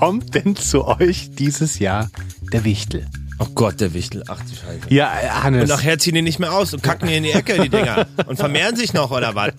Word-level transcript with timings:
kommt 0.00 0.34
denn 0.34 0.56
zu 0.56 0.86
euch 0.86 1.30
dieses 1.32 1.78
Jahr 1.78 2.08
der 2.54 2.64
Wichtel? 2.64 3.06
Oh 3.38 3.44
Gott, 3.54 3.82
der 3.82 3.92
Wichtel. 3.92 4.24
Ach 4.28 4.40
du 4.40 4.56
Scheiße. 4.56 4.86
Ja, 4.88 5.12
äh, 5.12 5.28
Hannes. 5.28 5.64
Und 5.64 5.68
nachher 5.68 5.98
ziehen 5.98 6.14
die 6.14 6.22
nicht 6.22 6.38
mehr 6.38 6.54
aus 6.54 6.72
und 6.72 6.82
kacken 6.82 7.10
in 7.10 7.22
die 7.22 7.32
Ecke, 7.32 7.60
die 7.60 7.68
Dinger. 7.68 8.06
Und 8.26 8.38
vermehren 8.38 8.76
sich 8.76 8.94
noch, 8.94 9.10
oder 9.10 9.34
was? 9.34 9.52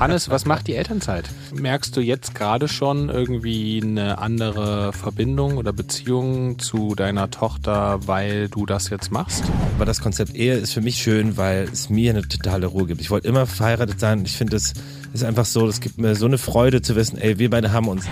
Hannes, 0.00 0.28
was 0.28 0.44
macht 0.44 0.66
die 0.66 0.74
Elternzeit? 0.74 1.30
Merkst 1.54 1.96
du 1.96 2.00
jetzt 2.00 2.34
gerade 2.34 2.66
schon 2.66 3.10
irgendwie 3.10 3.80
eine 3.80 4.18
andere 4.18 4.92
Verbindung 4.92 5.56
oder 5.56 5.72
Beziehung 5.72 6.58
zu 6.58 6.96
deiner 6.96 7.30
Tochter, 7.30 8.00
weil 8.08 8.48
du 8.48 8.66
das 8.66 8.90
jetzt 8.90 9.12
machst? 9.12 9.44
Aber 9.76 9.84
das 9.84 10.00
Konzept 10.00 10.34
Ehe 10.34 10.54
ist 10.54 10.72
für 10.72 10.80
mich 10.80 10.96
schön, 10.96 11.36
weil 11.36 11.68
es 11.72 11.90
mir 11.90 12.10
eine 12.10 12.22
totale 12.22 12.66
Ruhe 12.66 12.86
gibt. 12.86 13.00
Ich 13.00 13.10
wollte 13.10 13.28
immer 13.28 13.46
verheiratet 13.46 14.00
sein. 14.00 14.24
Ich 14.24 14.36
finde, 14.36 14.56
es 14.56 14.74
ist 15.12 15.24
einfach 15.24 15.44
so, 15.44 15.66
es 15.66 15.80
gibt 15.80 15.98
mir 15.98 16.14
so 16.14 16.26
eine 16.26 16.38
Freude 16.38 16.82
zu 16.82 16.96
wissen, 16.96 17.18
ey, 17.18 17.38
wir 17.38 17.50
beide 17.50 17.72
haben 17.72 17.88
uns. 17.88 18.04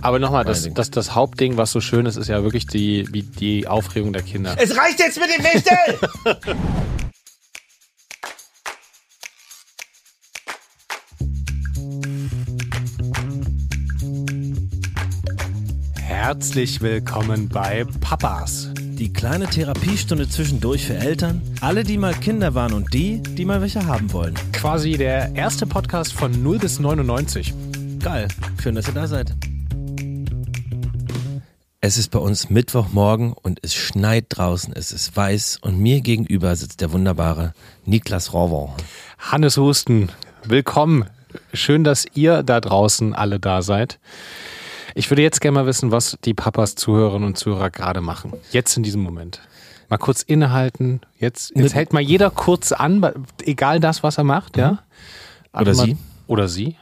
Aber 0.00 0.18
nochmal, 0.18 0.44
das, 0.44 0.72
das, 0.72 0.90
das 0.90 1.14
Hauptding, 1.14 1.56
was 1.56 1.70
so 1.72 1.80
schön 1.80 2.06
ist, 2.06 2.16
ist 2.16 2.28
ja 2.28 2.42
wirklich 2.42 2.66
die, 2.66 3.06
wie 3.12 3.22
die 3.22 3.68
Aufregung 3.68 4.12
der 4.12 4.22
Kinder. 4.22 4.56
Es 4.58 4.76
reicht 4.76 4.98
jetzt 4.98 5.20
mit 5.20 5.28
dem 5.28 5.44
Wichtel! 5.44 5.76
Herzlich 16.00 16.80
willkommen 16.80 17.48
bei 17.48 17.84
Papas. 18.00 18.69
Die 19.00 19.14
kleine 19.14 19.46
Therapiestunde 19.46 20.28
zwischendurch 20.28 20.84
für 20.84 20.94
Eltern, 20.94 21.40
alle, 21.62 21.84
die 21.84 21.96
mal 21.96 22.12
Kinder 22.12 22.54
waren 22.54 22.74
und 22.74 22.92
die, 22.92 23.22
die 23.22 23.46
mal 23.46 23.62
welche 23.62 23.86
haben 23.86 24.12
wollen. 24.12 24.34
Quasi 24.52 24.92
der 24.92 25.34
erste 25.34 25.66
Podcast 25.66 26.12
von 26.12 26.42
0 26.42 26.58
bis 26.58 26.80
99. 26.80 27.54
Geil, 27.98 28.28
schön, 28.62 28.74
dass 28.74 28.88
ihr 28.88 28.92
da 28.92 29.06
seid. 29.06 29.34
Es 31.80 31.96
ist 31.96 32.10
bei 32.10 32.18
uns 32.18 32.50
Mittwochmorgen 32.50 33.32
und 33.32 33.60
es 33.62 33.74
schneit 33.74 34.26
draußen, 34.28 34.74
es 34.76 34.92
ist 34.92 35.16
weiß 35.16 35.60
und 35.62 35.80
mir 35.80 36.02
gegenüber 36.02 36.54
sitzt 36.54 36.82
der 36.82 36.92
wunderbare 36.92 37.54
Niklas 37.86 38.34
Rovon. 38.34 38.68
Hannes 39.18 39.56
Husten, 39.56 40.10
willkommen. 40.44 41.06
Schön, 41.54 41.84
dass 41.84 42.04
ihr 42.12 42.42
da 42.42 42.60
draußen 42.60 43.14
alle 43.14 43.40
da 43.40 43.62
seid. 43.62 43.98
Ich 44.94 45.10
würde 45.10 45.22
jetzt 45.22 45.40
gerne 45.40 45.60
mal 45.60 45.66
wissen, 45.66 45.90
was 45.90 46.18
die 46.24 46.34
Papas, 46.34 46.74
Zuhörerinnen 46.74 47.28
und 47.28 47.38
Zuhörer 47.38 47.70
gerade 47.70 48.00
machen. 48.00 48.32
Jetzt 48.50 48.76
in 48.76 48.82
diesem 48.82 49.02
Moment. 49.02 49.40
Mal 49.88 49.98
kurz 49.98 50.22
innehalten. 50.22 51.00
Jetzt, 51.18 51.52
jetzt 51.56 51.74
hält 51.74 51.92
mal 51.92 52.00
jeder 52.00 52.30
kurz 52.30 52.72
an, 52.72 53.04
egal 53.44 53.80
das, 53.80 54.02
was 54.02 54.18
er 54.18 54.24
macht, 54.24 54.56
ja? 54.56 54.72
Mhm. 54.72 54.78
Oder 55.52 55.70
Atmet 55.70 55.76
sie. 55.76 55.94
Mal, 55.94 55.98
oder 56.28 56.48
sie. 56.48 56.76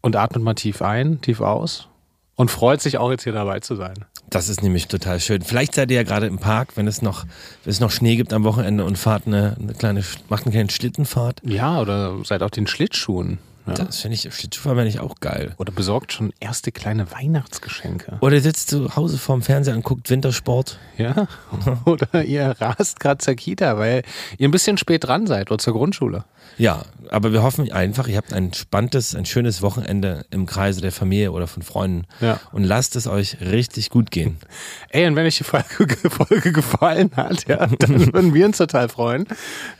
Und 0.00 0.16
atmet 0.16 0.42
mal 0.42 0.54
tief 0.54 0.82
ein, 0.82 1.20
tief 1.20 1.40
aus. 1.40 1.88
Und 2.36 2.50
freut 2.50 2.80
sich 2.80 2.98
auch 2.98 3.10
jetzt 3.10 3.24
hier 3.24 3.32
dabei 3.32 3.60
zu 3.60 3.74
sein. 3.74 4.04
Das 4.28 4.48
ist 4.48 4.62
nämlich 4.62 4.88
total 4.88 5.20
schön. 5.20 5.42
Vielleicht 5.42 5.74
seid 5.74 5.90
ihr 5.90 5.96
ja 5.96 6.02
gerade 6.02 6.26
im 6.26 6.38
Park, 6.38 6.76
wenn 6.76 6.86
es 6.86 7.00
noch, 7.00 7.24
wenn 7.64 7.70
es 7.70 7.80
noch 7.80 7.90
Schnee 7.90 8.16
gibt 8.16 8.32
am 8.32 8.44
Wochenende 8.44 8.84
und 8.84 8.98
fahrt 8.98 9.26
eine, 9.26 9.56
eine 9.58 9.72
kleine, 9.72 10.04
macht 10.28 10.44
eine 10.44 10.52
kleine 10.52 10.70
Schlittenfahrt. 10.70 11.40
Ja, 11.44 11.80
oder 11.80 12.24
seid 12.24 12.42
auf 12.42 12.50
den 12.50 12.66
Schlittschuhen. 12.66 13.38
Ja. 13.66 13.74
Das 13.74 14.00
finde 14.00 14.14
ich, 14.14 14.32
Schlittschuhfahren 14.32 14.86
ich 14.86 15.00
auch 15.00 15.16
geil. 15.20 15.54
Oder 15.58 15.72
besorgt 15.72 16.12
schon 16.12 16.32
erste 16.40 16.70
kleine 16.72 17.10
Weihnachtsgeschenke. 17.10 18.18
Oder 18.20 18.36
ihr 18.36 18.42
sitzt 18.42 18.70
zu 18.70 18.94
Hause 18.94 19.18
vorm 19.18 19.42
Fernseher 19.42 19.74
und 19.74 19.84
guckt 19.84 20.08
Wintersport. 20.08 20.78
Ja. 20.96 21.26
Oder 21.84 22.24
ihr 22.24 22.54
rast 22.60 23.00
gerade 23.00 23.18
zur 23.18 23.34
Kita, 23.34 23.78
weil 23.78 24.02
ihr 24.38 24.48
ein 24.48 24.52
bisschen 24.52 24.78
spät 24.78 25.04
dran 25.04 25.26
seid 25.26 25.50
oder 25.50 25.58
zur 25.58 25.74
Grundschule. 25.74 26.24
Ja, 26.58 26.82
aber 27.10 27.32
wir 27.32 27.42
hoffen 27.42 27.70
einfach, 27.70 28.08
ihr 28.08 28.16
habt 28.16 28.32
ein 28.32 28.52
spannendes, 28.54 29.14
ein 29.14 29.26
schönes 29.26 29.60
Wochenende 29.60 30.24
im 30.30 30.46
Kreise 30.46 30.80
der 30.80 30.92
Familie 30.92 31.32
oder 31.32 31.46
von 31.46 31.62
Freunden. 31.62 32.06
Ja. 32.20 32.40
Und 32.52 32.64
lasst 32.64 32.96
es 32.96 33.06
euch 33.06 33.38
richtig 33.40 33.90
gut 33.90 34.10
gehen. 34.10 34.38
Ey, 34.90 35.06
und 35.06 35.16
wenn 35.16 35.26
euch 35.26 35.36
die 35.36 35.44
Folge, 35.44 35.96
Folge 36.10 36.52
gefallen 36.52 37.10
hat, 37.14 37.46
ja, 37.46 37.66
dann 37.66 38.12
würden 38.12 38.32
wir 38.32 38.46
uns 38.46 38.56
total 38.56 38.88
freuen. 38.88 39.26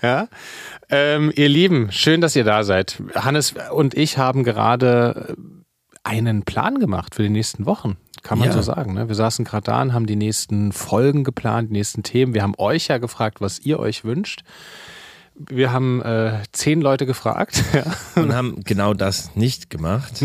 Ja. 0.02 0.28
Ähm, 0.88 1.32
ihr 1.34 1.48
Lieben, 1.48 1.90
schön, 1.90 2.20
dass 2.20 2.36
ihr 2.36 2.44
da 2.44 2.62
seid. 2.62 3.02
Hannes 3.14 3.54
und 3.76 3.94
ich 3.94 4.18
haben 4.18 4.42
gerade 4.44 5.36
einen 6.02 6.42
Plan 6.42 6.78
gemacht 6.78 7.14
für 7.14 7.22
die 7.22 7.28
nächsten 7.30 7.66
Wochen. 7.66 7.96
Kann 8.22 8.38
man 8.38 8.48
Ja. 8.48 8.54
so 8.54 8.62
sagen. 8.62 8.94
Ne? 8.94 9.08
Wir 9.08 9.14
saßen 9.14 9.44
gerade 9.44 9.64
da 9.64 9.82
und 9.82 9.92
haben 9.92 10.06
die 10.06 10.16
nächsten 10.16 10.72
Folgen 10.72 11.22
geplant, 11.24 11.68
die 11.70 11.74
nächsten 11.74 12.02
Themen. 12.02 12.34
Wir 12.34 12.42
haben 12.42 12.54
euch 12.58 12.88
ja 12.88 12.98
gefragt, 12.98 13.40
was 13.40 13.60
ihr 13.60 13.78
euch 13.78 14.04
wünscht. 14.04 14.42
Wir 15.38 15.70
haben 15.70 16.00
äh, 16.02 16.40
zehn 16.52 16.80
Leute 16.80 17.04
gefragt. 17.06 17.62
Ja. 17.74 17.84
Und 18.22 18.34
haben 18.34 18.62
genau 18.64 18.94
das 18.94 19.36
nicht 19.36 19.68
gemacht. 19.68 20.24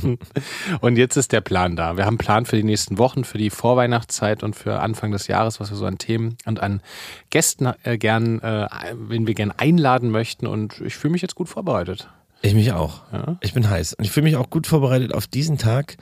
Und 0.80 0.96
jetzt 0.96 1.16
ist 1.16 1.32
der 1.32 1.40
Plan 1.40 1.74
da. 1.76 1.96
Wir 1.96 2.04
haben 2.04 2.12
einen 2.14 2.18
Plan 2.18 2.44
für 2.46 2.56
die 2.56 2.62
nächsten 2.64 2.98
Wochen, 2.98 3.24
für 3.24 3.38
die 3.38 3.50
Vorweihnachtszeit 3.50 4.42
und 4.42 4.54
für 4.54 4.80
Anfang 4.80 5.10
des 5.10 5.26
Jahres, 5.26 5.58
was 5.60 5.70
wir 5.70 5.76
so 5.76 5.86
an 5.86 5.98
Themen 5.98 6.36
und 6.44 6.60
an 6.60 6.82
Gästen 7.30 7.72
äh, 7.82 7.96
gern, 7.96 8.40
äh, 8.40 8.68
wen 8.94 9.26
wir 9.26 9.34
gern 9.34 9.52
einladen 9.56 10.10
möchten. 10.10 10.46
Und 10.46 10.80
ich 10.82 10.96
fühle 10.96 11.12
mich 11.12 11.22
jetzt 11.22 11.34
gut 11.34 11.48
vorbereitet. 11.48 12.08
Ich 12.42 12.54
mich 12.54 12.72
auch. 12.72 13.02
Ja. 13.12 13.36
Ich 13.40 13.52
bin 13.52 13.68
heiß. 13.68 13.94
Und 13.94 14.04
ich 14.04 14.10
fühle 14.10 14.24
mich 14.24 14.36
auch 14.36 14.48
gut 14.48 14.66
vorbereitet 14.66 15.12
auf 15.12 15.26
diesen 15.26 15.58
Tag, 15.58 15.96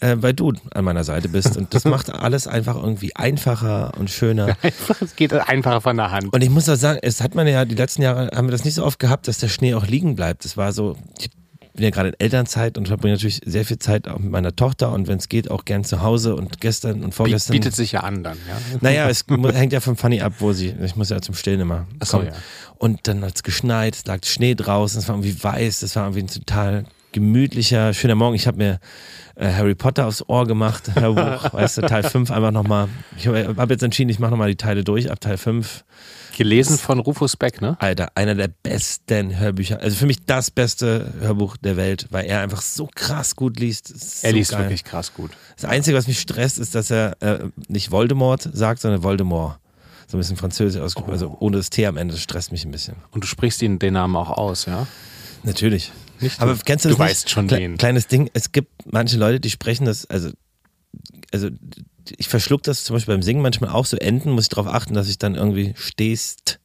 äh, 0.00 0.16
weil 0.18 0.34
du 0.34 0.52
an 0.72 0.84
meiner 0.84 1.04
Seite 1.04 1.28
bist. 1.28 1.56
Und 1.56 1.72
das 1.72 1.84
macht 1.84 2.12
alles 2.12 2.48
einfach 2.48 2.74
irgendwie 2.76 3.14
einfacher 3.14 3.92
und 3.98 4.10
schöner. 4.10 4.56
Einfach, 4.62 5.00
es 5.00 5.14
geht 5.14 5.32
einfacher 5.32 5.80
von 5.80 5.96
der 5.96 6.10
Hand. 6.10 6.32
Und 6.32 6.42
ich 6.42 6.50
muss 6.50 6.68
auch 6.68 6.76
sagen, 6.76 6.98
es 7.02 7.22
hat 7.22 7.36
man 7.36 7.46
ja, 7.46 7.64
die 7.64 7.76
letzten 7.76 8.02
Jahre 8.02 8.30
haben 8.34 8.48
wir 8.48 8.52
das 8.52 8.64
nicht 8.64 8.74
so 8.74 8.84
oft 8.84 8.98
gehabt, 8.98 9.28
dass 9.28 9.38
der 9.38 9.48
Schnee 9.48 9.74
auch 9.74 9.86
liegen 9.86 10.16
bleibt. 10.16 10.44
Das 10.44 10.56
war 10.56 10.72
so, 10.72 10.96
ich 11.18 11.30
bin 11.74 11.84
ja 11.84 11.90
gerade 11.90 12.10
in 12.10 12.14
Elternzeit 12.18 12.78
und 12.78 12.86
verbringe 12.86 13.14
natürlich 13.14 13.40
sehr 13.44 13.64
viel 13.64 13.78
Zeit 13.78 14.08
auch 14.08 14.18
mit 14.18 14.30
meiner 14.30 14.54
Tochter 14.54 14.92
und 14.92 15.08
wenn 15.08 15.18
es 15.18 15.28
geht, 15.28 15.50
auch 15.50 15.64
gern 15.64 15.84
zu 15.84 16.02
Hause 16.02 16.36
und 16.36 16.60
gestern 16.60 17.02
und 17.02 17.14
vorgestern. 17.14 17.52
Bietet 17.52 17.74
sich 17.74 17.92
ja 17.92 18.00
an 18.00 18.22
dann, 18.22 18.38
ja. 18.48 18.58
Naja, 18.80 19.08
es 19.08 19.24
hängt 19.28 19.72
ja 19.72 19.80
vom 19.80 19.96
Fanny 19.96 20.20
ab, 20.20 20.34
wo 20.38 20.52
sie, 20.52 20.74
ich 20.82 20.94
muss 20.96 21.10
ja 21.10 21.20
zum 21.20 21.34
Stillen 21.34 21.60
immer 21.60 21.86
Ach 21.98 22.06
so, 22.06 22.18
kommen. 22.18 22.30
ja. 22.30 22.34
Und 22.78 23.08
dann 23.08 23.24
hat 23.24 23.36
es 23.36 23.42
geschneit, 23.42 23.96
es 23.96 24.06
lag 24.06 24.24
Schnee 24.24 24.54
draußen, 24.54 25.00
es 25.00 25.08
war 25.08 25.16
irgendwie 25.16 25.42
weiß, 25.42 25.82
es 25.82 25.96
war 25.96 26.04
irgendwie 26.04 26.22
ein 26.22 26.28
total 26.28 26.84
gemütlicher, 27.12 27.92
schöner 27.92 28.14
Morgen. 28.14 28.34
Ich 28.34 28.46
habe 28.46 28.58
mir 28.58 28.80
äh, 29.36 29.52
Harry 29.52 29.74
Potter 29.74 30.06
aufs 30.06 30.22
Ohr 30.28 30.46
gemacht, 30.46 30.90
Hörbuch, 30.94 31.52
weißt 31.52 31.78
du, 31.78 31.82
Teil 31.82 32.04
5 32.04 32.30
einfach 32.30 32.50
nochmal. 32.50 32.88
Ich 33.16 33.26
habe 33.26 33.54
hab 33.56 33.70
jetzt 33.70 33.82
entschieden, 33.82 34.10
ich 34.10 34.18
mache 34.18 34.30
nochmal 34.30 34.48
die 34.48 34.56
Teile 34.56 34.84
durch, 34.84 35.10
ab 35.10 35.20
Teil 35.20 35.38
5. 35.38 35.84
Gelesen 36.34 36.78
von 36.78 36.98
Rufus 36.98 37.36
Beck, 37.36 37.60
ne? 37.60 37.76
Alter, 37.80 38.12
einer 38.14 38.34
der 38.34 38.48
besten 38.48 39.38
Hörbücher. 39.38 39.80
Also 39.80 39.96
für 39.96 40.06
mich 40.06 40.24
das 40.26 40.50
beste 40.50 41.12
Hörbuch 41.20 41.56
der 41.56 41.76
Welt, 41.76 42.06
weil 42.10 42.26
er 42.26 42.40
einfach 42.40 42.62
so 42.62 42.88
krass 42.94 43.36
gut 43.36 43.58
liest. 43.58 43.90
Es 43.90 44.02
ist 44.02 44.24
Er 44.24 44.30
so 44.30 44.36
liest 44.36 44.50
geil. 44.52 44.60
wirklich 44.64 44.84
krass 44.84 45.14
gut. 45.14 45.30
Das 45.56 45.64
Einzige, 45.64 45.96
was 45.96 46.06
mich 46.06 46.20
stresst, 46.20 46.58
ist, 46.58 46.74
dass 46.74 46.90
er 46.90 47.16
äh, 47.22 47.48
nicht 47.68 47.90
Voldemort 47.90 48.48
sagt, 48.52 48.80
sondern 48.80 49.02
Voldemort. 49.02 49.58
So 50.06 50.16
ein 50.16 50.20
bisschen 50.20 50.36
französisch 50.36 50.80
ausgesprochen, 50.82 51.12
also 51.12 51.36
ohne 51.40 51.56
das 51.56 51.70
T 51.70 51.86
am 51.86 51.96
Ende, 51.96 52.12
das 52.12 52.22
stresst 52.22 52.52
mich 52.52 52.64
ein 52.66 52.70
bisschen. 52.70 52.96
Und 53.10 53.24
du 53.24 53.26
sprichst 53.26 53.62
ihn 53.62 53.78
den 53.78 53.94
Namen 53.94 54.16
auch 54.16 54.30
aus, 54.30 54.66
ja? 54.66 54.86
Natürlich. 55.44 55.92
Nicht 56.20 56.40
Aber 56.40 56.54
du. 56.54 56.60
kennst 56.64 56.84
du 56.84 56.90
Du 56.90 56.94
das 56.96 57.00
nicht? 57.00 57.10
weißt 57.10 57.30
schon 57.30 57.46
Kle 57.48 57.58
den. 57.58 57.78
Kleines 57.78 58.06
Ding, 58.06 58.30
es 58.34 58.52
gibt 58.52 58.70
manche 58.90 59.16
Leute, 59.16 59.40
die 59.40 59.50
sprechen 59.50 59.86
das, 59.86 60.04
also, 60.06 60.30
also 61.32 61.48
ich 62.16 62.28
verschluck 62.28 62.62
das 62.62 62.84
zum 62.84 62.94
Beispiel 62.94 63.14
beim 63.14 63.22
Singen 63.22 63.42
manchmal 63.42 63.70
auch 63.70 63.86
so 63.86 63.96
Enden, 63.96 64.32
muss 64.32 64.44
ich 64.44 64.48
darauf 64.50 64.66
achten, 64.66 64.94
dass 64.94 65.08
ich 65.08 65.18
dann 65.18 65.34
irgendwie 65.34 65.74
stehst, 65.76 66.60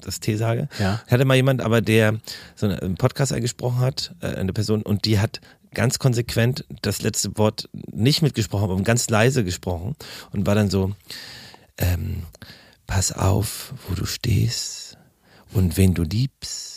das 0.00 0.20
T 0.20 0.36
sage. 0.36 0.68
Ja. 0.78 1.00
Ich 1.06 1.12
hatte 1.12 1.24
mal 1.24 1.34
jemand, 1.34 1.62
aber 1.62 1.80
der 1.80 2.20
so 2.54 2.68
einen 2.68 2.96
Podcast 2.96 3.32
eingesprochen 3.32 3.80
hat, 3.80 4.14
äh, 4.20 4.28
eine 4.28 4.52
Person, 4.52 4.82
und 4.82 5.04
die 5.04 5.18
hat 5.18 5.40
ganz 5.72 5.98
konsequent 5.98 6.64
das 6.82 7.02
letzte 7.02 7.36
Wort 7.36 7.68
nicht 7.72 8.22
mitgesprochen, 8.22 8.70
aber 8.70 8.80
ganz 8.82 9.10
leise 9.10 9.44
gesprochen 9.44 9.96
und 10.32 10.46
war 10.46 10.54
dann 10.54 10.70
so, 10.70 10.92
ähm, 11.78 12.22
pass 12.86 13.12
auf, 13.12 13.74
wo 13.88 13.94
du 13.94 14.06
stehst 14.06 14.96
und 15.52 15.76
wen 15.76 15.94
du 15.94 16.02
liebst. 16.02 16.73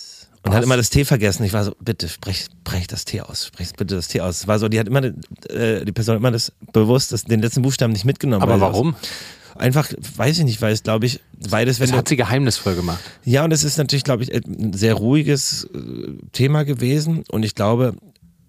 Und 0.48 0.56
hat 0.56 0.64
immer 0.64 0.78
das 0.78 0.90
T 0.90 1.06
vergessen. 1.06 1.44
Ich 1.44 1.54
war 1.54 1.64
so, 1.64 1.74
bitte 1.80 2.08
sprech, 2.08 2.46
sprech 2.62 2.88
das 2.88 3.06
T 3.06 3.22
aus, 3.22 3.48
sprech 3.48 3.74
bitte 3.74 3.96
das 3.96 4.08
T 4.08 4.22
aus. 4.22 4.42
Es 4.42 4.48
war 4.48 4.60
so, 4.60 4.70
die 4.70 4.80
hat 4.80 4.88
immer, 4.88 5.04
äh, 5.04 5.86
die 5.86 5.92
Person 5.92 6.14
hat 6.14 6.20
immer 6.20 6.32
das 6.32 6.52
bewusst, 6.74 7.12
das, 7.12 7.24
den 7.24 7.42
letzten 7.42 7.62
Buchstaben 7.62 7.94
nicht 7.94 8.06
mitgenommen. 8.06 8.44
Aber 8.44 8.60
warum? 8.60 8.96
Das, 9.00 9.62
einfach, 9.62 9.92
weiß 10.16 10.40
ich 10.40 10.46
nicht, 10.46 10.62
weil 10.62 10.74
es, 10.74 10.84
glaube 10.84 11.06
ich, 11.06 11.20
beides, 11.50 11.80
wenn 11.80 11.88
Das 11.88 11.92
du, 11.92 11.98
hat 11.98 12.08
sie 12.08 12.16
geheimnisvoll 12.16 12.76
gemacht. 12.76 13.00
ja, 13.26 13.44
und 13.44 13.52
es 13.52 13.64
ist 13.64 13.78
natürlich, 13.78 14.04
glaube 14.04 14.24
ich, 14.24 14.34
ein 14.34 14.74
sehr 14.74 14.94
ruhiges 14.94 15.66
äh, 15.66 16.14
Thema 16.32 16.64
gewesen. 16.64 17.24
Und 17.30 17.44
ich 17.44 17.56
glaube, 17.56 17.96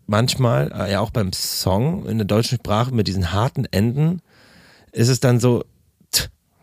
manchmal, 0.07 0.73
äh, 0.73 0.93
ja 0.93 1.01
auch 1.01 1.11
beim 1.11 1.33
Song 1.33 2.07
in 2.07 2.19
der 2.19 2.27
deutschen 2.27 2.59
Sprache 2.59 2.95
mit 2.95 3.09
diesen 3.09 3.33
harten 3.33 3.65
Enden, 3.67 4.21
ist 4.93 5.09
es 5.09 5.21
dann 5.21 5.41
so, 5.41 5.65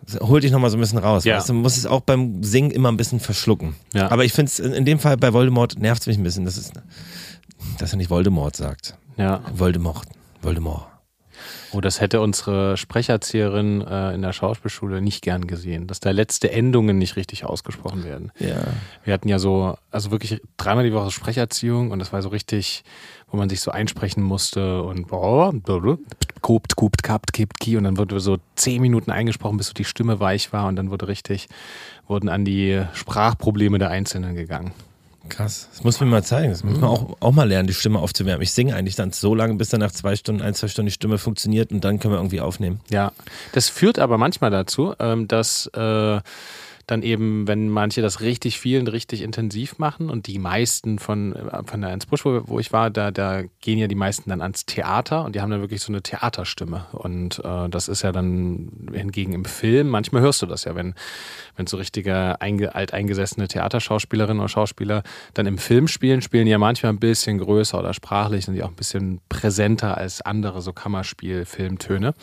tch, 0.07 0.19
hol 0.21 0.39
dich 0.39 0.51
nochmal 0.51 0.69
so 0.69 0.77
ein 0.77 0.79
bisschen 0.79 0.99
raus. 0.99 1.23
Ja. 1.23 1.37
Weißt 1.37 1.49
du, 1.49 1.53
man 1.53 1.61
muss 1.61 1.77
es 1.77 1.85
auch 1.85 2.01
beim 2.01 2.43
Singen 2.43 2.71
immer 2.71 2.91
ein 2.91 2.97
bisschen 2.97 3.19
verschlucken. 3.19 3.75
Ja. 3.93 4.11
Aber 4.11 4.25
ich 4.25 4.33
finde 4.33 4.49
es 4.49 4.59
in 4.59 4.73
in 4.73 4.85
dem 4.85 4.99
Fall 4.99 5.17
bei 5.17 5.33
Voldemort 5.33 5.79
nervt 5.79 6.01
es 6.01 6.07
mich 6.07 6.17
ein 6.17 6.23
bisschen, 6.23 6.45
dass, 6.45 6.57
es, 6.57 6.71
dass 7.79 7.93
er 7.93 7.97
nicht 7.97 8.09
Voldemort 8.09 8.55
sagt. 8.55 8.97
Ja. 9.17 9.41
Voldemort. 9.53 10.05
Voldemort. 10.41 10.87
Oh, 11.71 11.81
das 11.81 11.99
hätte 11.99 12.21
unsere 12.21 12.77
Sprecherzieherin 12.77 13.81
äh, 13.81 14.13
in 14.13 14.21
der 14.21 14.31
Schauspielschule 14.31 15.01
nicht 15.01 15.21
gern 15.21 15.45
gesehen, 15.45 15.87
dass 15.87 15.99
da 15.99 16.11
letzte 16.11 16.51
Endungen 16.51 16.97
nicht 16.97 17.17
richtig 17.17 17.43
ausgesprochen 17.43 18.05
werden. 18.05 18.31
Ja. 18.39 18.63
Wir 19.03 19.13
hatten 19.13 19.27
ja 19.27 19.39
so, 19.39 19.77
also 19.91 20.11
wirklich 20.11 20.41
dreimal 20.57 20.85
die 20.85 20.93
Woche 20.93 21.11
Sprecherziehung 21.11 21.91
und 21.91 21.99
das 21.99 22.13
war 22.13 22.21
so 22.21 22.29
richtig, 22.29 22.83
wo 23.31 23.37
man 23.37 23.49
sich 23.49 23.61
so 23.61 23.71
einsprechen 23.71 24.23
musste 24.23 24.83
und 24.83 25.07
kopt, 26.41 26.75
kopt, 26.75 27.03
kapt, 27.03 27.33
kippt, 27.33 27.59
ki 27.59 27.77
und 27.77 27.83
dann 27.85 27.97
wurde 27.97 28.19
so 28.19 28.37
zehn 28.55 28.81
Minuten 28.81 29.11
eingesprochen, 29.11 29.57
bis 29.57 29.67
so 29.67 29.73
die 29.73 29.83
Stimme 29.85 30.19
weich 30.19 30.53
war 30.53 30.67
und 30.67 30.75
dann 30.75 30.91
wurde 30.91 31.07
richtig, 31.07 31.47
wurden 32.07 32.29
an 32.29 32.45
die 32.45 32.83
Sprachprobleme 32.93 33.79
der 33.79 33.89
Einzelnen 33.89 34.35
gegangen. 34.35 34.71
Krass. 35.29 35.69
Das 35.71 35.83
muss 35.83 35.99
mir 35.99 36.05
mal 36.05 36.23
zeigen. 36.23 36.51
Das 36.51 36.63
muss 36.63 36.79
man 36.79 36.89
auch, 36.89 37.17
auch 37.19 37.31
mal 37.31 37.47
lernen, 37.47 37.67
die 37.67 37.73
Stimme 37.73 37.99
aufzuwärmen. 37.99 38.43
Ich 38.43 38.51
singe 38.51 38.75
eigentlich 38.75 38.95
dann 38.95 39.11
so 39.11 39.33
lange, 39.33 39.55
bis 39.55 39.69
dann 39.69 39.79
nach 39.79 39.91
zwei 39.91 40.15
Stunden, 40.15 40.41
ein, 40.41 40.53
zwei 40.53 40.67
Stunden 40.67 40.87
die 40.87 40.93
Stimme 40.93 41.17
funktioniert 41.17 41.71
und 41.71 41.83
dann 41.83 41.99
können 41.99 42.13
wir 42.13 42.19
irgendwie 42.19 42.41
aufnehmen. 42.41 42.79
Ja, 42.91 43.11
das 43.53 43.69
führt 43.69 43.97
aber 43.97 44.17
manchmal 44.17 44.51
dazu, 44.51 44.93
ähm, 44.99 45.27
dass 45.27 45.67
äh, 45.73 46.19
dann 46.87 47.01
eben, 47.01 47.47
wenn 47.47 47.69
manche 47.69 48.01
das 48.01 48.21
richtig 48.21 48.59
viel 48.59 48.79
und 48.79 48.87
richtig 48.87 49.21
intensiv 49.21 49.77
machen 49.79 50.09
und 50.09 50.27
die 50.27 50.39
meisten 50.39 50.99
von, 50.99 51.35
äh, 51.35 51.63
von 51.65 51.81
der 51.81 51.89
Ernst 51.89 52.09
Busch, 52.09 52.25
wo, 52.25 52.41
wo 52.45 52.59
ich 52.59 52.71
war, 52.71 52.89
da, 52.89 53.11
da 53.11 53.43
gehen 53.61 53.79
ja 53.79 53.87
die 53.87 53.95
meisten 53.95 54.29
dann 54.29 54.41
ans 54.41 54.65
Theater 54.65 55.25
und 55.25 55.35
die 55.35 55.41
haben 55.41 55.49
dann 55.49 55.61
wirklich 55.61 55.81
so 55.81 55.91
eine 55.91 56.01
Theaterstimme. 56.01 56.85
Und 56.91 57.41
äh, 57.43 57.69
das 57.69 57.87
ist 57.87 58.03
ja 58.03 58.11
dann 58.11 58.89
hingegen 58.93 59.33
im 59.33 59.45
Film, 59.45 59.89
manchmal 59.89 60.21
hörst 60.21 60.41
du 60.41 60.45
das 60.45 60.65
ja, 60.65 60.75
wenn, 60.75 60.93
wenn 61.55 61.67
so 61.67 61.77
richtige 61.77 62.39
einge, 62.41 62.75
alteingesessene 62.75 63.47
Theaterschauspielerinnen 63.47 64.39
oder 64.39 64.49
Schauspieler 64.49 65.03
dann 65.33 65.45
im 65.45 65.57
Film 65.57 65.87
spielen, 65.87 66.21
spielen 66.21 66.47
ja 66.47 66.57
manchmal 66.57 66.91
ein 66.91 66.99
bisschen 66.99 67.39
größer 67.39 67.79
oder 67.79 67.93
sprachlich 67.93 68.45
sind 68.45 68.53
die 68.53 68.63
auch 68.63 68.69
ein 68.69 68.75
bisschen 68.75 69.21
präsenter 69.29 69.97
als 69.97 70.21
andere 70.21 70.61
so 70.61 70.73
Kammerspiel-Filmtöne. 70.73 72.13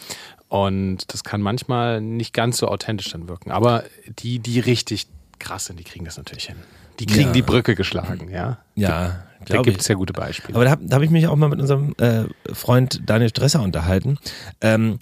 Und 0.53 1.11
das 1.15 1.25
kann 1.25 1.41
manchmal 1.41 2.03
nicht 2.03 2.35
ganz 2.35 2.59
so 2.59 2.69
authentisch 2.69 3.11
dann 3.11 3.27
wirken. 3.27 3.51
Aber 3.51 3.85
die, 4.19 4.39
die 4.39 4.61
richtig 4.61 5.07
krass 5.39 5.65
sind, 5.65 5.79
die 5.79 5.85
kriegen 5.85 6.05
das 6.05 6.19
natürlich 6.19 6.45
hin. 6.45 6.57
Die 6.99 7.07
kriegen 7.07 7.29
Ja. 7.29 7.33
die 7.33 7.41
Brücke 7.41 7.75
geschlagen, 7.75 8.29
ja. 8.31 8.59
Ja, 8.75 9.25
Da 9.47 9.63
gibt 9.63 9.81
es 9.81 9.89
ja 9.89 9.95
gute 9.95 10.13
Beispiele. 10.13 10.55
Aber 10.55 10.67
da 10.67 10.73
habe 10.73 10.85
da 10.85 10.97
hab 10.97 11.03
ich 11.03 11.09
mich 11.09 11.27
auch 11.27 11.37
mal 11.37 11.49
mit 11.49 11.59
unserem 11.59 11.95
äh, 11.97 12.25
Freund 12.53 13.01
Daniel 13.07 13.31
Stresser 13.31 13.63
unterhalten. 13.63 14.19
Ähm, 14.61 14.99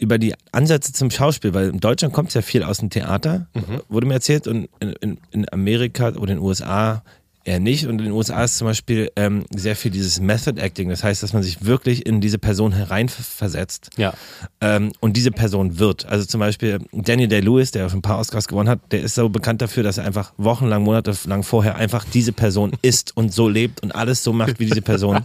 über 0.00 0.16
die 0.16 0.34
Ansätze 0.52 0.94
zum 0.94 1.10
Schauspiel, 1.10 1.52
weil 1.52 1.68
in 1.68 1.80
Deutschland 1.80 2.14
kommt 2.14 2.28
es 2.30 2.34
ja 2.34 2.40
viel 2.40 2.62
aus 2.62 2.78
dem 2.78 2.88
Theater, 2.88 3.46
wurde 3.90 4.06
mir 4.06 4.14
erzählt, 4.14 4.48
und 4.48 4.70
in, 4.80 4.92
in, 5.02 5.18
in 5.32 5.52
Amerika 5.52 6.08
oder 6.08 6.32
in 6.32 6.38
den 6.38 6.40
USA 6.40 7.04
eher 7.44 7.60
nicht. 7.60 7.86
Und 7.86 7.98
in 7.98 8.06
den 8.06 8.12
USA 8.12 8.44
ist 8.44 8.58
zum 8.58 8.66
Beispiel 8.66 9.10
ähm, 9.16 9.44
sehr 9.54 9.76
viel 9.76 9.90
dieses 9.90 10.20
Method 10.20 10.60
Acting, 10.60 10.88
das 10.88 11.04
heißt, 11.04 11.22
dass 11.22 11.32
man 11.32 11.42
sich 11.42 11.64
wirklich 11.64 12.06
in 12.06 12.20
diese 12.20 12.38
Person 12.38 12.72
hereinversetzt 12.72 13.90
ja. 13.96 14.14
ähm, 14.60 14.92
und 15.00 15.16
diese 15.16 15.30
Person 15.30 15.78
wird. 15.78 16.06
Also 16.06 16.24
zum 16.24 16.40
Beispiel 16.40 16.80
Daniel 16.92 17.28
Day-Lewis, 17.28 17.70
der 17.70 17.88
schon 17.88 17.98
ein 17.98 18.02
paar 18.02 18.18
Oscars 18.18 18.48
gewonnen 18.48 18.68
hat, 18.68 18.80
der 18.92 19.02
ist 19.02 19.14
so 19.14 19.28
bekannt 19.28 19.62
dafür, 19.62 19.82
dass 19.82 19.98
er 19.98 20.04
einfach 20.04 20.32
wochenlang, 20.36 20.82
monatelang 20.82 21.42
vorher 21.42 21.76
einfach 21.76 22.04
diese 22.04 22.32
Person 22.32 22.72
ist 22.82 23.16
und 23.16 23.32
so 23.32 23.48
lebt 23.48 23.82
und 23.82 23.94
alles 23.94 24.22
so 24.22 24.32
macht 24.32 24.58
wie 24.58 24.66
diese 24.66 24.82
Person. 24.82 25.24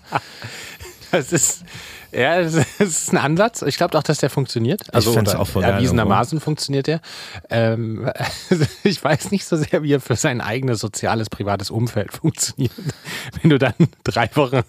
Das 1.11 1.33
ist, 1.33 1.63
ja, 2.11 2.41
das 2.43 2.55
ist 2.79 3.11
ein 3.11 3.17
Ansatz. 3.17 3.61
Ich 3.61 3.77
glaube 3.77 3.97
auch, 3.97 4.03
dass 4.03 4.17
der 4.19 4.29
funktioniert. 4.29 4.93
Also 4.93 5.11
oder 5.17 5.39
auch 5.39 5.47
voll 5.47 5.61
geil 5.63 5.73
erwiesenermaßen 5.73 6.39
funktioniert 6.39 6.87
der. 6.87 7.01
Ähm, 7.49 8.09
ich 8.83 9.03
weiß 9.03 9.31
nicht 9.31 9.45
so 9.45 9.55
sehr, 9.57 9.83
wie 9.83 9.93
er 9.93 9.99
für 9.99 10.15
sein 10.15 10.41
eigenes 10.41 10.79
soziales, 10.79 11.29
privates 11.29 11.69
Umfeld 11.71 12.13
funktioniert. 12.19 12.71
Wenn 13.41 13.49
du 13.49 13.57
dann 13.57 13.73
drei 14.03 14.29
Wochen 14.35 14.61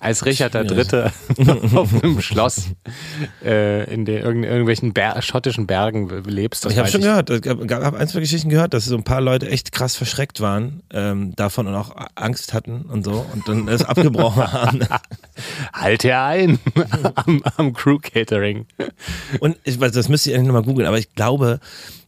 als 0.00 0.24
Richard 0.26 0.54
der 0.54 0.64
Dritte 0.64 1.12
auf 1.74 2.02
einem 2.02 2.20
Schloss 2.20 2.66
äh, 3.44 3.92
in 3.92 4.04
den 4.04 4.22
irgend- 4.22 4.44
irgendwelchen 4.46 4.92
Ber 4.92 5.20
schottischen 5.22 5.66
Bergen 5.66 6.08
lebst. 6.24 6.66
Ich 6.66 6.78
habe 6.78 6.88
schon 6.88 7.00
gehört, 7.02 7.30
ich 7.30 7.46
habe 7.46 7.98
ein, 7.98 8.08
zwei 8.08 8.20
Geschichten 8.20 8.48
gehört, 8.48 8.74
dass 8.74 8.84
so 8.84 8.96
ein 8.96 9.04
paar 9.04 9.20
Leute 9.20 9.48
echt 9.48 9.72
krass 9.72 9.96
verschreckt 9.96 10.40
waren 10.40 10.82
ähm, 10.92 11.34
davon 11.36 11.66
und 11.66 11.74
auch 11.74 11.94
Angst 12.14 12.54
hatten 12.54 12.82
und 12.82 13.04
so 13.04 13.24
und 13.32 13.48
dann 13.48 13.68
es 13.68 13.84
abgebrochen 13.84 14.52
haben. 14.52 14.80
Halt 15.72 16.04
er 16.04 16.24
ein 16.24 16.58
am, 17.14 17.42
am 17.56 17.72
Crew 17.72 17.98
Catering. 17.98 18.66
Und 19.40 19.56
ich 19.64 19.80
weiß, 19.80 19.92
das 19.92 20.08
müsste 20.08 20.30
ich 20.30 20.36
eigentlich 20.36 20.48
nochmal 20.48 20.62
googeln, 20.62 20.86
aber 20.86 20.98
ich 20.98 21.14
glaube, 21.14 21.60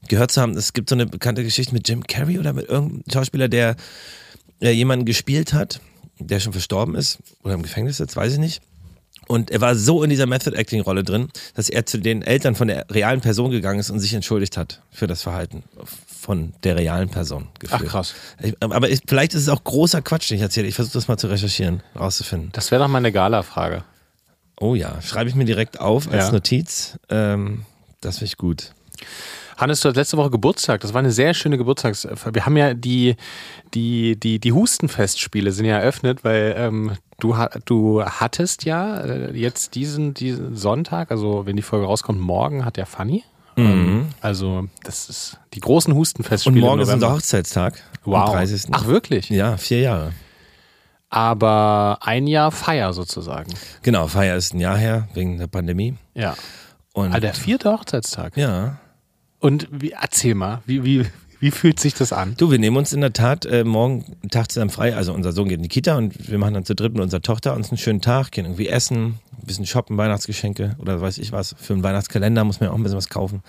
gehört 0.08 0.30
zu 0.30 0.40
haben, 0.40 0.52
es 0.56 0.72
gibt 0.72 0.88
so 0.88 0.94
eine 0.94 1.06
bekannte 1.06 1.44
Geschichte 1.44 1.72
mit 1.74 1.88
Jim 1.88 2.06
Carrey 2.06 2.38
oder 2.38 2.52
mit 2.52 2.68
irgendeinem 2.68 3.04
Schauspieler, 3.12 3.48
der 3.48 3.76
äh, 4.60 4.70
jemanden 4.70 5.04
gespielt 5.04 5.52
hat, 5.52 5.80
der 6.18 6.40
schon 6.40 6.52
verstorben 6.52 6.94
ist 6.94 7.18
oder 7.42 7.54
im 7.54 7.62
Gefängnis 7.62 7.98
sitzt, 7.98 8.16
weiß 8.16 8.34
ich 8.34 8.38
nicht. 8.38 8.62
Und 9.28 9.50
er 9.50 9.60
war 9.60 9.76
so 9.76 10.02
in 10.02 10.08
dieser 10.08 10.24
Method-Acting-Rolle 10.24 11.04
drin, 11.04 11.28
dass 11.54 11.68
er 11.68 11.84
zu 11.84 11.98
den 11.98 12.22
Eltern 12.22 12.54
von 12.54 12.66
der 12.66 12.86
realen 12.90 13.20
Person 13.20 13.50
gegangen 13.50 13.78
ist 13.78 13.90
und 13.90 14.00
sich 14.00 14.14
entschuldigt 14.14 14.56
hat 14.56 14.80
für 14.90 15.06
das 15.06 15.22
Verhalten 15.22 15.64
von 15.84 16.54
der 16.64 16.76
realen 16.76 17.10
Person. 17.10 17.48
Ach 17.48 17.58
gefühlt. 17.58 17.90
krass. 17.90 18.14
Ich, 18.42 18.54
aber 18.60 18.88
ich, 18.88 19.00
vielleicht 19.06 19.34
ist 19.34 19.42
es 19.42 19.48
auch 19.50 19.62
großer 19.62 20.00
Quatsch, 20.00 20.30
den 20.30 20.36
ich 20.36 20.42
erzähle. 20.42 20.66
Ich 20.66 20.74
versuche 20.74 20.94
das 20.94 21.08
mal 21.08 21.18
zu 21.18 21.26
recherchieren, 21.26 21.82
rauszufinden. 21.94 22.50
Das 22.52 22.70
wäre 22.70 22.82
doch 22.82 22.88
mal 22.88 22.98
eine 22.98 23.12
Gala-Frage. 23.12 23.84
Oh 24.60 24.74
ja, 24.74 25.00
schreibe 25.02 25.30
ich 25.30 25.36
mir 25.36 25.44
direkt 25.44 25.80
auf 25.80 26.10
als 26.10 26.26
Ja. 26.26 26.32
Notiz. 26.32 26.98
Ähm, 27.10 27.64
das 28.00 28.18
finde 28.18 28.26
ich 28.32 28.36
gut. 28.36 28.72
Hannes, 29.56 29.80
du 29.80 29.88
hast 29.88 29.96
letzte 29.96 30.16
Woche 30.16 30.30
Geburtstag. 30.30 30.80
Das 30.82 30.92
war 30.94 31.00
eine 31.00 31.10
sehr 31.10 31.34
schöne 31.34 31.58
Geburtstags. 31.58 32.06
Wir 32.32 32.46
haben 32.46 32.56
ja 32.56 32.74
die, 32.74 33.16
die, 33.74 34.18
die, 34.18 34.38
die 34.38 34.52
Hustenfestspiele 34.52 35.50
sind 35.52 35.66
ja 35.66 35.78
eröffnet, 35.78 36.22
weil 36.22 36.54
ähm, 36.56 36.92
du, 37.18 37.34
du 37.64 38.04
hattest 38.04 38.64
ja 38.64 39.00
äh, 39.00 39.32
jetzt 39.36 39.74
diesen, 39.74 40.14
diesen 40.14 40.54
Sonntag, 40.56 41.10
also 41.10 41.44
wenn 41.46 41.56
die 41.56 41.62
Folge 41.62 41.86
rauskommt, 41.86 42.20
morgen 42.20 42.64
hat 42.64 42.76
ja 42.76 42.84
Fanny. 42.84 43.24
Ähm, 43.56 44.06
also 44.20 44.68
das 44.84 45.08
ist 45.08 45.38
die 45.54 45.60
großen 45.60 45.92
Und 45.92 45.98
Hustenfestspiele. 45.98 46.60
morgen 46.60 46.80
im 46.80 46.86
ist 46.88 46.94
unser. 46.94 47.12
Hochzeitstag. 47.12 47.82
Wow. 48.04 48.28
Am 48.28 48.32
30. 48.34 48.62
Ach 48.70 48.86
wirklich? 48.86 49.28
Ja, 49.30 49.56
vier 49.56 49.80
Jahre. 49.80 50.12
Aber 51.10 51.98
ein 52.02 52.26
Jahr 52.26 52.50
Feier 52.52 52.92
sozusagen. 52.92 53.52
Genau, 53.82 54.06
Feier 54.08 54.36
ist 54.36 54.52
ein 54.54 54.60
Jahr 54.60 54.76
her, 54.76 55.08
wegen 55.14 55.38
der 55.38 55.46
Pandemie. 55.46 55.96
Ja. 56.14 56.34
Und 56.92 57.14
Ah, 57.14 57.20
der 57.20 57.34
vierte 57.34 57.72
Hochzeitstag. 57.72 58.36
ja. 58.36 58.78
Und 59.40 59.68
wie, 59.70 59.92
erzähl 59.92 60.34
mal, 60.34 60.62
wie, 60.66 60.82
wie, 60.82 61.06
wie 61.40 61.50
fühlt 61.50 61.78
sich 61.80 61.94
das 61.94 62.12
an? 62.12 62.34
Du, 62.36 62.50
wir 62.50 62.58
nehmen 62.58 62.76
uns 62.76 62.92
in 62.92 63.00
der 63.00 63.12
Tat 63.12 63.44
äh, 63.46 63.64
morgen 63.64 64.04
einen 64.22 64.30
Tag 64.30 64.50
zusammen 64.50 64.70
frei. 64.70 64.94
Also 64.96 65.12
unser 65.12 65.32
Sohn 65.32 65.48
geht 65.48 65.58
in 65.58 65.62
die 65.62 65.68
Kita 65.68 65.96
und 65.96 66.28
wir 66.30 66.38
machen 66.38 66.54
dann 66.54 66.64
zu 66.64 66.74
dritt 66.74 66.92
mit 66.94 67.02
unserer 67.02 67.22
Tochter 67.22 67.54
uns 67.54 67.70
einen 67.70 67.78
schönen 67.78 68.00
Tag, 68.00 68.32
gehen 68.32 68.44
irgendwie 68.44 68.68
essen, 68.68 69.18
ein 69.40 69.46
bisschen 69.46 69.66
shoppen, 69.66 69.96
Weihnachtsgeschenke 69.96 70.76
oder 70.78 71.00
weiß 71.00 71.18
ich 71.18 71.30
was. 71.32 71.54
Für 71.58 71.74
einen 71.74 71.82
Weihnachtskalender 71.82 72.44
muss 72.44 72.60
man 72.60 72.68
ja 72.68 72.72
auch 72.72 72.76
ein 72.76 72.82
bisschen 72.82 72.98
was 72.98 73.08
kaufen 73.08 73.42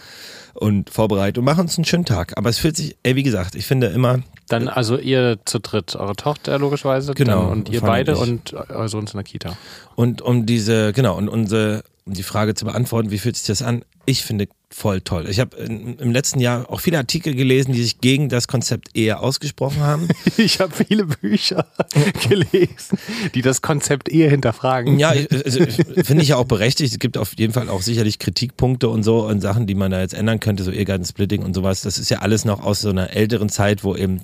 und 0.53 0.89
vorbereiten 0.89 1.39
und 1.39 1.45
machen 1.45 1.61
uns 1.61 1.77
einen 1.77 1.85
schönen 1.85 2.05
Tag. 2.05 2.37
Aber 2.37 2.49
es 2.49 2.59
fühlt 2.59 2.75
sich, 2.77 2.95
ey, 3.03 3.15
wie 3.15 3.23
gesagt, 3.23 3.55
ich 3.55 3.65
finde 3.65 3.87
immer, 3.87 4.19
Dann 4.49 4.67
also 4.67 4.97
ihr 4.97 5.39
zu 5.45 5.59
dritt, 5.59 5.95
eure 5.95 6.15
Tochter 6.15 6.59
logischerweise 6.59 7.13
Genau, 7.13 7.43
dann, 7.43 7.51
und 7.51 7.69
ihr 7.69 7.81
beide 7.81 8.17
und 8.17 8.51
ich. 8.51 8.57
und 8.57 8.69
euer 8.69 8.87
Sohn 8.89 9.05
in 9.07 9.13
der 9.13 9.23
Kita. 9.23 9.57
Und 9.95 10.21
um 10.21 10.45
diese, 10.45 10.93
genau, 10.93 11.17
und 11.17 11.27
unsere, 11.27 11.83
um 12.05 12.13
die 12.13 12.23
Frage 12.23 12.53
zu 12.53 12.65
beantworten, 12.65 13.09
wie 13.11 13.17
fühlt 13.17 13.35
sich 13.35 13.47
das 13.47 13.61
an? 13.61 13.83
Ich 14.05 14.23
finde 14.23 14.47
voll 14.71 15.01
toll. 15.01 15.27
Ich 15.29 15.39
habe 15.39 15.57
im 15.57 16.11
letzten 16.11 16.39
Jahr 16.39 16.69
auch 16.69 16.79
viele 16.79 16.97
Artikel 16.97 17.33
gelesen, 17.33 17.73
die 17.73 17.81
sich 17.81 18.01
gegen 18.01 18.29
das 18.29 18.47
Konzept 18.47 18.89
Ehe 18.95 19.19
ausgesprochen 19.19 19.81
haben. 19.81 20.07
Ich 20.37 20.59
habe 20.61 20.73
viele 20.73 21.05
Bücher 21.05 21.65
gelesen, 22.29 22.97
die 23.35 23.41
das 23.41 23.61
Konzept 23.61 24.09
Ehe 24.09 24.29
hinterfragen. 24.29 24.97
Ja, 24.99 25.09
also, 25.09 25.65
finde 26.03 26.23
ich 26.23 26.29
ja 26.29 26.37
auch 26.37 26.45
berechtigt. 26.45 26.93
Es 26.93 26.99
gibt 26.99 27.17
auf 27.17 27.33
jeden 27.37 27.51
Fall 27.51 27.67
auch 27.69 27.81
sicherlich 27.81 28.19
Kritikpunkte 28.19 28.87
und 28.89 29.03
so 29.03 29.25
und 29.25 29.41
Sachen, 29.41 29.67
die 29.67 29.75
man 29.75 29.91
da 29.91 29.99
jetzt 29.99 30.13
ändern 30.13 30.39
könnte, 30.39 30.63
so 30.63 30.71
Ehegattensplitting 30.71 31.43
und 31.43 31.53
sowas. 31.53 31.81
Das 31.81 31.97
ist 31.97 32.09
ja 32.09 32.19
alles 32.19 32.45
noch 32.45 32.63
aus 32.63 32.81
so 32.81 32.89
einer 32.89 33.09
älteren 33.11 33.49
Zeit, 33.49 33.83
wo 33.83 33.95
eben 33.95 34.21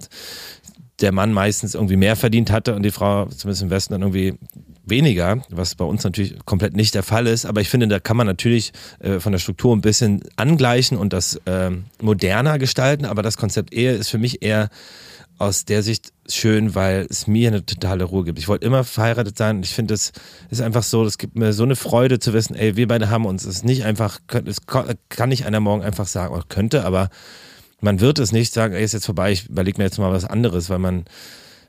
der 1.02 1.12
Mann 1.12 1.34
meistens 1.34 1.76
irgendwie 1.76 1.98
mehr 1.98 2.16
verdient 2.16 2.52
hatte 2.52 2.76
und 2.76 2.84
die 2.84 2.92
Frau, 2.92 3.26
zumindest 3.26 3.64
im 3.64 3.70
Westen, 3.70 3.94
dann 3.94 4.02
irgendwie 4.02 4.36
weniger, 4.86 5.42
was 5.50 5.76
bei 5.76 5.86
uns 5.86 6.04
natürlich 6.04 6.36
komplett 6.46 6.76
nicht 6.76 6.96
der 6.96 7.04
Fall 7.04 7.28
ist. 7.28 7.46
Aber 7.46 7.62
ich 7.62 7.70
finde, 7.70 7.88
da 7.88 8.00
kann 8.00 8.18
man 8.18 8.28
natürlich 8.28 8.72
äh, 9.00 9.20
von 9.20 9.32
der 9.32 9.40
Struktur 9.40 9.76
ein 9.76 9.82
bisschen 9.82 10.22
angleichen 10.36 10.98
und 10.98 11.12
das 11.12 11.40
ähm, 11.46 11.86
moderner 12.02 12.60
gestalten. 12.60 13.06
Aber 13.06 13.22
das 13.24 13.38
Konzept 13.38 13.74
Ehe 13.74 13.94
ist 13.94 14.10
für 14.10 14.18
mich 14.18 14.42
eher 14.42 14.70
aus 15.38 15.66
der 15.66 15.84
Sicht 15.84 16.14
schön, 16.30 16.76
weil 16.76 17.08
es 17.10 17.28
mir 17.28 17.50
eine 17.50 17.66
totale 17.66 18.06
Ruhe 18.06 18.24
gibt. 18.24 18.40
Ich 18.40 18.48
wollte 18.48 18.66
immer 18.66 18.84
verheiratet 18.84 19.38
sein 19.38 19.58
und 19.58 19.66
ich 19.66 19.74
finde, 19.74 19.94
es 19.94 20.14
ist 20.50 20.62
einfach 20.62 20.84
so, 20.84 21.04
das 21.04 21.18
gibt 21.18 21.36
mir 21.36 21.52
so 21.52 21.64
eine 21.64 21.76
Freude 21.76 22.20
zu 22.20 22.34
wissen, 22.34 22.56
ey, 22.56 22.78
wir 22.78 22.88
beide 22.88 23.10
haben 23.10 23.26
uns. 23.26 23.44
Es 23.44 23.58
ist 23.58 23.66
nicht 23.66 23.84
einfach, 23.84 24.20
es 24.46 24.62
kann 24.66 25.30
nicht 25.30 25.46
einer 25.46 25.60
morgen 25.60 25.84
einfach 25.84 26.08
sagen, 26.08 26.34
oder 26.34 26.46
könnte, 26.48 26.86
aber 26.86 27.10
man 27.82 28.00
wird 28.00 28.20
es 28.20 28.32
nicht 28.32 28.54
sagen, 28.54 28.74
ey, 28.74 28.84
ist 28.84 28.94
jetzt 28.94 29.06
vorbei, 29.06 29.32
ich 29.32 29.48
überlege 29.48 29.78
mir 29.78 29.86
jetzt 29.86 30.00
mal 30.00 30.12
was 30.12 30.26
anderes, 30.26 30.70
weil 30.70 30.80
man, 30.80 31.06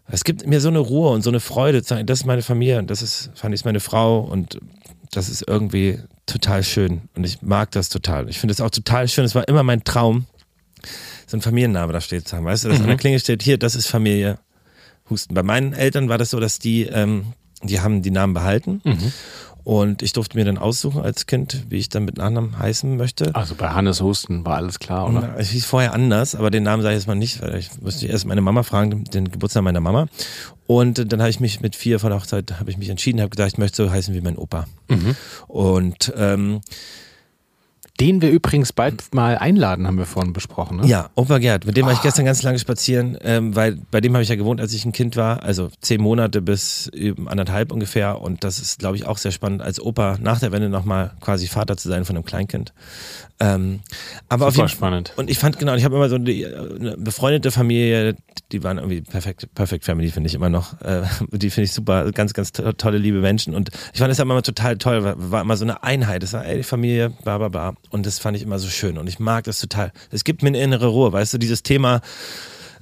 es 0.09 0.25
gibt 0.25 0.47
mir 0.47 0.61
so 0.61 0.69
eine 0.69 0.79
Ruhe 0.79 1.11
und 1.11 1.23
so 1.23 1.31
eine 1.31 1.41
Freude, 1.41 1.83
zu 1.83 1.91
sagen, 1.91 2.07
das 2.07 2.21
ist 2.21 2.27
meine 2.27 2.43
Familie 2.43 2.79
und 2.79 2.91
das 2.91 3.03
ist, 3.03 3.31
fand 3.35 3.55
ich, 3.55 3.65
meine 3.65 3.81
Frau 3.81 4.21
und 4.21 4.59
das 5.13 5.29
ist 5.29 5.45
irgendwie 5.47 5.99
total 6.27 6.63
schön 6.63 7.03
und 7.15 7.25
ich 7.25 7.43
mag 7.43 7.71
das 7.73 7.89
total. 7.89 8.29
Ich 8.29 8.39
finde 8.39 8.53
es 8.53 8.61
auch 8.61 8.71
total 8.71 9.09
schön, 9.09 9.25
es 9.25 9.35
war 9.35 9.47
immer 9.49 9.63
mein 9.63 9.85
Traum, 9.85 10.27
so 11.27 11.37
ein 11.37 11.43
Familienname 11.43 11.93
da 11.93 12.01
steht 12.01 12.29
zu 12.29 12.37
haben, 12.37 12.45
weißt 12.45 12.65
du, 12.65 12.69
dass 12.69 12.81
an 12.81 12.87
der 12.87 12.97
Klinge 12.97 13.19
steht, 13.19 13.43
hier, 13.43 13.59
das 13.59 13.75
ist 13.75 13.87
Familie 13.87 14.39
Husten. 15.11 15.35
Bei 15.35 15.43
meinen 15.43 15.73
Eltern 15.73 16.09
war 16.09 16.19
das 16.19 16.31
so, 16.31 16.41
dass 16.41 16.59
die, 16.59 16.83
ähm, 16.85 17.33
die 17.63 17.81
haben 17.81 18.03
die 18.03 18.11
Namen 18.11 18.35
behalten 18.35 18.81
Und 19.67 20.01
ich 20.01 20.13
durfte 20.13 20.39
mir 20.39 20.45
dann 20.45 20.59
aussuchen 20.59 21.03
als 21.03 21.27
Kind, 21.27 21.65
wie 21.71 21.79
ich 21.79 21.89
dann 21.89 22.05
mit 22.05 22.19
Nachnamen 22.19 22.57
heißen 22.57 22.97
möchte. 22.97 23.35
Also 23.35 23.57
bei 23.57 23.71
Hannes 23.71 24.01
Husten 24.01 24.47
war 24.47 24.59
alles 24.59 24.79
klar, 24.79 25.09
oder? 25.09 25.35
Es 25.39 25.51
hieß 25.51 25.65
vorher 25.65 25.93
anders, 25.93 26.37
aber 26.37 26.53
den 26.53 26.63
Namen 26.63 26.85
sage 26.85 26.95
ich 26.95 27.01
jetzt 27.01 27.09
mal 27.09 27.17
nicht, 27.17 27.43
weil 27.43 27.57
ich 27.57 27.71
musste 27.81 28.07
erst 28.07 28.27
meine 28.27 28.43
Mama 28.43 28.63
fragen, 28.63 29.03
den 29.03 29.29
Geburtstag 29.29 29.65
meiner 29.65 29.81
Mama. 29.81 30.07
Und 30.69 31.13
dann 31.13 31.19
habe 31.21 31.31
ich 31.31 31.41
mich 31.41 31.63
mit 31.63 31.75
vier 31.75 31.99
vor 31.99 32.11
der 32.11 32.21
Hochzeit 32.21 32.61
habe 32.61 32.71
ich 32.71 32.79
mich 32.79 32.91
entschieden, 32.91 33.21
habe 33.21 33.31
gesagt, 33.31 33.55
ich 33.55 33.59
möchte 33.59 33.85
so 33.85 33.91
heißen 33.91 34.15
wie 34.15 34.21
mein 34.21 34.37
Opa. 34.37 34.67
Und 35.49 36.13
ähm, 36.17 36.61
Den 38.01 38.21
wir 38.21 38.31
übrigens 38.31 38.73
bald 38.73 39.15
mal 39.15 39.39
einladen, 39.39 39.87
haben 39.87 39.97
wir 39.97 40.05
vorhin 40.05 40.35
besprochen. 40.35 40.79
Ne? 40.79 40.87
Ja, 40.87 41.11
Opa 41.15 41.39
Gerd, 41.39 41.65
mit 41.65 41.77
dem 41.77 41.87
war 41.87 41.93
ich 41.93 42.03
gestern 42.03 42.27
ganz 42.27 42.43
lange 42.43 42.59
spazieren, 42.59 43.17
ähm, 43.23 43.57
weil 43.57 43.79
bei 43.91 44.03
dem 44.03 44.13
habe 44.13 44.23
ich 44.23 44.29
ja 44.29 44.37
gewohnt, 44.37 44.61
als 44.61 44.75
ich 44.75 44.85
ein 44.85 44.93
Kind 44.93 45.17
war, 45.17 45.43
also 45.43 45.71
zehn 45.81 46.03
Monate 46.03 46.43
bis 46.43 46.89
eben 46.89 47.27
anderthalb 47.29 47.73
ungefähr. 47.73 48.21
Und 48.21 48.45
das 48.45 48.59
ist, 48.59 48.79
glaube 48.81 48.97
ich, 48.97 49.07
auch 49.07 49.17
sehr 49.17 49.33
spannend, 49.33 49.63
als 49.63 49.81
Opa 49.81 50.19
nach 50.21 50.41
der 50.41 50.53
Wende 50.53 50.69
nochmal 50.69 51.13
quasi 51.21 51.47
Vater 51.47 51.77
zu 51.79 51.89
sein 51.89 52.05
von 52.05 52.17
einem 52.17 52.25
Kleinkind. 52.25 52.75
Ähm, 53.39 53.81
aber 54.29 54.47
auf 54.47 54.55
Super 54.55 54.67
jeden 54.67 54.77
spannend. 54.77 55.13
Und 55.17 55.31
ich 55.31 55.39
fand 55.39 55.59
genau, 55.59 55.75
ich 55.75 55.85
habe 55.85 55.97
immer 55.97 56.09
so 56.09 56.19
die, 56.19 56.47
eine 56.47 56.97
befreundete 56.97 57.51
Familie, 57.51 58.17
die 58.53 58.63
waren 58.63 58.79
irgendwie 58.79 59.03
perfekt, 59.03 59.49
perfect 59.55 59.85
Family 59.85 60.11
finde 60.11 60.29
ich 60.29 60.35
immer 60.35 60.49
noch. 60.49 60.81
Äh, 60.81 61.03
die 61.33 61.51
finde 61.51 61.65
ich 61.65 61.73
super, 61.73 62.11
ganz, 62.13 62.33
ganz 62.33 62.53
to 62.53 62.73
tolle, 62.73 62.99
liebe 62.99 63.21
Menschen. 63.21 63.55
Und 63.55 63.71
ich 63.93 63.99
fand 63.99 64.11
es 64.13 64.19
immer 64.19 64.43
total 64.43 64.79
toll, 64.79 65.05
war, 65.05 65.15
war 65.31 65.43
immer 65.43 65.57
so 65.57 65.65
eine 65.65 65.83
Einheit. 65.83 66.23
Es 66.23 66.33
war 66.33 66.47
ey, 66.47 66.59
die 66.59 66.63
Familie, 66.63 67.11
bla 67.25 67.39
bla 67.39 67.49
bla. 67.49 67.75
Und 67.91 68.07
das 68.07 68.19
fand 68.19 68.37
ich 68.37 68.43
immer 68.43 68.59
so 68.59 68.69
schön. 68.69 68.99
Und 68.99 69.07
ich 69.07 69.19
mag 69.19 69.45
das 69.45 69.61
total. 69.61 69.93
Es 70.11 70.25
gibt 70.25 70.43
mir 70.43 70.49
eine 70.49 70.61
innere 70.61 70.87
Ruhe, 70.87 71.13
weißt 71.13 71.35
du, 71.35 71.39
dieses 71.39 71.63
Thema 71.63 72.01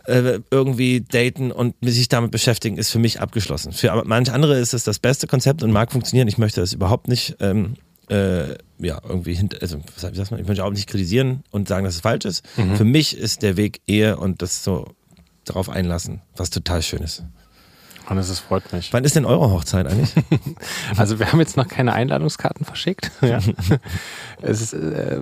äh, 0.07 0.41
irgendwie 0.51 1.01
daten 1.01 1.51
und 1.53 1.75
sich 1.83 2.09
damit 2.09 2.31
beschäftigen, 2.31 2.77
ist 2.77 2.91
für 2.91 2.99
mich 2.99 3.21
abgeschlossen. 3.21 3.73
Für 3.73 4.03
manche 4.05 4.33
andere 4.33 4.59
ist 4.59 4.75
es 4.75 4.85
das 4.85 4.99
beste 4.99 5.27
Konzept 5.27 5.63
und 5.63 5.73
mag 5.73 5.93
funktionieren. 5.93 6.29
Ich 6.29 6.39
möchte 6.39 6.61
das 6.61 6.73
überhaupt 6.73 7.09
nicht. 7.09 7.37
Ähm, 7.41 7.75
äh, 8.11 8.57
ja, 8.79 9.01
irgendwie 9.09 9.35
hinter, 9.35 9.63
also 9.63 9.79
wie 9.79 10.01
sagt 10.01 10.31
man, 10.31 10.39
ich 10.39 10.47
möchte 10.47 10.63
auch 10.63 10.71
nicht 10.71 10.89
kritisieren 10.89 11.43
und 11.51 11.69
sagen, 11.69 11.87
dass 11.87 11.95
es 11.95 12.01
falsch 12.03 12.27
ist. 12.27 12.47
Für 12.77 12.85
mich 12.85 13.17
ist 13.17 13.41
der 13.43 13.57
Weg 13.57 13.81
Ehe 13.87 14.19
und 14.19 14.43
das 14.43 14.63
so 14.63 14.95
darauf 15.45 15.71
einlassen, 15.71 16.21
was 16.37 16.51
total 16.51 16.83
schön 16.83 17.01
ist. 17.01 17.25
Hannes, 18.07 18.29
es 18.29 18.39
freut 18.39 18.71
mich. 18.73 18.93
Wann 18.93 19.05
ist 19.05 19.17
denn 19.17 19.25
eure 19.25 19.51
Hochzeit 19.51 19.87
eigentlich? 19.87 20.13
Also 20.97 21.19
wir 21.19 21.33
haben 21.33 21.41
jetzt 21.41 21.57
noch 21.57 21.69
keine 21.69 21.93
Einladungskarten 21.95 22.65
verschickt. 22.67 23.11
Ja. 23.23 23.39
es 24.43 24.61
ist, 24.61 24.75
äh, 24.75 25.19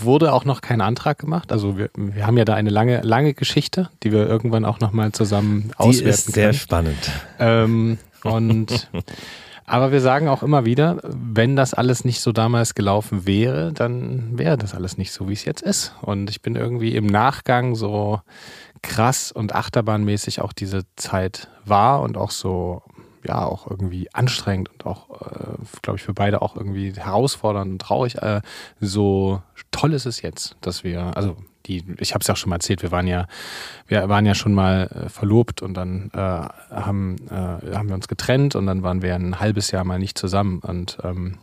wurde 0.00 0.32
auch 0.32 0.44
noch 0.44 0.60
kein 0.62 0.80
Antrag 0.80 1.18
gemacht. 1.18 1.52
Also 1.52 1.76
wir, 1.76 1.90
wir 1.96 2.26
haben 2.26 2.38
ja 2.38 2.44
da 2.44 2.54
eine 2.54 2.70
lange, 2.70 3.02
lange 3.02 3.34
Geschichte, 3.34 3.90
die 4.02 4.12
wir 4.12 4.26
irgendwann 4.26 4.64
auch 4.64 4.80
nochmal 4.80 5.12
zusammen 5.12 5.68
Die 5.68 5.76
auswerten 5.78 6.08
ist 6.08 6.32
sehr 6.32 6.46
können. 6.48 6.58
spannend. 6.58 7.10
Ähm, 7.38 7.98
und 8.24 8.88
aber 9.72 9.90
wir 9.90 10.02
sagen 10.02 10.28
auch 10.28 10.42
immer 10.42 10.66
wieder, 10.66 10.98
wenn 11.02 11.56
das 11.56 11.72
alles 11.72 12.04
nicht 12.04 12.20
so 12.20 12.30
damals 12.30 12.74
gelaufen 12.74 13.26
wäre, 13.26 13.72
dann 13.72 14.36
wäre 14.38 14.58
das 14.58 14.74
alles 14.74 14.98
nicht 14.98 15.12
so, 15.12 15.30
wie 15.30 15.32
es 15.32 15.46
jetzt 15.46 15.62
ist. 15.62 15.94
Und 16.02 16.28
ich 16.28 16.42
bin 16.42 16.56
irgendwie 16.56 16.94
im 16.94 17.06
Nachgang 17.06 17.74
so 17.74 18.20
krass 18.82 19.32
und 19.32 19.54
achterbahnmäßig 19.54 20.42
auch 20.42 20.52
diese 20.52 20.82
Zeit 20.96 21.48
war 21.64 22.02
und 22.02 22.18
auch 22.18 22.32
so, 22.32 22.82
ja, 23.24 23.46
auch 23.46 23.66
irgendwie 23.66 24.12
anstrengend 24.12 24.68
und 24.68 24.84
auch, 24.84 25.08
äh, 25.22 25.54
glaube 25.80 25.96
ich, 25.96 26.02
für 26.02 26.12
beide 26.12 26.42
auch 26.42 26.54
irgendwie 26.54 26.92
herausfordernd 26.92 27.72
und 27.72 27.78
traurig. 27.80 28.16
Äh, 28.16 28.42
so 28.78 29.40
toll 29.70 29.94
ist 29.94 30.04
es 30.04 30.20
jetzt, 30.20 30.54
dass 30.60 30.84
wir, 30.84 31.16
also 31.16 31.34
die, 31.66 31.84
ich 31.98 32.14
habe 32.14 32.22
es 32.22 32.28
ja 32.28 32.34
auch 32.34 32.36
schon 32.36 32.50
mal 32.50 32.56
erzählt, 32.56 32.82
wir 32.82 32.90
waren 32.90 33.06
ja, 33.06 33.26
wir 33.88 34.08
waren 34.08 34.26
ja 34.26 34.34
schon 34.34 34.54
mal 34.54 34.88
äh, 34.88 35.08
verlobt 35.08 35.62
und 35.62 35.74
dann 35.74 36.10
äh, 36.14 36.18
haben, 36.18 37.16
äh, 37.30 37.74
haben 37.74 37.88
wir 37.88 37.94
uns 37.94 38.08
getrennt 38.08 38.54
und 38.54 38.66
dann 38.66 38.82
waren 38.82 39.02
wir 39.02 39.14
ein 39.14 39.40
halbes 39.40 39.70
Jahr 39.70 39.84
mal 39.84 39.98
nicht 39.98 40.18
zusammen 40.18 40.60
und 40.60 40.98
ähm, 41.04 41.38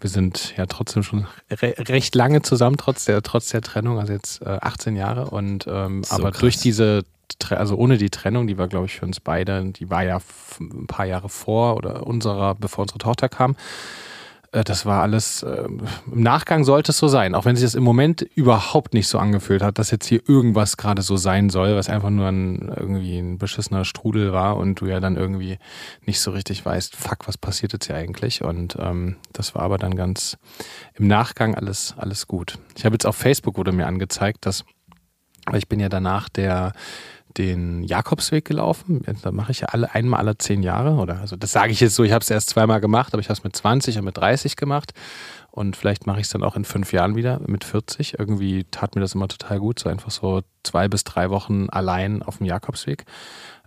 wir 0.00 0.10
sind 0.10 0.54
ja 0.56 0.66
trotzdem 0.66 1.02
schon 1.02 1.26
re 1.50 1.74
recht 1.78 2.14
lange 2.14 2.42
zusammen, 2.42 2.76
trotz 2.76 3.04
der, 3.04 3.22
trotz 3.22 3.48
der 3.48 3.62
Trennung, 3.62 3.98
also 3.98 4.12
jetzt 4.12 4.42
äh, 4.42 4.58
18 4.60 4.96
Jahre 4.96 5.30
und 5.30 5.66
ähm, 5.68 6.02
So 6.04 6.14
aber 6.14 6.30
krass. 6.30 6.40
durch 6.40 6.56
diese 6.58 7.04
also 7.50 7.76
ohne 7.76 7.96
die 7.98 8.10
Trennung, 8.10 8.46
die 8.46 8.58
war, 8.58 8.68
glaube 8.68 8.86
ich, 8.86 8.96
für 8.96 9.06
uns 9.06 9.18
beide, 9.18 9.64
die 9.64 9.90
war 9.90 10.04
ja 10.04 10.20
ein 10.60 10.86
paar 10.86 11.06
Jahre 11.06 11.28
vor 11.28 11.76
oder 11.76 12.06
unserer, 12.06 12.54
bevor 12.54 12.82
unsere 12.82 12.98
Tochter 12.98 13.28
kam. 13.28 13.56
Äh, 14.52 14.64
Das 14.64 14.86
war 14.86 15.02
alles, 15.02 15.42
äh, 15.42 15.64
im 15.64 16.22
Nachgang 16.22 16.64
sollte 16.64 16.92
es 16.92 16.98
so 16.98 17.08
sein, 17.08 17.34
auch 17.34 17.44
wenn 17.44 17.56
sich 17.56 17.64
das 17.64 17.74
im 17.74 17.82
Moment 17.82 18.22
überhaupt 18.34 18.94
nicht 18.94 19.08
so 19.08 19.18
angefühlt 19.18 19.62
hat, 19.62 19.78
dass 19.78 19.90
jetzt 19.90 20.06
hier 20.06 20.20
irgendwas 20.28 20.76
gerade 20.76 21.02
so 21.02 21.16
sein 21.16 21.50
soll, 21.50 21.74
was 21.74 21.88
einfach 21.88 22.10
nur 22.10 22.28
ein, 22.28 22.72
irgendwie 22.76 23.18
ein 23.18 23.38
beschissener 23.38 23.84
Strudel 23.84 24.32
war 24.32 24.56
und 24.56 24.80
du 24.80 24.86
ja 24.86 25.00
dann 25.00 25.16
irgendwie 25.16 25.58
nicht 26.06 26.20
so 26.20 26.30
richtig 26.30 26.64
weißt, 26.64 26.94
fuck, 26.94 27.26
was 27.26 27.38
passiert 27.38 27.72
jetzt 27.72 27.86
hier 27.86 27.96
eigentlich? 27.96 28.42
Und 28.42 28.76
ähm, 28.78 29.16
das 29.32 29.54
war 29.54 29.62
aber 29.62 29.78
dann 29.78 29.96
ganz 29.96 30.36
im 30.94 31.06
Nachgang 31.06 31.54
alles, 31.54 31.94
alles 31.96 32.26
gut. 32.28 32.58
Ich 32.76 32.84
habe 32.84 32.94
jetzt 32.94 33.06
auf 33.06 33.16
Facebook 33.16 33.56
wurde 33.56 33.72
mir 33.72 33.86
angezeigt, 33.86 34.46
dass, 34.46 34.64
weil 35.46 35.58
ich 35.58 35.68
bin 35.68 35.80
ja 35.80 35.88
danach 35.88 36.28
der 36.28 36.72
den 37.38 37.82
Jakobsweg 37.82 38.44
gelaufen. 38.44 39.02
Da 39.22 39.32
mache 39.32 39.52
ich 39.52 39.60
ja 39.60 39.68
alle 39.68 39.94
einmal 39.94 40.20
alle 40.20 40.38
zehn 40.38 40.62
Jahre. 40.62 40.94
Oder 40.94 41.20
also 41.20 41.36
das 41.36 41.52
sage 41.52 41.72
ich 41.72 41.80
jetzt 41.80 41.94
so, 41.94 42.04
ich 42.04 42.12
habe 42.12 42.22
es 42.22 42.30
erst 42.30 42.50
zweimal 42.50 42.80
gemacht, 42.80 43.12
aber 43.12 43.20
ich 43.20 43.28
habe 43.28 43.38
es 43.38 43.44
mit 43.44 43.54
20 43.56 43.98
und 43.98 44.04
mit 44.04 44.16
30 44.16 44.56
gemacht. 44.56 44.92
Und 45.50 45.76
vielleicht 45.76 46.06
mache 46.06 46.18
ich 46.18 46.24
es 46.24 46.30
dann 46.30 46.42
auch 46.42 46.56
in 46.56 46.64
fünf 46.64 46.92
Jahren 46.92 47.14
wieder 47.14 47.40
mit 47.46 47.64
40. 47.64 48.18
Irgendwie 48.18 48.64
tat 48.70 48.94
mir 48.94 49.02
das 49.02 49.14
immer 49.14 49.28
total 49.28 49.58
gut, 49.58 49.78
so 49.78 49.90
einfach 49.90 50.10
so 50.10 50.42
zwei 50.62 50.88
bis 50.88 51.04
drei 51.04 51.28
Wochen 51.28 51.68
allein 51.68 52.22
auf 52.22 52.38
dem 52.38 52.46
Jakobsweg. 52.46 53.04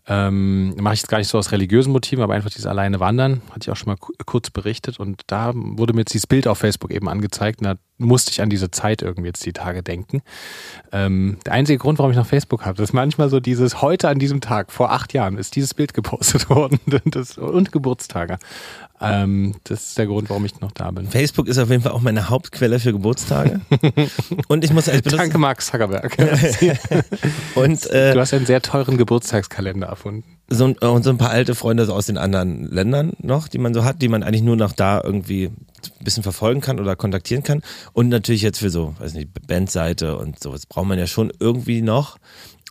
Ähm, 0.08 0.76
mache 0.76 0.94
ich 0.94 1.02
jetzt 1.02 1.10
gar 1.10 1.18
nicht 1.18 1.28
so 1.30 1.40
aus 1.40 1.52
religiösen 1.52 1.92
Motiven, 1.92 2.24
aber 2.24 2.36
einfach 2.36 2.52
dieses 2.52 2.68
alleine 2.68 3.00
Wandern, 3.00 3.42
hatte 3.50 3.62
ich 3.64 3.72
auch 3.72 3.76
schon 3.76 3.88
mal 3.88 3.98
ku- 3.98 4.14
kurz 4.26 4.52
berichtet 4.52 5.00
und 5.00 5.22
da 5.26 5.52
wurde 5.56 5.94
mir 5.94 6.02
jetzt 6.02 6.14
dieses 6.14 6.28
Bild 6.28 6.48
auf 6.48 6.60
Facebook 6.60 6.92
eben 6.92 7.10
angezeigt 7.10 7.60
und 7.62 7.66
da 7.66 7.76
musste 7.98 8.30
ich 8.32 8.42
an 8.42 8.50
diese 8.50 8.70
Zeit 8.70 9.02
irgendwie 9.02 9.30
jetzt 9.30 9.44
die 9.46 9.54
Tage 9.54 9.82
denken. 9.82 10.22
Ähm, 10.92 11.38
der 11.46 11.54
einzige 11.54 11.80
Grund, 11.80 11.98
warum 11.98 12.12
ich 12.12 12.18
noch 12.18 12.28
Facebook 12.28 12.66
habe, 12.66 12.84
ist 12.84 12.94
manchmal 12.94 13.30
so 13.30 13.40
dieses, 13.40 13.82
heute 13.82 14.08
an 14.10 14.20
diesem 14.20 14.42
Tag, 14.42 14.72
vor 14.72 14.92
acht 14.92 15.14
Jahren, 15.14 15.38
ist 15.38 15.56
dieses 15.56 15.74
Bild 15.74 15.94
gepostet 15.96 16.50
worden 16.52 16.80
das, 17.06 17.38
und 17.40 17.72
Geburtstage. 17.72 18.38
Ähm, 19.02 19.56
das 19.66 19.88
ist 19.90 19.98
der 19.98 20.08
Grund, 20.08 20.30
warum 20.30 20.46
ich 20.46 20.60
noch 20.62 20.72
da 20.72 20.90
bin. 20.92 21.08
Facebook 21.08 21.48
ist 21.48 21.58
auf 21.58 21.70
jeden 21.70 21.84
Fall 21.84 21.92
auch 21.92 22.02
meine 22.02 22.30
Hauptquelle 22.30 22.80
für 22.80 22.94
Geburtstage. 22.94 23.60
und 24.48 24.64
ich 24.64 24.72
muss 24.72 24.88
ich 24.88 25.04
benutze, 25.04 25.18
Danke, 25.18 25.38
Mark 25.38 25.62
Zuckerberg. 25.62 26.16
und 27.56 27.86
äh, 27.92 28.14
Du 28.14 28.20
hast 28.20 28.34
einen 28.34 28.46
sehr 28.46 28.62
teuren 28.62 28.98
Geburtstagskalender 28.98 29.88
erfunden. 29.88 30.24
so, 30.50 30.66
ein- 30.66 30.78
und 30.78 31.04
so 31.04 31.10
ein 31.10 31.18
paar 31.18 31.32
alte 31.32 31.56
Freunde 31.56 31.86
so 31.86 31.94
aus 31.94 32.06
den 32.06 32.18
anderen 32.18 32.64
Ländern 32.72 33.14
noch, 33.22 33.48
die 33.48 33.58
man 33.58 33.74
so 33.74 33.84
hat, 33.84 34.02
die 34.02 34.08
man 34.08 34.24
eigentlich 34.24 34.44
nur 34.44 34.56
noch 34.56 34.72
da 34.72 35.02
irgendwie 35.04 35.46
ein 35.48 36.04
bisschen 36.04 36.24
verfolgen 36.24 36.62
kann 36.62 36.80
oder 36.80 36.96
kontaktieren 36.96 37.44
kann. 37.44 37.62
Und 37.94 38.10
natürlich 38.10 38.42
jetzt 38.42 38.60
für 38.60 38.70
so, 38.70 38.96
weiß 39.00 39.14
nicht, 39.14 39.30
Bandseite 39.48 40.18
und 40.18 40.42
sowas 40.42 40.66
braucht 40.66 40.88
man 40.88 40.98
ja 41.00 41.08
schon 41.08 41.32
irgendwie 41.40 41.82
noch. 41.82 42.18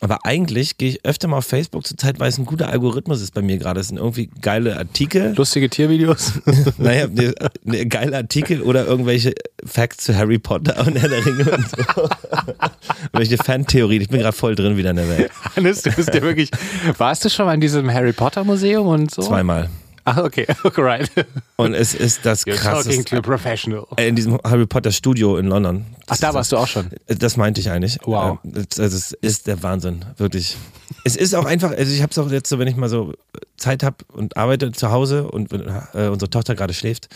Aber 0.05 0.19
eigentlich 0.27 0.77
gehe 0.77 0.91
ich 0.91 1.05
öfter 1.07 1.29
mal 1.29 1.39
auf 1.39 1.47
Facebook 1.47 1.87
zur 1.87 1.97
Zeit, 1.97 2.21
weil 2.21 2.29
es 2.29 2.37
ein 2.37 2.45
guter 2.45 2.69
Algorithmus 2.69 3.23
ist 3.23 3.33
bei 3.33 3.41
mir 3.41 3.57
gerade. 3.57 3.81
Es 3.81 3.89
sind 3.89 3.97
irgendwie 3.97 4.29
geile 4.43 4.77
Artikel. 4.77 5.35
Lustige 5.35 5.71
Tiervideos. 5.71 6.35
naja, 6.77 7.07
ne, 7.09 7.33
ne, 7.63 7.87
geile 7.87 8.15
Artikel 8.19 8.61
oder 8.61 8.85
irgendwelche 8.87 9.33
Facts 9.65 10.05
zu 10.05 10.15
Harry 10.15 10.39
Potter 10.39 10.87
und 10.87 10.97
Herr 10.97 11.09
der 11.09 11.25
Ringe 11.25 11.51
und 11.53 11.71
so. 11.71 12.09
Welche 13.15 13.39
Fantheorien. 13.39 14.03
Ich 14.03 14.11
bin 14.11 14.21
gerade 14.21 14.37
voll 14.37 14.55
drin 14.55 14.77
wieder 14.77 14.91
in 14.91 14.97
der 14.97 15.09
Welt. 15.09 15.31
Hannes, 15.57 15.81
du 15.81 15.91
bist 15.91 16.13
ja 16.13 16.21
wirklich. 16.21 16.51
Warst 16.99 17.25
du 17.25 17.31
schon 17.31 17.47
mal 17.47 17.55
in 17.55 17.63
diesem 17.63 17.91
Harry 17.91 18.13
Potter 18.13 18.45
Museum 18.45 18.87
und 18.87 19.11
so? 19.11 19.23
Zweimal. 19.23 19.71
Ach, 20.07 20.19
okay, 20.25 20.47
right. 20.77 21.11
Und 21.57 21.75
es 21.75 21.95
ist 21.95 22.25
das 22.27 22.47
You're 22.47 22.57
talking 22.63 23.05
to 23.05 23.15
krasseste. 23.15 23.17
a 23.19 23.23
professional. 23.23 23.87
Äh, 23.97 24.09
In 24.09 24.17
diesem 24.17 24.39
Harry 24.45 24.67
Potter 24.67 24.93
Studio 24.93 25.37
in 25.39 25.47
London. 25.47 25.87
Ach, 26.09 26.17
da 26.19 26.35
warst 26.35 26.53
du 26.53 26.59
auch 26.59 26.67
schon. 26.67 26.91
Das 27.07 27.37
meinte 27.37 27.61
ich 27.61 27.71
eigentlich. 27.71 27.99
Wow. 28.05 28.39
Äh, 28.45 28.49
Das, 28.53 28.93
das 28.93 29.13
ist- 29.21 29.47
der 29.47 29.63
Wahnsinn, 29.63 30.05
wirklich. 30.17 30.57
Es 31.07 31.17
ist 31.17 31.35
auch 31.35 31.45
einfach, 31.47 31.71
also 31.73 31.93
ich 31.93 32.03
habe 32.03 32.11
es 32.13 32.19
auch 32.19 32.31
jetzt 32.31 32.49
so, 32.49 32.59
wenn 32.59 32.69
ich 32.69 32.77
mal 32.77 32.89
so 32.89 33.15
Zeit 33.57 33.83
habe 33.83 33.97
und 34.13 34.37
arbeite 34.37 34.71
zu 34.73 34.91
Hause 34.91 35.29
und 35.31 35.53
äh, 35.53 36.09
unsere 36.09 36.31
Tochter 36.31 36.55
gerade 36.55 36.73
schläft, 36.75 37.09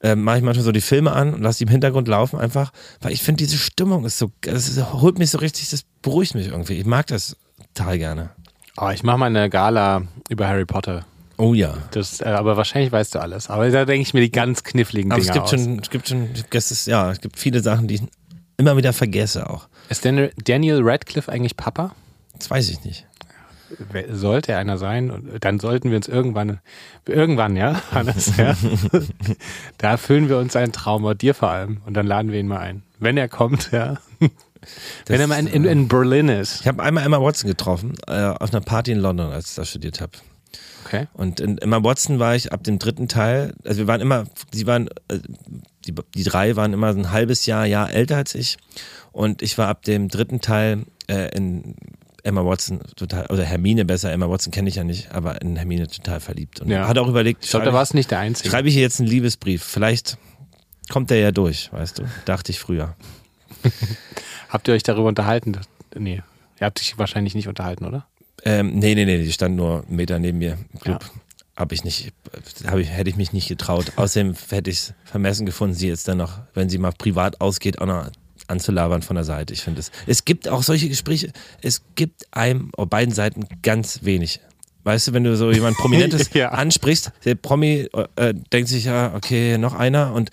äh, 0.00 0.14
mache 0.14 0.38
ich 0.38 0.42
manchmal 0.42 0.64
so 0.64 0.72
die 0.72 0.80
Filme 0.82 1.12
an 1.12 1.34
und 1.34 1.42
lasse 1.42 1.58
die 1.58 1.64
im 1.64 1.70
Hintergrund 1.70 2.08
laufen 2.08 2.38
einfach, 2.38 2.72
weil 3.00 3.12
ich 3.12 3.22
finde, 3.22 3.44
diese 3.44 3.56
Stimmung 3.58 4.04
ist 4.04 4.18
so, 4.18 4.30
das 4.42 4.70
holt 4.92 5.18
mich 5.18 5.30
so 5.30 5.38
richtig, 5.38 5.68
das 5.70 5.82
beruhigt 6.02 6.34
mich 6.34 6.48
irgendwie. 6.48 6.74
Ich 6.74 6.86
mag 6.86 7.06
das 7.08 7.36
total 7.74 7.98
gerne. 7.98 8.30
Oh, 8.78 8.90
ich 8.90 9.02
mache 9.02 9.18
mal 9.18 9.26
eine 9.26 9.48
Gala 9.50 10.02
über 10.28 10.46
Harry 10.48 10.66
Potter. 10.66 11.04
Oh 11.38 11.54
ja. 11.54 11.76
Das, 11.90 12.20
äh, 12.20 12.24
aber 12.24 12.56
wahrscheinlich 12.56 12.92
weißt 12.92 13.14
du 13.14 13.18
alles. 13.18 13.50
Aber 13.50 13.68
da 13.70 13.84
denke 13.84 14.02
ich 14.02 14.14
mir 14.14 14.20
die 14.20 14.32
ganz 14.32 14.64
kniffligen 14.64 15.12
Aber 15.12 15.20
Dinge 15.20 15.30
es 15.30 15.34
gibt 15.34 15.44
aus. 15.44 15.50
schon, 15.50 15.78
es 15.78 15.90
gibt 15.90 16.08
schon, 16.08 16.28
es 16.50 16.70
ist, 16.70 16.86
ja, 16.86 17.10
es 17.10 17.20
gibt 17.20 17.38
viele 17.38 17.60
Sachen, 17.60 17.88
die 17.88 17.96
ich 17.96 18.02
immer 18.56 18.76
wieder 18.76 18.92
vergesse 18.92 19.50
auch. 19.50 19.68
Ist 19.88 20.04
Daniel, 20.04 20.80
Radcliffe 20.82 21.30
eigentlich 21.30 21.56
Papa? 21.56 21.94
Das 22.38 22.50
weiß 22.50 22.70
ich 22.70 22.84
nicht. 22.84 23.06
Sollte 24.10 24.52
er 24.52 24.58
einer 24.58 24.78
sein? 24.78 25.10
Und 25.10 25.44
dann 25.44 25.58
sollten 25.58 25.90
wir 25.90 25.96
uns 25.96 26.08
irgendwann, 26.08 26.60
irgendwann, 27.04 27.56
ja, 27.56 27.82
Hannes, 27.92 28.36
ja, 28.36 28.56
da 29.78 29.90
erfüllen 29.90 30.28
wir 30.28 30.38
uns 30.38 30.54
einen 30.56 30.72
Traum, 30.72 31.04
und 31.04 31.20
dir 31.20 31.34
vor 31.34 31.50
allem. 31.50 31.82
Und 31.84 31.94
dann 31.94 32.06
laden 32.06 32.32
wir 32.32 32.38
ihn 32.38 32.46
mal 32.48 32.60
ein. 32.60 32.82
Wenn 32.98 33.16
er 33.16 33.28
kommt, 33.28 33.72
ja. 33.72 33.98
Wenn 35.06 35.20
er 35.20 35.26
mal 35.26 35.38
in, 35.38 35.48
in, 35.48 35.64
in 35.64 35.88
Berlin 35.88 36.28
ist. 36.28 36.60
Ich 36.60 36.68
habe 36.68 36.82
einmal 36.82 37.04
Emma 37.04 37.20
Watson 37.20 37.48
getroffen, 37.48 37.94
äh, 38.06 38.28
auf 38.28 38.52
einer 38.52 38.60
Party 38.60 38.92
in 38.92 38.98
London, 38.98 39.32
als 39.32 39.50
ich 39.50 39.56
da 39.56 39.64
studiert 39.64 40.00
habe. 40.00 40.12
Okay. 40.86 41.08
Und 41.14 41.40
in 41.40 41.58
Emma 41.58 41.82
Watson 41.82 42.18
war 42.20 42.36
ich 42.36 42.52
ab 42.52 42.62
dem 42.62 42.78
dritten 42.78 43.08
Teil, 43.08 43.54
also 43.64 43.78
wir 43.78 43.86
waren 43.88 44.00
immer, 44.00 44.24
sie 44.52 44.66
waren, 44.68 44.88
äh, 45.08 45.18
die, 45.84 45.94
die 46.14 46.22
drei 46.22 46.54
waren 46.54 46.72
immer 46.72 46.92
so 46.92 47.00
ein 47.00 47.10
halbes 47.10 47.44
Jahr, 47.46 47.66
Jahr 47.66 47.90
älter 47.92 48.16
als 48.16 48.34
ich. 48.36 48.56
Und 49.10 49.42
ich 49.42 49.58
war 49.58 49.66
ab 49.68 49.82
dem 49.82 50.08
dritten 50.08 50.40
Teil 50.40 50.84
äh, 51.08 51.34
in 51.36 51.74
Emma 52.22 52.44
Watson 52.44 52.80
total, 52.96 53.26
oder 53.26 53.44
Hermine 53.44 53.84
besser, 53.84 54.12
Emma 54.12 54.28
Watson 54.28 54.52
kenne 54.52 54.68
ich 54.68 54.76
ja 54.76 54.84
nicht, 54.84 55.10
aber 55.12 55.40
in 55.42 55.56
Hermine 55.56 55.88
total 55.88 56.20
verliebt. 56.20 56.60
Und 56.60 56.68
Ja. 56.70 56.86
hat 56.86 56.98
auch 56.98 57.08
überlegt, 57.08 57.44
Ich 57.44 57.50
glaube, 57.50 57.66
da 57.66 57.72
warst 57.72 57.92
du 57.92 57.96
nicht 57.96 58.10
der 58.10 58.18
Einzige. 58.20 58.48
schreibe 58.48 58.68
ich 58.68 58.76
ihr 58.76 58.82
jetzt 58.82 59.00
einen 59.00 59.08
Liebesbrief. 59.08 59.64
Vielleicht 59.64 60.18
kommt 60.88 61.10
der 61.10 61.18
ja 61.18 61.32
durch, 61.32 61.72
weißt 61.72 61.98
du. 61.98 62.04
Dachte 62.26 62.52
ich 62.52 62.60
früher. 62.60 62.94
Habt 64.48 64.68
ihr 64.68 64.74
euch 64.74 64.82
darüber 64.82 65.08
unterhalten? 65.08 65.58
Nee. 65.96 66.22
Ihr 66.60 66.64
habt 66.64 66.80
euch 66.80 66.96
wahrscheinlich 66.98 67.34
nicht 67.34 67.48
unterhalten, 67.48 67.84
oder? 67.84 68.06
Ähm, 68.46 68.78
nee, 68.78 68.94
nee, 68.94 69.04
nee, 69.04 69.18
die 69.22 69.32
stand 69.32 69.56
nur 69.56 69.84
einen 69.86 69.96
Meter 69.96 70.18
neben 70.18 70.38
mir 70.38 70.56
im 70.72 70.78
Club. 70.80 71.04
Hab 71.56 71.72
ich 71.72 71.84
nicht, 71.84 72.12
hab 72.66 72.78
ich, 72.78 72.88
hätte 72.90 73.10
ich 73.10 73.16
mich 73.16 73.32
nicht 73.32 73.48
getraut. 73.48 73.92
Außerdem 73.96 74.34
hätte 74.50 74.70
ich 74.70 74.76
es 74.78 74.94
vermessen 75.04 75.46
gefunden, 75.46 75.74
sie 75.74 75.88
jetzt 75.88 76.06
dann 76.06 76.18
noch, 76.18 76.40
wenn 76.54 76.68
sie 76.68 76.78
mal 76.78 76.92
privat 76.92 77.40
ausgeht, 77.40 77.80
auch 77.80 77.86
noch 77.86 78.08
anzulabern 78.46 79.02
von 79.02 79.16
der 79.16 79.24
Seite. 79.24 79.52
Ich 79.52 79.62
finde 79.62 79.80
es. 79.80 79.90
Es 80.06 80.24
gibt 80.24 80.48
auch 80.48 80.62
solche 80.62 80.88
Gespräche, 80.88 81.32
es 81.62 81.82
gibt 81.96 82.26
einem 82.30 82.70
auf 82.76 82.88
beiden 82.88 83.12
Seiten 83.12 83.46
ganz 83.62 84.00
wenig. 84.04 84.40
Weißt 84.84 85.08
du, 85.08 85.12
wenn 85.14 85.24
du 85.24 85.36
so 85.36 85.50
jemand 85.50 85.76
Prominentes 85.78 86.30
Ja. 86.34 86.50
ansprichst, 86.50 87.10
der 87.24 87.34
Promi 87.34 87.88
äh, 88.14 88.34
denkt 88.52 88.68
sich 88.68 88.84
ja, 88.84 89.14
okay, 89.16 89.58
noch 89.58 89.74
einer 89.74 90.12
und 90.12 90.30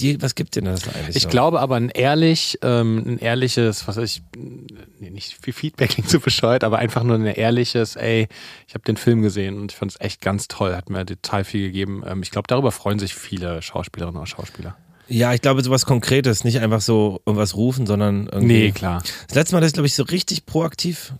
die, 0.00 0.20
was 0.22 0.34
gibt 0.34 0.56
denn 0.56 0.64
das 0.64 0.88
eigentlich? 0.88 1.16
Ich 1.16 1.24
so? 1.24 1.28
glaube 1.28 1.60
aber 1.60 1.76
ein 1.76 1.90
ehrlich, 1.90 2.58
ähm, 2.62 3.02
ein 3.06 3.18
ehrliches, 3.18 3.86
was 3.86 3.96
weiß 3.96 4.04
ich, 4.04 4.22
nee, 4.36 5.10
nicht 5.10 5.36
viel 5.42 5.52
Feedback 5.52 5.90
klingt 5.90 6.08
so 6.08 6.18
bescheuert, 6.18 6.64
aber 6.64 6.78
einfach 6.78 7.02
nur 7.02 7.16
ein 7.16 7.26
ehrliches, 7.26 7.96
ey, 7.96 8.28
ich 8.66 8.74
habe 8.74 8.84
den 8.84 8.96
Film 8.96 9.22
gesehen 9.22 9.60
und 9.60 9.72
ich 9.72 9.76
fand 9.76 9.92
es 9.92 10.00
echt 10.00 10.22
ganz 10.22 10.48
toll, 10.48 10.74
hat 10.74 10.88
mir 10.88 11.04
total 11.04 11.44
viel 11.44 11.66
gegeben. 11.66 12.02
Ähm, 12.06 12.22
ich 12.22 12.30
glaube, 12.30 12.46
darüber 12.48 12.72
freuen 12.72 12.98
sich 12.98 13.14
viele 13.14 13.60
Schauspielerinnen 13.60 14.20
und 14.20 14.26
Schauspieler. 14.26 14.76
Ja, 15.08 15.34
ich 15.34 15.42
glaube, 15.42 15.62
sowas 15.62 15.84
Konkretes, 15.84 16.42
nicht 16.44 16.60
einfach 16.60 16.80
so 16.80 17.20
irgendwas 17.26 17.54
rufen, 17.54 17.86
sondern 17.86 18.28
irgendwie. 18.28 18.46
Nee, 18.46 18.72
klar. 18.72 19.02
Das 19.26 19.34
letzte 19.34 19.54
Mal, 19.54 19.60
dass 19.60 19.68
ich, 19.68 19.74
glaube 19.74 19.86
ich, 19.86 19.94
so 19.94 20.04
richtig 20.04 20.46
proaktiv. 20.46 21.12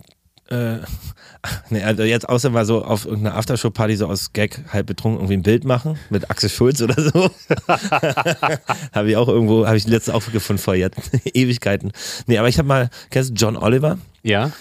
Äh, 0.49 0.79
nee, 1.71 1.83
also 1.83 2.03
jetzt 2.03 2.29
außer 2.29 2.51
mal 2.51 2.65
so 2.65 2.85
auf 2.85 3.05
irgendeiner 3.05 3.37
Aftershow-Party 3.37 3.97
so 3.97 4.07
aus 4.07 4.33
Gag 4.33 4.65
halb 4.73 4.87
betrunken 4.87 5.21
irgendwie 5.21 5.37
ein 5.37 5.43
Bild 5.43 5.65
machen 5.65 5.99
mit 6.11 6.31
Axel 6.31 6.49
Schulz 6.49 6.81
oder 6.81 7.01
so. 7.01 7.31
habe 8.93 9.11
ich 9.11 9.17
auch 9.17 9.29
irgendwo, 9.29 9.67
habe 9.67 9.77
ich 9.77 9.87
letztes 9.87 10.15
auch 10.15 10.25
gefunden 10.31 10.63
vor 10.63 10.75
jetzt 10.75 10.99
Ewigkeiten. 11.35 11.93
Nee, 12.27 12.39
aber 12.39 12.49
ich 12.49 12.59
habe 12.59 12.69
mal, 12.69 12.91
kennst 13.11 13.31
du 13.31 13.35
John 13.35 13.57
Oliver? 13.57 13.99
Ja, 14.23 14.53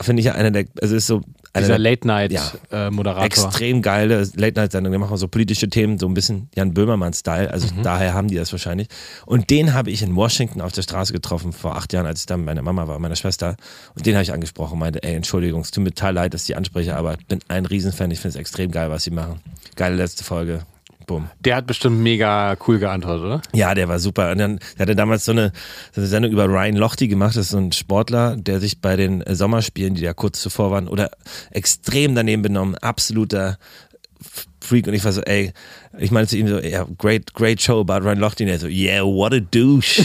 Finde 0.00 0.20
ich 0.20 0.26
ja 0.26 0.32
einer 0.32 0.50
der, 0.50 0.66
also 0.80 0.96
ist 0.96 1.06
so 1.06 1.22
dieser 1.60 1.78
der 1.78 1.78
Late-Night-Moderator. 1.78 3.24
extrem 3.24 3.82
geile 3.82 4.28
Late-Night-Sendung. 4.34 4.92
Die 4.92 4.98
machen 4.98 5.16
so 5.16 5.28
politische 5.28 5.68
Themen, 5.68 5.98
so 5.98 6.06
ein 6.06 6.14
bisschen 6.14 6.48
Jan 6.54 6.74
Böhmermann-Style. 6.74 7.50
Also 7.50 7.68
Mhm. 7.74 7.82
daher 7.82 8.14
haben 8.14 8.28
die 8.28 8.36
das 8.36 8.52
wahrscheinlich. 8.52 8.88
Und 9.26 9.50
den 9.50 9.74
habe 9.74 9.90
ich 9.90 10.02
in 10.02 10.14
Washington 10.16 10.60
auf 10.60 10.72
der 10.72 10.82
Straße 10.82 11.12
getroffen 11.12 11.52
vor 11.52 11.76
acht 11.76 11.92
Jahren, 11.92 12.06
als 12.06 12.20
ich 12.20 12.26
da 12.26 12.36
mit 12.36 12.46
meiner 12.46 12.62
Mama 12.62 12.88
war, 12.88 12.98
meiner 12.98 13.16
Schwester. 13.16 13.56
Und 13.94 14.06
den 14.06 14.14
habe 14.14 14.22
ich 14.22 14.32
angesprochen 14.32 14.74
und 14.74 14.78
meinte, 14.80 15.02
ey, 15.02 15.14
Entschuldigung, 15.14 15.60
es 15.62 15.70
tut 15.70 15.84
mir 15.84 15.90
total 15.90 16.14
leid, 16.14 16.34
dass 16.34 16.42
ich 16.42 16.46
die 16.48 16.56
anspreche, 16.56 16.96
aber 16.96 17.14
ich 17.18 17.26
bin 17.26 17.40
ein 17.48 17.66
Riesenfan. 17.66 18.10
Ich 18.10 18.20
finde 18.20 18.36
es 18.36 18.40
extrem 18.40 18.70
geil, 18.70 18.90
was 18.90 19.04
sie 19.04 19.10
machen. 19.10 19.40
Geile 19.76 19.96
letzte 19.96 20.24
Folge. 20.24 20.62
Bumm. 21.08 21.28
Der 21.40 21.56
hat 21.56 21.66
bestimmt 21.66 21.98
mega 22.00 22.54
cool 22.68 22.78
geantwortet, 22.78 23.24
oder? 23.24 23.42
Ja, 23.54 23.74
der 23.74 23.88
war 23.88 23.98
super. 23.98 24.30
Und 24.30 24.38
dann 24.38 24.60
der 24.76 24.82
hatte 24.82 24.94
damals 24.94 25.24
so 25.24 25.32
eine, 25.32 25.52
so 25.92 26.02
eine 26.02 26.06
Sendung 26.06 26.30
über 26.30 26.44
Ryan 26.44 26.76
Lochte 26.76 27.08
gemacht. 27.08 27.34
Das 27.34 27.46
ist 27.46 27.52
so 27.52 27.58
ein 27.58 27.72
Sportler, 27.72 28.36
der 28.36 28.60
sich 28.60 28.80
bei 28.80 28.94
den 28.94 29.24
Sommerspielen, 29.26 29.94
die 29.94 30.02
da 30.02 30.12
kurz 30.12 30.40
zuvor 30.40 30.70
waren, 30.70 30.86
oder 30.86 31.10
extrem 31.50 32.14
daneben 32.14 32.42
benommen, 32.42 32.76
absoluter 32.76 33.58
Freak. 34.60 34.86
Und 34.86 34.92
ich 34.92 35.02
war 35.02 35.12
so, 35.12 35.22
ey, 35.22 35.52
ich 35.98 36.10
meinte 36.10 36.28
zu 36.28 36.36
ihm 36.36 36.46
so, 36.46 36.58
ja, 36.58 36.86
great, 36.98 37.32
great 37.32 37.62
show 37.62 37.80
about 37.80 38.06
Ryan 38.06 38.18
Lochte. 38.18 38.44
Und 38.44 38.50
er 38.50 38.58
so, 38.58 38.66
yeah, 38.66 39.02
what 39.02 39.32
a 39.32 39.40
douche. 39.40 40.04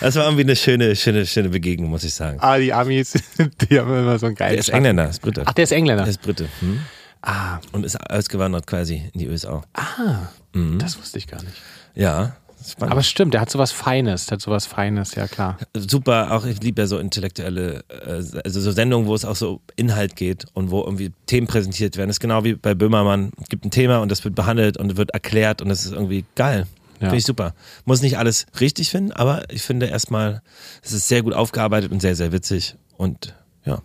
das 0.00 0.16
war 0.16 0.24
irgendwie 0.24 0.44
eine 0.44 0.56
schöne, 0.56 0.96
schöne, 0.96 1.26
schöne 1.26 1.50
Begegnung, 1.50 1.90
muss 1.90 2.02
ich 2.04 2.14
sagen. 2.14 2.38
Ah, 2.40 2.56
die 2.56 2.72
Amis, 2.72 3.12
die 3.70 3.78
haben 3.78 3.90
immer 3.90 4.18
so 4.18 4.24
einen 4.24 4.36
geilen 4.36 4.52
Der 4.52 4.60
ist 4.60 4.70
Engländer, 4.70 5.10
ist 5.10 5.20
Brite. 5.20 5.42
Ach, 5.44 5.52
der 5.52 5.64
ist 5.64 5.72
Engländer. 5.72 6.04
Der 6.04 6.10
ist 6.10 6.22
Brite. 6.22 6.48
Hm? 6.60 6.80
Ah, 7.26 7.58
Und 7.72 7.84
ist 7.84 7.96
ausgewandert 8.10 8.66
quasi 8.66 9.10
in 9.12 9.20
die 9.20 9.28
USA. 9.28 9.62
ah 9.74 10.28
Mhm. 10.56 10.78
das 10.78 10.98
wusste 10.98 11.18
ich 11.18 11.26
gar 11.26 11.42
nicht. 11.42 11.54
Ja, 11.94 12.36
spannend. 12.66 12.92
Aber 12.92 13.02
stimmt, 13.02 13.34
der 13.34 13.42
hat 13.42 13.50
sowas 13.50 13.72
Feines, 13.72 14.26
der 14.26 14.36
hat 14.36 14.42
sowas 14.42 14.66
Feines, 14.66 15.14
ja 15.14 15.28
klar. 15.28 15.58
super, 15.74 16.32
auch 16.32 16.46
ich 16.46 16.62
liebe 16.62 16.80
ja 16.80 16.86
so 16.86 16.98
intellektuelle, 16.98 17.84
äh, 17.88 18.40
also 18.42 18.60
so 18.60 18.70
Sendungen, 18.70 19.06
wo 19.06 19.14
es 19.14 19.24
auch 19.24 19.36
so 19.36 19.60
Inhalt 19.76 20.16
geht 20.16 20.46
und 20.54 20.70
wo 20.70 20.80
irgendwie 20.82 21.12
Themen 21.26 21.46
präsentiert 21.46 21.96
werden. 21.96 22.08
Das 22.08 22.16
ist 22.16 22.20
genau 22.20 22.44
wie 22.44 22.54
bei 22.54 22.74
Böhmermann. 22.74 23.32
Es 23.42 23.48
gibt 23.48 23.64
ein 23.64 23.70
Thema 23.70 23.98
und 23.98 24.10
das 24.10 24.24
wird 24.24 24.34
behandelt 24.34 24.78
und 24.78 24.96
wird 24.96 25.10
erklärt 25.10 25.60
und 25.60 25.68
das 25.68 25.84
ist 25.84 25.92
irgendwie 25.92 26.24
geil. 26.34 26.66
Ja. 26.94 27.08
Finde 27.08 27.16
ich 27.18 27.26
super. 27.26 27.54
Muss 27.84 28.00
nicht 28.00 28.16
alles 28.16 28.46
richtig 28.58 28.88
finden, 28.90 29.12
aber 29.12 29.50
ich 29.50 29.60
finde 29.60 29.86
erstmal, 29.86 30.40
es 30.82 30.92
ist 30.92 31.08
sehr 31.08 31.22
gut 31.22 31.34
aufgearbeitet 31.34 31.92
und 31.92 32.00
sehr, 32.00 32.16
sehr 32.16 32.32
witzig 32.32 32.76
und 32.96 33.34
ja, 33.66 33.82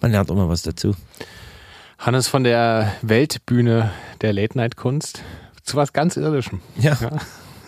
man 0.00 0.12
lernt 0.12 0.30
immer 0.30 0.48
was 0.48 0.62
dazu. 0.62 0.94
Hannes 2.04 2.26
von 2.26 2.42
der 2.42 2.92
Weltbühne 3.02 3.92
der 4.22 4.32
Late-Night-Kunst 4.32 5.22
zu 5.62 5.76
was 5.76 5.92
ganz 5.92 6.16
Irdischem. 6.16 6.60
Ja. 6.76 6.98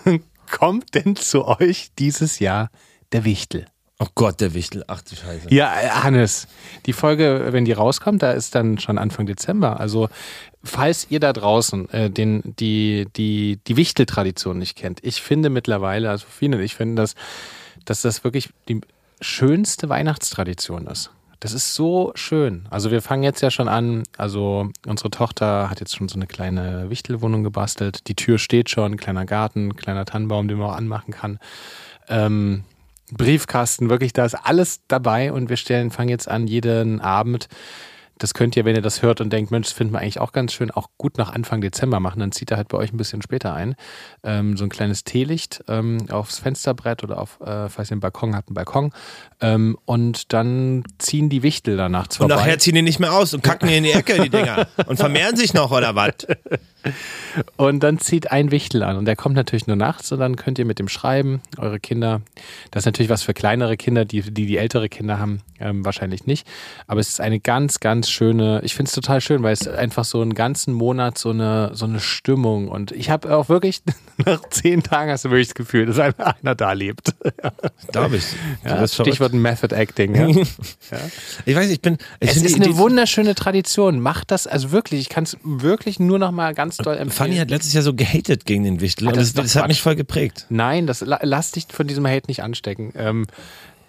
Kommt 0.51 0.97
denn 0.97 1.15
zu 1.15 1.47
euch 1.47 1.93
dieses 2.01 2.41
Jahr 2.41 2.69
der 3.13 3.25
Wichtel? 3.25 3.67
Oh 4.01 4.09
Gott, 4.17 4.41
der 4.41 4.53
Wichtel. 4.53 4.83
Ach 4.89 5.03
du 5.03 5.15
Scheiße. 5.15 5.55
Ja, 5.55 5.73
äh, 5.81 5.89
Hannes, 5.89 6.49
die 6.87 6.93
Folge, 6.93 7.47
wenn 7.51 7.65
die 7.65 7.71
rauskommt, 7.71 8.25
da 8.25 8.33
ist 8.33 8.57
dann 8.57 8.79
schon 8.79 8.99
Anfang 8.99 9.27
Dezember. 9.27 9.79
Also, 9.79 10.09
falls 10.65 11.07
ihr 11.11 11.21
da 11.21 11.33
draußen 11.33 11.89
äh, 11.91 12.11
den, 12.11 12.43
die, 12.59 13.07
die, 13.15 13.61
die 13.65 13.77
Wichtel-Tradition 13.77 14.59
nicht 14.59 14.77
kennt, 14.77 14.99
ich 15.05 15.23
finde 15.23 15.49
mittlerweile, 15.49 16.11
also 16.11 16.27
viele, 16.29 16.61
ich 16.61 16.75
finde, 16.75 17.01
dass, 17.01 17.15
dass 17.85 18.03
das 18.03 18.25
wirklich 18.25 18.51
die 18.69 18.81
schönste 19.21 19.89
Weihnachtstradition 19.89 20.89
ist. 20.89 21.13
Das 21.41 21.53
ist 21.53 21.75
so 21.75 22.13
schön. 22.15 22.67
Also 22.71 22.91
wir 22.91 23.03
fangen 23.03 23.23
jetzt 23.23 23.41
ja 23.41 23.51
schon 23.51 23.69
an. 23.69 24.05
Also 24.17 24.71
unsere 24.87 25.11
Tochter 25.11 25.69
hat 25.69 25.81
jetzt 25.81 25.97
schon 25.97 26.09
so 26.09 26.17
eine 26.17 26.27
kleine 26.27 26.91
Wichtelwohnung 26.91 27.45
gebastelt. 27.45 28.09
Die 28.09 28.15
Tür 28.15 28.39
steht 28.39 28.71
schon, 28.71 28.97
kleiner 28.97 29.27
Garten, 29.27 29.77
kleiner 29.77 30.05
Tannenbaum, 30.05 30.49
den 30.49 30.59
man 30.59 30.71
auch 30.71 30.77
anmachen 30.77 31.13
kann. 31.13 31.39
Ähm, 32.09 32.65
Briefkasten, 33.13 33.91
wirklich, 33.91 34.13
da 34.13 34.25
ist 34.25 34.35
alles 34.35 34.81
dabei 34.89 35.33
und 35.33 35.49
wir 35.49 35.57
stellen, 35.57 35.91
fangen 35.91 36.09
jetzt 36.09 36.29
an, 36.29 36.47
jeden 36.47 37.01
Abend. 37.01 37.49
Das 38.19 38.35
könnt 38.35 38.57
ihr, 38.57 38.65
wenn 38.65 38.77
ihr 38.77 38.83
das 38.83 39.03
hört 39.03 39.21
und 39.21 39.33
denkt, 39.33 39.51
Mensch, 39.51 39.69
das 39.69 39.77
finden 39.77 39.93
wir 39.93 40.01
eigentlich 40.01 40.21
auch 40.21 40.33
ganz 40.33 40.53
schön, 40.53 40.71
auch 40.71 40.89
gut 40.99 41.19
nach 41.19 41.33
Anfang 41.33 41.61
Dezember 41.61 42.01
machen. 42.01 42.21
Dann 42.21 42.33
zieht 42.33 42.51
er 42.51 42.57
halt 42.57 42.69
bei 42.69 42.79
euch 42.79 42.93
ein 42.93 42.97
bisschen 42.97 43.23
später 43.23 43.55
ein. 43.55 43.75
Ähm, 44.23 44.57
so 44.57 44.65
ein 44.65 44.71
kleines 44.71 45.05
Teelicht 45.05 45.65
ähm, 45.69 46.07
aufs 46.11 46.39
Fensterbrett 46.39 47.03
oder 47.03 47.21
auf, 47.21 47.41
äh, 47.41 47.69
falls 47.69 47.91
ihr 47.91 47.93
einen 47.93 48.01
Balkon 48.01 48.35
habt, 48.35 48.49
einen 48.49 48.55
Balkon. 48.55 48.93
Ähm, 49.41 49.77
und 49.85 50.33
dann 50.33 50.85
ziehen 50.99 51.29
die 51.29 51.43
Wichtel 51.43 51.77
da 51.77 51.89
nachts 51.89 52.21
Und 52.21 52.29
nachher 52.29 52.59
ziehen 52.59 52.75
die 52.75 52.83
nicht 52.83 53.01
mehr 53.01 53.13
aus 53.13 53.35
und 53.35 53.43
kacken 53.43 53.69
die 53.69 53.77
in 53.77 53.85
die 53.85 53.93
Ecke, 53.93 54.21
die 54.21 54.31
Dinger. 54.31 54.67
Und 54.87 54.97
vermehren 54.97 55.37
sich 55.37 55.55
noch, 55.55 55.71
oder 55.71 55.95
was? 55.95 56.15
Und 57.57 57.81
dann 57.83 57.99
zieht 57.99 58.31
ein 58.31 58.51
Wichtel 58.51 58.83
an 58.83 58.97
und 58.97 59.07
der 59.07 59.17
kommt 59.17 59.35
natürlich 59.35 59.67
nur 59.67 59.77
nachts 59.77 60.13
und 60.13 60.21
dann 60.21 60.37
könnt 60.37 60.59
ihr 60.59 60.65
mit 60.65 60.79
dem 60.79 60.89
schreiben, 60.89 61.41
eure 61.59 61.81
Kinder. 61.81 62.21
Das 62.71 62.83
ist 62.83 62.87
natürlich 62.87 63.09
was 63.09 63.23
für 63.23 63.35
kleinere 63.35 63.77
Kinder, 63.77 64.05
die 64.05 64.23
die, 64.23 64.47
die 64.47 64.57
ältere 64.57 64.89
Kinder 64.89 65.19
haben, 65.19 65.41
ähm, 65.59 65.85
wahrscheinlich 65.85 66.27
nicht. 66.27 66.47
Aber 66.87 67.01
es 67.01 67.09
ist 67.09 67.21
eine 67.21 67.41
ganz, 67.41 67.81
ganz 67.81 68.04
schöne, 68.11 68.61
ich 68.65 68.75
finde 68.75 68.89
es 68.89 68.95
total 68.95 69.21
schön, 69.21 69.43
weil 69.43 69.53
es 69.53 69.67
einfach 69.69 70.05
so 70.05 70.21
einen 70.21 70.35
ganzen 70.35 70.75
Monat 70.75 71.19
so 71.19 71.31
eine, 71.31 71.71
so 71.75 71.85
eine 71.87 72.01
Stimmung 72.01 72.69
und 72.69 72.93
ich 72.93 73.11
habe 73.11 73.35
auch 73.37 73.49
wirklich, 73.49 73.83
nach 74.25 74.41
zehn 74.51 74.83
Tagen 74.83 75.11
hast 75.11 75.25
du 75.25 75.31
wirklich 75.31 75.49
das 75.49 75.55
Gefühl, 75.55 75.87
dass 75.87 75.99
einer, 75.99 76.37
einer 76.43 76.55
da 76.55 76.73
lebt. 76.73 77.15
Glaube 77.93 78.17
ich. 78.17 78.25
Ja, 78.65 78.77
Das. 78.81 78.95
Stichwort 78.95 79.33
Method 79.33 79.75
Acting. 79.75 80.15
Ja. 80.91 80.99
Ich 81.47 81.57
weiß, 81.57 81.71
ich 81.71 81.81
bin. 81.81 81.97
Ich 82.21 82.31
Es 82.31 82.37
ist 82.37 82.57
eine 82.57 82.77
wunderschöne 82.77 83.35
Tradition. 83.35 84.01
Macht 84.01 84.31
das, 84.31 84.47
also 84.47 84.71
wirklich, 84.71 85.01
ich 85.01 85.09
kann 85.09 85.25
es 85.25 85.37
wirklich 85.43 85.99
nur 85.99 86.19
noch 86.19 86.31
mal 86.31 86.55
ganz 86.55 86.77
doll 86.77 86.95
empfehlen. 86.95 87.11
Fanny 87.11 87.37
hat 87.37 87.51
letztes 87.51 87.73
Jahr 87.73 87.83
so 87.83 87.95
gehatet 87.95 88.45
gegen 88.45 88.65
den 88.65 88.81
Wichtel 88.81 89.07
Ah, 89.09 89.11
und 89.11 89.17
das 89.17 89.33
das, 89.33 89.53
das 89.53 89.57
hat 89.57 89.69
mich 89.69 89.81
voll 89.81 89.97
geprägt. 89.97 90.47
Nein, 90.51 90.87
das, 90.87 91.01
la- 91.01 91.21
lass 91.23 91.53
dich 91.53 91.67
von 91.71 91.87
diesem 91.87 92.07
Hate 92.07 92.27
nicht 92.29 92.43
anstecken. 92.43 92.93
Ähm, 92.97 93.27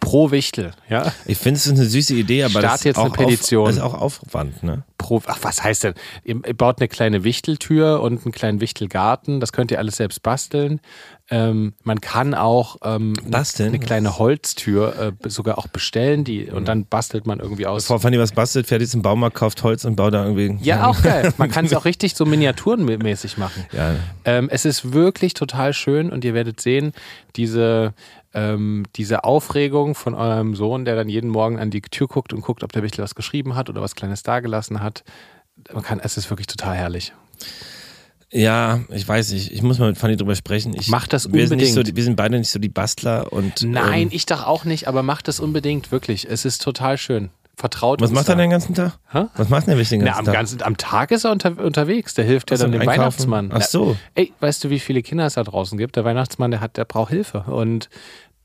pro 0.06 0.32
Wichtel, 0.32 0.72
ja. 0.89 1.12
Ich 1.26 1.38
finde 1.38 1.58
es 1.58 1.65
ist 1.65 1.74
eine 1.74 1.86
süße 1.86 2.13
Idee, 2.13 2.44
aber 2.44 2.52
Start 2.60 2.65
das 2.65 2.76
ist 2.76 2.84
jetzt 2.86 2.98
auch 2.98 3.06
eine 3.06 3.13
Petition. 3.13 3.63
Auf, 3.63 3.68
das 3.68 3.78
ist 3.78 3.84
auch 3.84 3.94
Aufwand, 3.94 4.63
ne? 4.63 4.84
Pro, 4.98 5.22
ach, 5.26 5.39
was 5.41 5.63
heißt 5.63 5.84
denn? 5.84 5.94
Ihr, 6.24 6.39
ihr 6.46 6.54
baut 6.54 6.80
eine 6.80 6.88
kleine 6.88 7.24
Wichteltür 7.24 8.02
und 8.02 8.24
einen 8.24 8.32
kleinen 8.32 8.62
Wichtelgarten. 8.62 9.39
Das 9.39 9.52
könnt 9.52 9.72
ihr 9.72 9.80
alles 9.80 9.98
selbst 9.98 10.24
basteln. 10.24 10.80
Ähm, 11.32 11.74
man 11.84 12.02
kann 12.02 12.36
auch 12.36 12.78
ähm, 12.84 13.13
Basteln? 13.28 13.70
eine 13.70 13.80
kleine 13.80 14.20
Holztür 14.20 15.15
äh, 15.24 15.30
sogar 15.30 15.58
auch 15.58 15.68
bestellen, 15.68 16.24
die 16.24 16.52
und 16.52 16.68
dann 16.68 16.86
bastelt 16.86 17.26
man 17.26 17.39
irgendwie 17.39 17.65
aus. 17.65 17.86
Bevor 17.86 18.00
Fanny 18.00 18.20
was 18.20 18.32
bastelt, 18.32 18.68
fährt 18.68 18.82
jetzt 18.82 18.94
im 18.94 19.02
Baumarkt, 19.02 19.36
kauft 19.36 19.63
Holz 19.63 19.86
und 19.86 19.96
baut 19.96 20.13
da 20.13 20.24
irgendwie. 20.24 20.56
Ja, 20.62 20.86
auch 20.88 21.02
geil. 21.02 21.34
Man 21.38 21.50
kann 21.50 21.65
es 21.65 21.74
auch 21.74 21.86
richtig 21.86 22.15
so 22.15 22.26
miniaturenmäßig 22.26 23.39
machen. 23.39 23.65
Ja. 23.72 23.96
Ähm, 24.24 24.50
es 24.52 24.65
ist 24.65 24.94
wirklich 24.94 25.34
total 25.34 25.74
schön 25.74 26.12
und 26.12 26.24
ihr 26.24 26.36
werdet 26.36 26.62
sehen, 26.62 26.94
diese 27.36 27.96
ähm, 28.36 28.84
diese 28.95 29.24
Aufregung 29.24 29.95
von 29.95 30.13
eurem 30.13 30.56
Sohn, 30.56 30.86
der 30.86 30.95
dann 30.95 31.10
jeden 31.10 31.30
Morgen 31.30 31.58
an 31.58 31.71
die 31.71 31.82
Tür 31.82 32.08
guckt 32.08 32.34
und 32.34 32.41
guckt, 32.41 32.63
ob 32.63 32.71
der 32.74 32.84
Wichtel 32.84 33.04
was 33.04 33.15
geschrieben 33.15 33.56
hat 33.56 33.69
oder 33.69 33.82
was 33.82 33.95
Kleines 33.95 34.21
dagelassen 34.24 34.84
hat. 34.84 35.04
Man 35.74 35.82
kann, 35.84 36.00
es 36.00 36.17
ist 36.17 36.30
wirklich 36.30 36.48
total 36.48 36.76
herrlich. 36.76 37.13
Ja, 38.32 38.82
ich 38.89 39.08
weiß 39.08 39.32
nicht. 39.32 39.52
Ich 39.52 39.62
muss 39.62 39.80
mal 39.80 39.88
mit 39.89 39.98
Fanny 39.98 40.17
drüber 40.17 40.36
sprechen. 40.36 40.74
Ich, 40.78 40.89
Mach 40.89 41.08
das 41.08 41.32
wir 41.32 41.48
sind, 41.48 41.58
nicht 41.58 41.67
so, 41.74 41.80
unbedingt. 41.80 41.88
die- 41.88 41.95
wir 41.95 42.04
sind 42.04 42.15
beide 42.17 42.38
nicht 42.38 42.50
so 42.50 42.60
die 42.60 42.69
Bastler 42.69 43.32
und. 43.32 43.62
Nein, 43.63 44.04
ähm, 44.04 44.10
ich 44.12 44.26
doch 44.26 44.45
auch 44.45 44.65
nicht, 44.65 44.88
aber 44.88 45.04
macht 45.04 45.28
das 45.28 45.39
unbedingt, 45.39 45.91
wirklich. 45.91 46.28
Es 46.30 46.43
ist 46.43 46.62
total 46.62 46.98
schön. 46.98 47.30
Vertraut 47.58 48.02
was 48.02 48.12
macht 48.12 48.28
er 48.28 48.36
den 48.36 48.50
ganzen 48.50 48.76
Tag? 48.76 49.00
Hä? 49.12 49.26
Was 49.36 49.50
macht 49.50 49.68
der 49.68 49.78
Wichtel 49.78 50.00
den 50.00 50.06
Na, 50.06 50.12
ganzen 50.13 50.20
am, 50.20 50.26
Tag? 50.26 50.34
ganzen, 50.34 50.62
am 50.62 50.78
Tag 50.78 51.12
ist 51.12 51.24
er 51.24 51.32
unter, 51.32 51.58
unterwegs. 51.63 52.13
Der 52.13 52.26
hilft 52.26 52.52
ja 52.52 52.58
dann 52.58 52.72
dem 52.72 52.82
einkaufen? 52.82 53.00
Weihnachtsmann. 53.00 53.50
Ach 53.54 53.62
so. 53.62 53.96
Na, 54.15 54.24
ey, 54.24 54.34
weißt 54.39 54.63
du, 54.63 54.70
wie 54.70 54.80
viele 54.80 55.02
Kinder 55.02 55.26
es 55.26 55.36
da 55.36 55.44
draußen 55.44 55.78
gibt? 55.78 55.96
Der 55.96 56.04
Weihnachtsmann, 56.04 56.52
der 56.52 56.60
hat, 56.60 56.78
der 56.78 56.86
braucht 56.86 57.12
Hilfe. 57.12 57.46
Und 57.48 57.89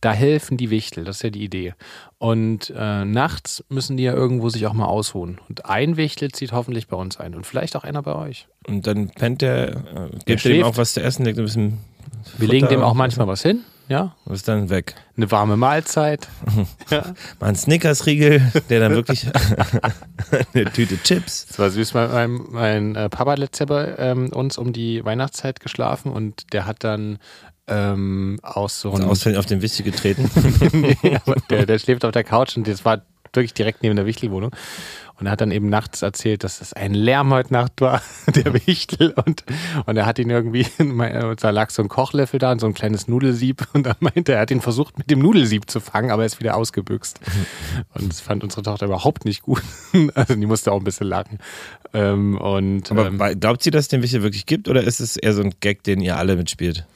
da 0.01 0.12
helfen 0.12 0.57
die 0.57 0.70
Wichtel. 0.70 1.05
Das 1.05 1.16
ist 1.16 1.23
ja 1.23 1.31
die 1.31 1.42
Idee. 1.44 1.75
Und 2.18 2.73
äh, 2.77 3.05
nachts 3.05 3.64
müssen 3.68 3.96
die 3.96 4.05
ja 4.05 4.14
irgendwo 4.14 4.49
sich 4.49 4.66
auch 4.66 4.73
mal 4.73 4.87
ausruhen. 4.87 5.40
Und 5.49 5.66
ein 5.66 5.96
Wichtel 5.96 6.31
zieht 6.33 6.53
hoffentlich 6.53 6.87
bei 6.88 6.96
uns 6.96 7.18
ein. 7.18 7.35
Und 7.35 7.46
vielleicht 7.46 7.77
auch 7.77 7.85
einer 7.85 8.03
bei 8.03 8.14
euch. 8.14 8.46
Und 8.66 8.87
dann 8.87 9.11
pennt 9.11 9.42
der, 9.42 9.68
äh, 9.68 10.11
gibt 10.25 10.29
er 10.31 10.38
schläft. 10.38 10.64
auch 10.64 10.77
was 10.77 10.94
zu 10.94 11.03
essen, 11.03 11.25
legt 11.25 11.38
ein 11.38 11.44
bisschen. 11.44 11.79
Wir 12.38 12.46
Futter 12.46 12.53
legen 12.53 12.68
dem 12.68 12.83
auch 12.83 12.94
manchmal 12.94 13.27
was 13.27 13.42
hin. 13.42 13.61
Ja, 13.90 14.14
Und 14.24 14.35
ist 14.35 14.46
dann 14.46 14.70
weg. 14.70 14.94
eine 15.16 15.33
warme 15.33 15.57
Mahlzeit. 15.57 16.29
ja. 16.90 17.12
Mal 17.40 17.48
ein 17.48 17.57
Snickers-Riegel, 17.57 18.40
der 18.68 18.79
dann 18.79 18.92
wirklich 18.92 19.26
eine 20.55 20.64
Tüte 20.66 20.96
Chips. 21.03 21.46
Das 21.48 21.59
war 21.59 21.70
süß. 21.70 21.94
Mein, 21.94 22.12
mein, 22.12 22.40
mein 22.50 22.94
äh, 22.94 23.09
Papa 23.09 23.33
hat 23.33 23.40
letztes 23.40 23.59
Jahr 23.59 23.66
bei 23.66 23.94
ähm, 23.98 24.33
uns 24.33 24.59
um 24.59 24.72
die 24.72 25.05
Weihnachtszeit 25.05 25.59
geschlafen 25.59 26.12
und 26.12 26.53
der 26.53 26.66
hat 26.66 26.85
dann 26.85 27.18
ähm, 27.66 28.38
aus 28.44 28.81
so 28.81 28.92
einem 28.92 29.09
ausfällig 29.09 29.38
auf 29.40 29.46
den 29.46 29.61
Wichtel 29.61 29.83
getreten. 29.83 30.31
nee, 30.72 30.96
der, 31.50 31.66
der 31.66 31.79
schläft 31.81 32.05
auf 32.05 32.12
der 32.12 32.22
Couch 32.22 32.57
und 32.57 32.68
das 32.68 32.85
war 32.85 33.03
wirklich 33.36 33.54
direkt 33.54 33.82
neben 33.82 33.96
der 33.96 34.06
Wichtelwohnung. 34.06 34.54
Und 35.20 35.26
er 35.26 35.32
hat 35.32 35.42
dann 35.42 35.50
eben 35.50 35.68
nachts 35.68 36.00
erzählt, 36.00 36.44
dass 36.44 36.62
es 36.62 36.72
ein 36.72 36.94
Lärm 36.94 37.30
heute 37.30 37.52
Nacht 37.52 37.82
war, 37.82 38.00
der 38.34 38.54
Wichtel. 38.66 39.12
Und, 39.26 39.44
und 39.84 39.96
er 39.96 40.06
hat 40.06 40.18
ihn 40.18 40.30
irgendwie, 40.30 40.66
da 41.40 41.50
lag 41.50 41.68
so 41.68 41.82
ein 41.82 41.88
Kochlöffel 41.88 42.38
da 42.38 42.52
und 42.52 42.58
so 42.58 42.66
ein 42.66 42.72
kleines 42.72 43.06
Nudelsieb. 43.06 43.66
Und 43.74 43.86
er 43.86 43.96
meinte, 44.00 44.32
er 44.32 44.40
hat 44.40 44.50
ihn 44.50 44.62
versucht 44.62 44.96
mit 44.96 45.10
dem 45.10 45.18
Nudelsieb 45.18 45.70
zu 45.70 45.80
fangen, 45.80 46.10
aber 46.10 46.22
er 46.22 46.26
ist 46.26 46.40
wieder 46.40 46.56
ausgebüxt. 46.56 47.20
Und 47.94 48.08
das 48.08 48.20
fand 48.20 48.42
unsere 48.42 48.62
Tochter 48.62 48.86
überhaupt 48.86 49.24
nicht 49.24 49.42
gut. 49.42 49.62
Also 50.14 50.34
die 50.34 50.46
musste 50.46 50.72
auch 50.72 50.78
ein 50.78 50.84
bisschen 50.84 51.08
lachen. 51.08 51.38
Ähm, 51.92 52.38
und 52.38 52.90
Aber 52.90 53.06
ähm, 53.06 53.40
glaubt 53.40 53.62
sie, 53.62 53.70
dass 53.70 53.82
es 53.82 53.88
den 53.88 54.02
Wichtel 54.02 54.22
wirklich 54.22 54.46
gibt 54.46 54.68
oder 54.68 54.82
ist 54.82 55.00
es 55.00 55.16
eher 55.16 55.34
so 55.34 55.42
ein 55.42 55.54
Gag, 55.60 55.82
den 55.82 56.00
ihr 56.00 56.16
alle 56.16 56.36
mitspielt? 56.36 56.86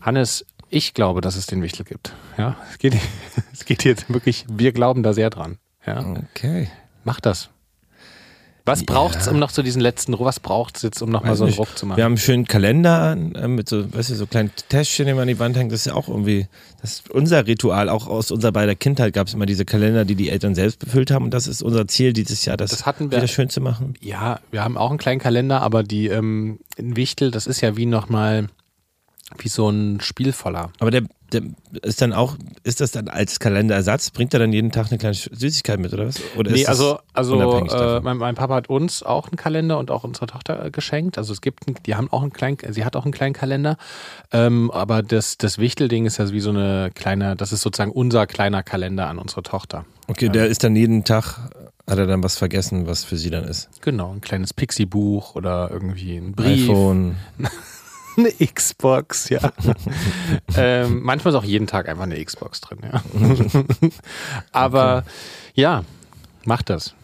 Hannes, 0.00 0.44
ich 0.70 0.94
glaube, 0.94 1.20
dass 1.20 1.36
es 1.36 1.46
den 1.46 1.62
Wichtel 1.62 1.84
gibt. 1.84 2.14
Ja, 2.36 2.56
es 2.70 2.78
geht, 2.78 2.96
es 3.52 3.64
geht 3.64 3.84
jetzt 3.84 4.12
wirklich, 4.12 4.46
wir 4.50 4.72
glauben 4.72 5.02
da 5.02 5.12
sehr 5.12 5.30
dran. 5.30 5.58
Ja. 5.88 6.14
Okay. 6.34 6.68
Mach 7.04 7.20
das. 7.20 7.50
Was 8.64 8.84
braucht's, 8.84 9.26
um 9.28 9.38
noch 9.38 9.50
zu 9.50 9.62
diesen 9.62 9.80
letzten, 9.80 10.12
was 10.18 10.40
braucht's 10.40 10.82
jetzt, 10.82 11.00
um 11.00 11.08
noch 11.08 11.22
mal 11.22 11.30
Weiß 11.30 11.38
so 11.38 11.44
einen 11.44 11.52
nicht. 11.52 11.58
Ruck 11.58 11.78
zu 11.78 11.86
machen? 11.86 11.96
Wir 11.96 12.04
haben 12.04 12.12
einen 12.12 12.18
schönen 12.18 12.44
Kalender 12.46 13.00
an, 13.00 13.34
äh, 13.34 13.48
mit 13.48 13.66
so, 13.66 13.90
weißt 13.94 14.10
du, 14.10 14.14
so 14.14 14.26
kleinen 14.26 14.50
Täschchen, 14.68 15.06
die 15.06 15.14
man 15.14 15.22
an 15.22 15.28
die 15.28 15.38
Wand 15.38 15.56
hängt. 15.56 15.72
Das 15.72 15.80
ist 15.80 15.86
ja 15.86 15.94
auch 15.94 16.06
irgendwie, 16.06 16.48
das 16.82 16.92
ist 16.92 17.10
unser 17.10 17.46
Ritual. 17.46 17.88
Auch 17.88 18.06
aus 18.08 18.30
unserer 18.30 18.52
beider 18.52 18.74
Kindheit 18.74 19.14
gab 19.14 19.26
es 19.26 19.32
immer 19.32 19.46
diese 19.46 19.64
Kalender, 19.64 20.04
die 20.04 20.16
die 20.16 20.28
Eltern 20.28 20.54
selbst 20.54 20.80
befüllt 20.80 21.10
haben. 21.10 21.24
Und 21.24 21.32
das 21.32 21.46
ist 21.46 21.62
unser 21.62 21.88
Ziel 21.88 22.12
dieses 22.12 22.44
Jahr, 22.44 22.58
das, 22.58 22.68
Das 22.70 22.84
hatten 22.84 23.10
wir- 23.10 23.16
wieder 23.16 23.28
schön 23.28 23.48
zu 23.48 23.62
machen. 23.62 23.94
ja, 24.02 24.38
wir 24.50 24.62
haben 24.62 24.76
auch 24.76 24.90
einen 24.90 24.98
kleinen 24.98 25.20
Kalender, 25.20 25.62
aber 25.62 25.82
die 25.82 26.08
ähm, 26.08 26.58
in 26.76 26.94
Wichtel, 26.94 27.30
das 27.30 27.46
ist 27.46 27.62
ja 27.62 27.74
wie 27.78 27.86
nochmal, 27.86 28.48
wie 29.38 29.48
so 29.48 29.70
ein 29.70 30.02
Spielvoller. 30.02 30.72
Aber 30.78 30.90
der 30.90 31.04
ist 31.82 32.00
dann 32.00 32.12
auch, 32.12 32.36
ist 32.62 32.80
das 32.80 32.92
dann 32.92 33.08
als 33.08 33.38
Kalenderersatz? 33.38 34.10
Bringt 34.10 34.32
er 34.34 34.40
dann 34.40 34.52
jeden 34.52 34.70
Tag 34.70 34.88
eine 34.90 34.98
kleine 34.98 35.14
Süßigkeit 35.14 35.78
mit 35.78 35.92
oder 35.92 36.06
was? 36.06 36.20
Oder 36.36 36.52
Nee, 36.52 36.66
also, 36.66 36.98
also 37.12 37.40
äh, 37.40 38.00
mein, 38.00 38.16
mein 38.16 38.34
Papa 38.34 38.54
hat 38.54 38.70
uns 38.70 39.02
auch 39.02 39.28
einen 39.28 39.36
Kalender 39.36 39.78
und 39.78 39.90
auch 39.90 40.04
unserer 40.04 40.26
Tochter 40.26 40.64
äh, 40.64 40.70
geschenkt. 40.70 41.18
Also 41.18 41.32
es 41.32 41.40
gibt, 41.40 41.66
einen, 41.66 41.76
die 41.84 41.94
haben 41.94 42.10
auch 42.10 42.22
einen 42.22 42.32
kleinen, 42.32 42.58
sie 42.70 42.84
hat 42.84 42.96
auch 42.96 43.04
einen 43.04 43.12
kleinen 43.12 43.34
Kalender. 43.34 43.76
Ähm, 44.32 44.70
aber 44.70 45.02
das, 45.02 45.38
das 45.38 45.58
Wichtelding 45.58 46.06
ist 46.06 46.18
ja 46.18 46.30
wie 46.30 46.40
so 46.40 46.50
eine 46.50 46.90
kleine, 46.94 47.36
das 47.36 47.52
ist 47.52 47.60
sozusagen 47.60 47.92
unser 47.92 48.26
kleiner 48.26 48.62
Kalender 48.62 49.08
an 49.08 49.18
unsere 49.18 49.42
Tochter. 49.42 49.84
Okay, 50.06 50.28
der 50.30 50.46
ist 50.46 50.64
dann 50.64 50.74
jeden 50.74 51.04
Tag, 51.04 51.50
hat 51.86 51.98
er 51.98 52.06
dann 52.06 52.22
was 52.22 52.38
vergessen, 52.38 52.86
was 52.86 53.04
für 53.04 53.16
sie 53.16 53.30
dann 53.30 53.44
ist. 53.44 53.68
Genau, 53.82 54.12
ein 54.12 54.20
kleines 54.20 54.54
Pixie-Buch 54.54 55.34
oder 55.34 55.70
irgendwie 55.70 56.16
ein 56.16 56.32
Brief. 56.32 56.68
iPhone. 56.68 57.16
Eine 58.18 58.32
Xbox, 58.32 59.28
ja. 59.28 59.52
ähm, 60.56 61.02
manchmal 61.02 61.32
ist 61.32 61.38
auch 61.38 61.44
jeden 61.44 61.66
Tag 61.68 61.88
einfach 61.88 62.02
eine 62.02 62.22
Xbox 62.22 62.60
drin, 62.60 62.80
ja. 62.82 63.02
Aber 64.52 65.04
ja, 65.54 65.84
mach 66.44 66.62
das. 66.62 66.94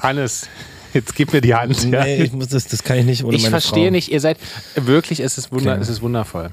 Hannes, 0.00 0.48
jetzt 0.92 1.14
gib 1.14 1.32
mir 1.32 1.40
die 1.40 1.54
Hand. 1.54 1.84
Ja. 1.84 2.04
Nee, 2.04 2.22
ich 2.24 2.32
muss 2.32 2.48
das, 2.48 2.66
das 2.66 2.82
kann 2.82 2.98
ich 2.98 3.04
nicht 3.04 3.24
ohne 3.24 3.36
ich 3.36 3.42
meine 3.42 3.52
verstehe 3.52 3.86
Frau. 3.86 3.90
nicht, 3.92 4.10
ihr 4.10 4.20
seid 4.20 4.38
wirklich, 4.74 5.20
es 5.20 5.38
ist, 5.38 5.52
wunder, 5.52 5.72
Okay. 5.72 5.82
es 5.82 5.88
ist 5.88 6.02
wundervoll. 6.02 6.50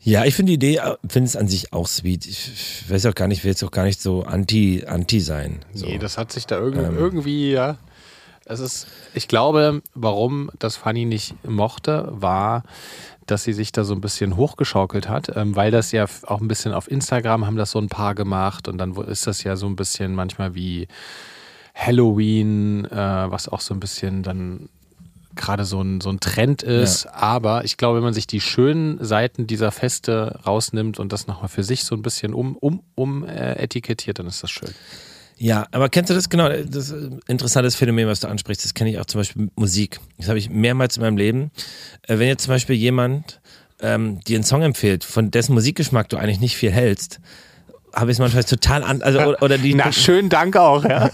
Ja, 0.00 0.24
ich 0.26 0.34
finde 0.34 0.50
die 0.50 0.54
Idee, 0.54 0.80
finde 1.08 1.28
es 1.28 1.34
an 1.36 1.48
sich 1.48 1.72
auch 1.72 1.86
sweet. 1.88 2.26
Ich, 2.26 2.50
ich 2.52 2.90
weiß 2.90 3.06
auch 3.06 3.14
gar 3.14 3.26
nicht, 3.26 3.42
will 3.42 3.50
jetzt 3.50 3.64
auch 3.64 3.70
gar 3.70 3.84
nicht 3.84 4.02
so 4.02 4.22
anti, 4.22 4.84
anti 4.86 5.20
sein. 5.20 5.60
So. 5.72 5.86
Nee, 5.86 5.96
das 5.98 6.18
hat 6.18 6.30
sich 6.30 6.46
da 6.46 6.58
irgendwie, 6.58 6.84
Ähm. 6.84 6.98
irgendwie 6.98 7.52
ja. 7.52 7.78
Es 8.46 8.60
ist, 8.60 8.86
ich 9.14 9.28
glaube, 9.28 9.82
warum 9.94 10.50
das 10.58 10.76
Fanny 10.76 11.04
nicht 11.06 11.34
mochte, 11.48 12.08
war, 12.10 12.64
dass 13.26 13.44
sie 13.44 13.54
sich 13.54 13.72
da 13.72 13.84
so 13.84 13.94
ein 13.94 14.00
bisschen 14.00 14.36
hochgeschaukelt 14.36 15.08
hat, 15.08 15.34
ähm, 15.34 15.56
weil 15.56 15.70
das 15.70 15.92
ja 15.92 16.04
auch 16.26 16.40
ein 16.40 16.48
bisschen 16.48 16.74
auf 16.74 16.90
Instagram 16.90 17.46
haben 17.46 17.56
das 17.56 17.70
so 17.70 17.78
ein 17.78 17.88
paar 17.88 18.14
gemacht 18.14 18.68
und 18.68 18.76
dann 18.78 18.94
ist 18.96 19.26
das 19.26 19.42
ja 19.44 19.56
so 19.56 19.66
ein 19.66 19.76
bisschen 19.76 20.14
manchmal 20.14 20.54
wie 20.54 20.88
Halloween, 21.74 22.84
äh, 22.84 23.30
was 23.30 23.48
auch 23.48 23.60
so 23.60 23.72
ein 23.72 23.80
bisschen 23.80 24.22
dann 24.22 24.68
gerade 25.36 25.64
so 25.64 25.80
ein, 25.80 26.00
so 26.00 26.10
ein 26.10 26.20
Trend 26.20 26.62
ist. 26.62 27.06
Aber 27.06 27.64
ich 27.64 27.76
glaube, 27.76 27.96
wenn 27.96 28.04
man 28.04 28.14
sich 28.14 28.26
die 28.26 28.40
schönen 28.40 29.02
Seiten 29.04 29.46
dieser 29.46 29.72
Feste 29.72 30.38
rausnimmt 30.46 31.00
und 31.00 31.12
das 31.12 31.26
nochmal 31.26 31.48
für 31.48 31.64
sich 31.64 31.84
so 31.84 31.96
ein 31.96 32.02
bisschen 32.02 32.34
um, 32.34 32.56
um, 32.56 32.82
um 32.94 33.24
äh, 33.24 33.54
etikettiert, 33.54 34.18
dann 34.18 34.26
ist 34.26 34.42
das 34.42 34.50
schön. 34.50 34.72
Ja, 35.36 35.66
aber 35.72 35.88
kennst 35.88 36.10
du 36.10 36.14
das 36.14 36.28
genau? 36.28 36.48
Das 36.48 36.90
ist 36.90 36.92
ein 36.92 37.20
interessantes 37.26 37.74
Phänomen, 37.74 38.06
was 38.06 38.20
du 38.20 38.28
ansprichst. 38.28 38.64
Das 38.64 38.72
kenne 38.74 38.90
ich 38.90 38.98
auch 39.00 39.04
zum 39.06 39.20
Beispiel 39.20 39.42
mit 39.42 39.56
Musik. 39.58 40.00
Das 40.18 40.28
habe 40.28 40.38
ich 40.38 40.48
mehrmals 40.48 40.96
in 40.96 41.02
meinem 41.02 41.16
Leben. 41.16 41.50
Äh, 42.06 42.18
Wenn 42.18 42.28
jetzt 42.28 42.44
zum 42.44 42.52
Beispiel 42.54 42.76
jemand 42.76 43.40
ähm, 43.80 44.20
dir 44.20 44.36
einen 44.36 44.44
Song 44.44 44.62
empfiehlt, 44.62 45.02
von 45.04 45.30
dessen 45.32 45.52
Musikgeschmack 45.54 46.08
du 46.08 46.16
eigentlich 46.16 46.40
nicht 46.40 46.56
viel 46.56 46.70
hältst, 46.70 47.20
habe 47.92 48.10
ich 48.10 48.16
es 48.16 48.18
manchmal 48.20 48.44
total 48.44 48.82
an. 48.84 49.02
Also, 49.02 49.36
oder, 49.38 49.58
die. 49.58 49.74
Na, 49.74 49.92
schönen 49.92 50.28
Dank 50.28 50.56
auch, 50.56 50.84
ja. 50.84 51.10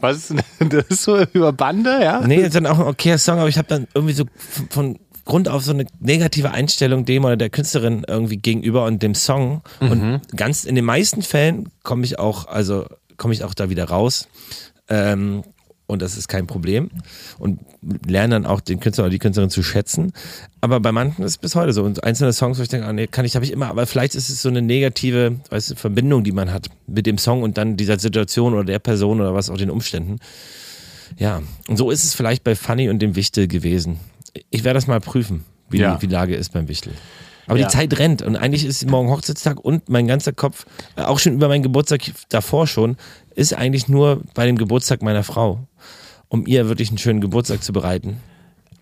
Was 0.00 0.16
ist 0.16 0.30
denn, 0.30 0.68
das 0.70 0.84
ist 0.88 1.02
so 1.04 1.20
über 1.32 1.52
Bande, 1.52 2.00
ja? 2.02 2.20
Nee, 2.26 2.36
ist 2.42 2.54
dann 2.54 2.66
auch 2.66 2.78
ein 2.78 2.86
okayer 2.86 3.18
Song, 3.18 3.38
aber 3.38 3.48
ich 3.48 3.58
habe 3.58 3.68
dann 3.68 3.86
irgendwie 3.94 4.14
so 4.14 4.24
von- 4.36 4.68
von 4.70 4.98
Grund 5.24 5.48
auf 5.48 5.64
so 5.64 5.72
eine 5.72 5.86
negative 6.00 6.50
Einstellung 6.50 7.04
dem 7.04 7.24
oder 7.24 7.36
der 7.36 7.50
Künstlerin 7.50 8.04
irgendwie 8.06 8.38
gegenüber 8.38 8.84
und 8.86 9.02
dem 9.02 9.14
Song. 9.14 9.62
Und 9.80 10.20
ganz 10.36 10.64
in 10.64 10.74
den 10.74 10.84
meisten 10.84 11.22
Fällen 11.22 11.68
komme 11.82 12.04
ich 12.04 12.18
auch, 12.18 12.46
also 12.48 12.86
komme 13.16 13.34
ich 13.34 13.44
auch 13.44 13.54
da 13.54 13.70
wieder 13.70 13.84
raus. 13.84 14.28
Ähm, 14.88 15.44
und 15.86 16.00
das 16.00 16.16
ist 16.16 16.26
kein 16.28 16.46
Problem. 16.46 16.90
Und 17.38 17.60
lerne 18.06 18.34
dann 18.34 18.46
auch 18.46 18.60
den 18.60 18.80
Künstler 18.80 19.04
oder 19.04 19.10
die 19.10 19.18
Künstlerin 19.18 19.50
zu 19.50 19.62
schätzen. 19.62 20.12
Aber 20.60 20.80
bei 20.80 20.90
manchen 20.90 21.22
ist 21.22 21.32
es 21.32 21.38
bis 21.38 21.54
heute 21.54 21.72
so. 21.72 21.84
Und 21.84 22.02
einzelne 22.02 22.32
Songs, 22.32 22.58
wo 22.58 22.62
ich 22.62 22.68
denke, 22.68 22.86
ah, 22.86 22.92
nee, 22.92 23.06
kann 23.06 23.24
ich, 23.24 23.34
habe 23.34 23.44
ich 23.44 23.52
immer, 23.52 23.68
aber 23.68 23.86
vielleicht 23.86 24.14
ist 24.14 24.30
es 24.30 24.42
so 24.42 24.48
eine 24.48 24.62
negative 24.62 25.36
weißt 25.50 25.72
du, 25.72 25.74
Verbindung, 25.74 26.24
die 26.24 26.32
man 26.32 26.52
hat 26.52 26.68
mit 26.86 27.06
dem 27.06 27.18
Song 27.18 27.42
und 27.42 27.58
dann 27.58 27.76
dieser 27.76 27.98
Situation 27.98 28.54
oder 28.54 28.64
der 28.64 28.78
Person 28.78 29.20
oder 29.20 29.34
was 29.34 29.50
auch 29.50 29.58
den 29.58 29.70
Umständen. 29.70 30.18
Ja, 31.18 31.42
und 31.68 31.76
so 31.76 31.90
ist 31.90 32.04
es 32.04 32.14
vielleicht 32.14 32.42
bei 32.42 32.54
Fanny 32.54 32.88
und 32.88 33.00
dem 33.00 33.14
Wichtel 33.14 33.46
gewesen. 33.46 34.00
Ich 34.50 34.64
werde 34.64 34.76
das 34.78 34.86
mal 34.86 35.00
prüfen, 35.00 35.44
wie 35.68 35.78
Ja. 35.78 35.96
die, 35.96 36.02
wie 36.02 36.06
die 36.06 36.12
Lage 36.14 36.34
ist 36.34 36.52
beim 36.52 36.68
Wichtel. 36.68 36.92
Aber 37.46 37.58
Ja. 37.58 37.66
die 37.66 37.72
Zeit 37.72 37.98
rennt 37.98 38.22
und 38.22 38.36
eigentlich 38.36 38.64
ist 38.64 38.88
morgen 38.88 39.10
Hochzeitstag 39.10 39.58
und 39.64 39.88
mein 39.88 40.06
ganzer 40.06 40.32
Kopf, 40.32 40.64
äh, 40.96 41.02
auch 41.02 41.18
schon 41.18 41.34
über 41.34 41.48
meinen 41.48 41.62
Geburtstag 41.62 42.00
davor 42.28 42.66
schon, 42.66 42.96
ist 43.34 43.52
eigentlich 43.54 43.88
nur 43.88 44.22
bei 44.34 44.46
dem 44.46 44.56
Geburtstag 44.56 45.02
meiner 45.02 45.24
Frau, 45.24 45.66
um 46.28 46.46
ihr 46.46 46.68
wirklich 46.68 46.88
einen 46.90 46.98
schönen 46.98 47.20
Geburtstag 47.20 47.62
zu 47.62 47.72
bereiten. 47.72 48.20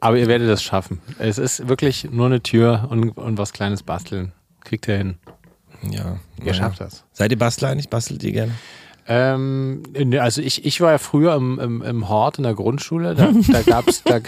Aber 0.01 0.19
ihr 0.19 0.29
werdet 0.29 0.49
es 0.49 0.63
schaffen. 0.63 1.01
Es 1.19 1.39
ist 1.39 1.69
wirklich 1.69 2.09
nur 2.11 2.27
eine 2.27 2.43
Tür 2.43 2.87
und, 2.91 3.11
und 3.11 3.39
was 3.39 3.53
Kleines 3.53 3.83
basteln. 3.83 4.33
Kriegt 4.65 4.87
ihr 4.89 4.97
hin. 4.99 5.15
Ja, 5.83 6.19
Ihr 6.39 6.45
naja. 6.45 6.55
schafft 6.55 6.81
das. 6.81 7.05
Seid 7.13 7.31
ihr 7.33 7.39
Bastler 7.39 7.71
eigentlich? 7.71 7.89
Bastelt 7.89 8.23
ihr 8.23 8.33
gerne? 8.33 8.53
Ähm, 9.13 9.83
ne, 9.93 10.23
also 10.23 10.41
ich, 10.41 10.65
ich 10.65 10.81
war 10.81 10.93
ja 10.93 10.99
früher 10.99 11.35
im, 11.35 11.59
im, 11.59 11.83
im 11.83 12.09
Hort 12.09 12.39
in 12.39 12.45
der 12.45 12.55
Grundschule. 12.55 13.17
Da, 13.17 13.33
da 13.51 13.63
gab's 13.67 14.05
da, 14.05 14.21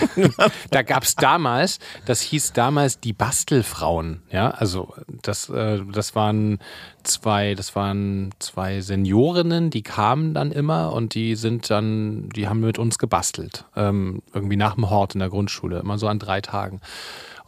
da 0.73 0.83
gab's 0.83 1.15
damals, 1.15 1.79
das 2.05 2.21
hieß 2.21 2.53
damals 2.53 2.99
die 2.99 3.13
Bastelfrauen. 3.13 4.23
Ja, 4.33 4.51
also 4.51 4.93
das, 5.23 5.49
äh, 5.49 5.81
das 5.93 6.17
waren 6.17 6.59
zwei, 7.05 7.55
das 7.55 7.77
waren 7.77 8.31
zwei 8.41 8.81
Seniorinnen, 8.81 9.71
die 9.71 9.83
kamen 9.83 10.35
dann 10.35 10.51
immer 10.51 10.93
und 10.93 11.15
die 11.15 11.37
sind 11.37 11.71
dann, 11.71 12.29
die 12.31 12.49
haben 12.49 12.59
mit 12.59 12.81
uns 12.81 12.99
gebastelt. 12.99 13.65
Ähm, 13.77 14.21
irgendwie 14.35 14.57
nach 14.57 14.75
dem 14.75 14.91
Hort 14.91 15.15
in 15.15 15.21
der 15.21 15.29
Grundschule, 15.29 15.79
immer 15.79 15.97
so 15.97 16.09
an 16.09 16.19
drei 16.19 16.41
Tagen. 16.41 16.81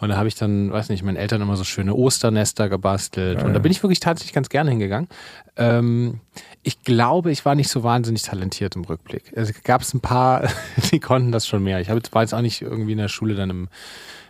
Und 0.05 0.11
da 0.11 0.19
habe 0.19 0.29
ich 0.29 0.35
dann, 0.35 0.71
weiß 0.71 0.91
nicht, 0.91 1.03
meinen 1.03 1.17
Eltern 1.17 1.41
immer 1.41 1.57
so 1.57 1.65
schöne 1.65 1.95
Osternester 1.95 2.69
gebastelt. 2.69 3.39
Ah, 3.39 3.47
und 3.47 3.55
da 3.55 3.59
bin 3.59 3.73
ich 3.73 3.83
wirklich 3.83 4.01
tatsächlich 4.01 4.35
ganz 4.35 4.51
gerne 4.51 4.69
hingegangen. 4.69 5.09
Ähm, 5.57 6.21
ich 6.63 6.83
glaube, 6.83 7.31
ich 7.31 7.47
war 7.47 7.55
nicht 7.55 7.71
so 7.71 7.83
wahnsinnig 7.83 8.21
talentiert 8.21 8.77
im 8.77 8.85
Rückblick. 8.85 9.33
Es 9.35 9.63
gab 9.63 9.83
ein 9.95 10.01
paar, 10.01 10.47
die 10.93 11.01
konnten 11.01 11.33
das 11.33 11.47
schon 11.47 11.63
mehr. 11.63 11.81
Ich 11.81 11.89
hab, 11.89 11.99
war 12.13 12.21
jetzt 12.21 12.35
auch 12.35 12.43
nicht 12.43 12.61
irgendwie 12.61 12.93
in 12.93 12.99
der 12.99 13.09
Schule 13.09 13.35
dann 13.35 13.49
im, 13.49 13.69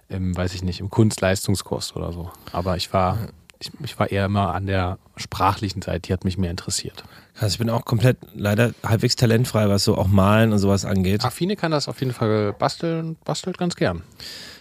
im 0.08 0.36
weiß 0.36 0.54
ich 0.54 0.62
nicht, 0.62 0.78
im 0.78 0.90
Kunstleistungskurs 0.90 1.96
oder 1.96 2.12
so. 2.12 2.30
Aber 2.52 2.76
ich 2.76 2.92
war, 2.92 3.18
ich, 3.58 3.72
ich 3.82 3.98
war 3.98 4.12
eher 4.12 4.26
immer 4.26 4.54
an 4.54 4.66
der 4.66 4.98
sprachlichen 5.16 5.82
Seite, 5.82 6.02
die 6.02 6.12
hat 6.12 6.22
mich 6.22 6.38
mehr 6.38 6.52
interessiert. 6.52 7.02
Also 7.40 7.54
ich 7.54 7.58
bin 7.58 7.68
auch 7.68 7.84
komplett 7.84 8.18
leider 8.32 8.74
halbwegs 8.84 9.16
talentfrei, 9.16 9.68
was 9.68 9.82
so 9.82 9.98
auch 9.98 10.06
Malen 10.06 10.52
und 10.52 10.60
sowas 10.60 10.84
angeht. 10.84 11.24
Affine 11.24 11.56
kann 11.56 11.72
das 11.72 11.88
auf 11.88 11.98
jeden 11.98 12.12
Fall 12.12 12.52
basteln, 12.52 13.16
bastelt 13.24 13.58
ganz 13.58 13.74
gern. 13.74 14.04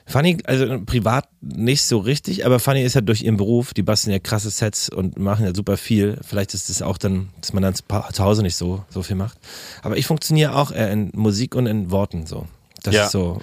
Fanny, 0.05 0.37
also 0.45 0.81
privat 0.85 1.27
nicht 1.41 1.83
so 1.83 1.97
richtig, 1.99 2.45
aber 2.45 2.59
Fanny 2.59 2.81
ist 2.83 2.93
ja 2.93 3.01
durch 3.01 3.21
ihren 3.21 3.37
Beruf, 3.37 3.73
die 3.73 3.83
basteln 3.83 4.11
ja 4.11 4.19
krasse 4.19 4.49
Sets 4.49 4.89
und 4.89 5.17
machen 5.17 5.45
ja 5.45 5.55
super 5.55 5.77
viel. 5.77 6.19
Vielleicht 6.27 6.53
ist 6.53 6.69
es 6.69 6.81
auch 6.81 6.97
dann, 6.97 7.29
dass 7.39 7.53
man 7.53 7.63
dann 7.63 7.73
zu 7.75 8.23
Hause 8.23 8.41
nicht 8.43 8.55
so, 8.57 8.83
so 8.89 9.01
viel 9.01 9.15
macht. 9.15 9.37
Aber 9.81 9.97
ich 9.97 10.05
funktioniere 10.05 10.55
auch 10.55 10.71
eher 10.71 10.91
in 10.91 11.09
Musik 11.13 11.55
und 11.55 11.67
in 11.67 11.89
Worten 11.89 12.25
so. 12.25 12.47
Das 12.83 12.93
Ja. 12.93 13.05
ist 13.05 13.11
so. 13.11 13.39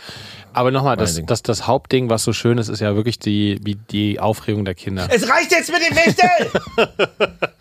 Aber 0.52 0.70
nochmal, 0.70 0.96
das, 0.96 1.20
das, 1.26 1.42
das 1.42 1.66
Hauptding, 1.66 2.10
was 2.10 2.24
so 2.24 2.32
schön 2.32 2.58
ist, 2.58 2.68
ist 2.68 2.80
ja 2.80 2.94
wirklich 2.94 3.18
die, 3.18 3.60
wie 3.62 3.76
die 3.76 4.20
Aufregung 4.20 4.64
der 4.64 4.74
Kinder. 4.74 5.08
Es 5.10 5.28
reicht 5.28 5.52
jetzt 5.52 5.70
mit 5.70 5.80
dem 5.80 5.96
Wichtel! 5.96 6.30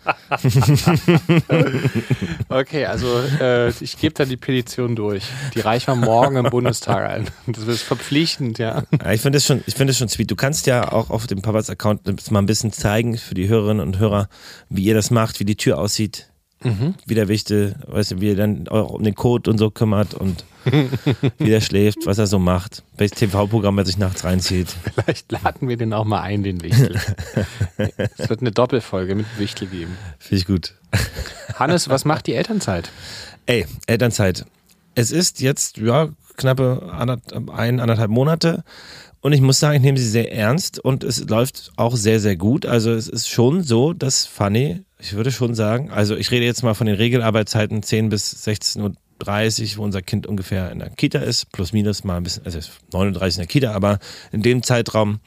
Okay, 2.48 2.86
also 2.86 3.06
äh, 3.40 3.68
ich 3.68 3.96
gebe 3.98 4.14
dann 4.14 4.28
die 4.28 4.36
Petition 4.36 4.96
durch. 4.96 5.24
Die 5.54 5.60
reichen 5.60 5.86
wir 5.88 5.94
morgen 5.94 6.36
im 6.36 6.50
Bundestag 6.50 7.08
ein. 7.08 7.28
Das 7.46 7.64
ist 7.64 7.82
verpflichtend, 7.82 8.58
ja. 8.58 8.82
Ja, 8.92 9.12
ich 9.12 9.20
finde 9.20 9.36
das 9.36 9.46
schon, 9.46 9.62
ich 9.66 9.74
finde 9.74 9.92
das 9.92 9.98
schon 9.98 10.08
sweet. 10.08 10.30
Du 10.30 10.36
kannst 10.36 10.66
ja 10.66 10.90
auch 10.90 11.10
auf 11.10 11.26
dem 11.26 11.42
Papas 11.42 11.70
Account 11.70 12.30
mal 12.30 12.40
ein 12.40 12.46
bisschen 12.46 12.72
zeigen 12.72 13.18
für 13.18 13.34
die 13.34 13.48
Hörerinnen 13.48 13.86
und 13.86 13.98
Hörer, 13.98 14.28
wie 14.68 14.82
ihr 14.82 14.94
das 14.94 15.10
macht, 15.10 15.38
wie 15.40 15.44
die 15.44 15.56
Tür 15.56 15.78
aussieht, 15.78 16.29
wie 16.62 17.14
der 17.14 17.28
Wichtel, 17.28 17.76
weißt 17.86 18.12
du, 18.12 18.20
wie 18.20 18.30
er 18.30 18.36
dann 18.36 18.68
auch 18.68 18.90
um 18.90 19.02
den 19.02 19.14
Code 19.14 19.50
und 19.50 19.58
so 19.58 19.70
kümmert 19.70 20.14
und 20.14 20.44
wie 21.38 21.48
der 21.48 21.62
schläft, 21.62 22.04
was 22.04 22.18
er 22.18 22.26
so 22.26 22.38
macht, 22.38 22.82
welches 22.98 23.18
TV-Programm 23.18 23.78
er 23.78 23.86
sich 23.86 23.96
nachts 23.96 24.24
reinzieht. 24.24 24.68
Vielleicht 24.94 25.32
laden 25.32 25.68
wir 25.68 25.78
den 25.78 25.94
auch 25.94 26.04
mal 26.04 26.20
ein, 26.20 26.42
den 26.42 26.62
Wichtel. 26.62 27.00
Es 28.18 28.28
wird 28.28 28.40
eine 28.40 28.50
Doppelfolge 28.50 29.14
mit 29.14 29.26
Wichtel 29.38 29.68
geben. 29.68 29.96
Finde 30.18 30.40
ich 30.40 30.46
gut. 30.46 30.74
Hannes, 31.54 31.88
was 31.88 32.04
macht 32.04 32.26
die 32.26 32.34
Elternzeit? 32.34 32.90
Ey, 33.46 33.66
Elternzeit. 33.86 34.44
Es 34.94 35.12
ist 35.12 35.40
jetzt, 35.40 35.78
ja, 35.78 36.10
knappe 36.36 36.92
ein, 37.52 37.80
anderthalb 37.80 38.10
Monate. 38.10 38.64
Und 39.22 39.32
ich 39.32 39.40
muss 39.40 39.60
sagen, 39.60 39.76
ich 39.76 39.82
nehme 39.82 39.98
sie 39.98 40.08
sehr 40.08 40.32
ernst 40.32 40.78
und 40.78 41.04
es 41.04 41.28
läuft 41.28 41.72
auch 41.76 41.96
sehr, 41.96 42.20
sehr 42.20 42.36
gut. 42.36 42.66
Also 42.66 42.92
es 42.92 43.08
ist 43.08 43.28
schon 43.28 43.62
so, 43.62 43.92
dass 43.92 44.26
Fanny, 44.26 44.82
ich 45.00 45.14
würde 45.14 45.32
schon 45.32 45.54
sagen, 45.54 45.90
also 45.90 46.16
ich 46.16 46.30
rede 46.30 46.44
jetzt 46.44 46.62
mal 46.62 46.74
von 46.74 46.86
den 46.86 46.96
Regelarbeitszeiten 46.96 47.82
10 47.82 48.08
bis 48.08 48.46
16.30 48.46 48.82
Uhr, 49.72 49.78
wo 49.78 49.84
unser 49.84 50.02
Kind 50.02 50.26
ungefähr 50.26 50.70
in 50.70 50.78
der 50.78 50.90
Kita 50.90 51.20
ist, 51.20 51.50
plus 51.52 51.72
minus 51.72 52.04
mal 52.04 52.16
ein 52.16 52.22
bisschen, 52.22 52.44
also 52.44 52.58
es 52.58 52.68
ist 52.68 52.92
39 52.92 53.36
in 53.36 53.40
der 53.40 53.46
Kita, 53.46 53.72
aber 53.72 53.98
in 54.32 54.42
dem 54.42 54.62
Zeitraum 54.62 55.20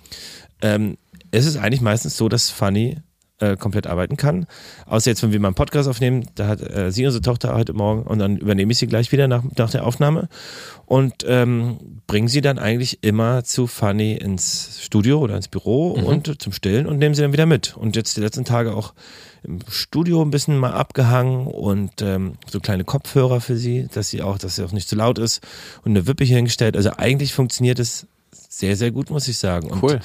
ähm, 0.62 0.98
ist 1.32 1.46
es 1.46 1.58
eigentlich 1.58 1.82
meistens 1.82 2.16
so, 2.18 2.30
dass 2.30 2.50
Fanny 2.50 2.98
äh, 3.44 3.58
komplett 3.58 3.88
arbeiten 3.88 4.18
kann. 4.18 4.46
Außer 4.86 5.12
jetzt, 5.12 5.24
wenn 5.24 5.32
wir 5.32 5.40
mal 5.40 5.50
einen 5.50 5.56
Podcast 5.56 5.90
aufnehmen, 5.90 6.26
da 6.36 6.48
hat 6.48 6.62
äh, 6.62 6.92
sie 6.92 7.06
unsere 7.06 7.22
Tochter 7.22 7.54
heute 7.54 7.74
Morgen 7.74 8.04
und 8.04 8.20
dann 8.20 8.38
übernehme 8.38 8.72
ich 8.72 8.78
sie 8.78 8.88
gleich 8.88 9.12
wieder 9.12 9.28
nach, 9.28 9.44
nach 9.58 9.70
der 9.72 9.86
Aufnahme 9.86 10.30
und 10.86 11.14
ähm, 11.28 11.78
bringe 12.08 12.30
sie 12.30 12.42
dann 12.42 12.60
eigentlich 12.60 13.04
immer 13.04 13.44
zu 13.44 13.68
Fanny 13.68 14.14
ins 14.14 14.80
Studio 14.82 15.20
oder 15.20 15.36
ins 15.36 15.48
Büro 15.48 15.92
und 15.92 16.42
zum 16.42 16.54
Stillen 16.54 16.86
und 16.88 16.98
nehme 17.00 17.16
sie 17.16 17.22
dann 17.22 17.34
wieder 17.34 17.46
mit. 17.46 17.76
Und 17.78 17.96
jetzt 17.96 18.16
die 18.18 18.22
letzten 18.22 18.46
Tage 18.46 18.76
auch 18.76 18.94
im 19.44 19.60
Studio 19.68 20.22
ein 20.22 20.32
bisschen 20.32 20.58
mal 20.58 20.72
abgehangen 20.72 21.48
und 21.48 22.02
ähm, 22.02 22.34
so 22.50 22.60
kleine 22.60 22.86
Kopfhörer 22.86 23.42
für 23.42 23.58
sie, 23.58 23.88
dass 23.94 24.10
sie 24.10 24.22
auch, 24.22 24.38
dass 24.38 24.56
sie 24.56 24.64
auch 24.64 24.72
nicht 24.72 24.88
zu 24.88 24.96
laut 24.96 25.20
ist 25.20 25.42
und 25.84 25.92
eine 25.92 26.08
Wippe 26.08 26.24
hier 26.24 26.38
hingestellt. 26.38 26.78
Also 26.78 26.92
eigentlich 26.98 27.34
funktioniert 27.34 27.80
es 27.80 28.08
sehr, 28.50 28.76
sehr 28.76 28.92
gut, 28.92 29.10
muss 29.10 29.28
ich 29.28 29.38
sagen. 29.38 29.70
Und 29.72 29.84
Cool. 29.84 30.00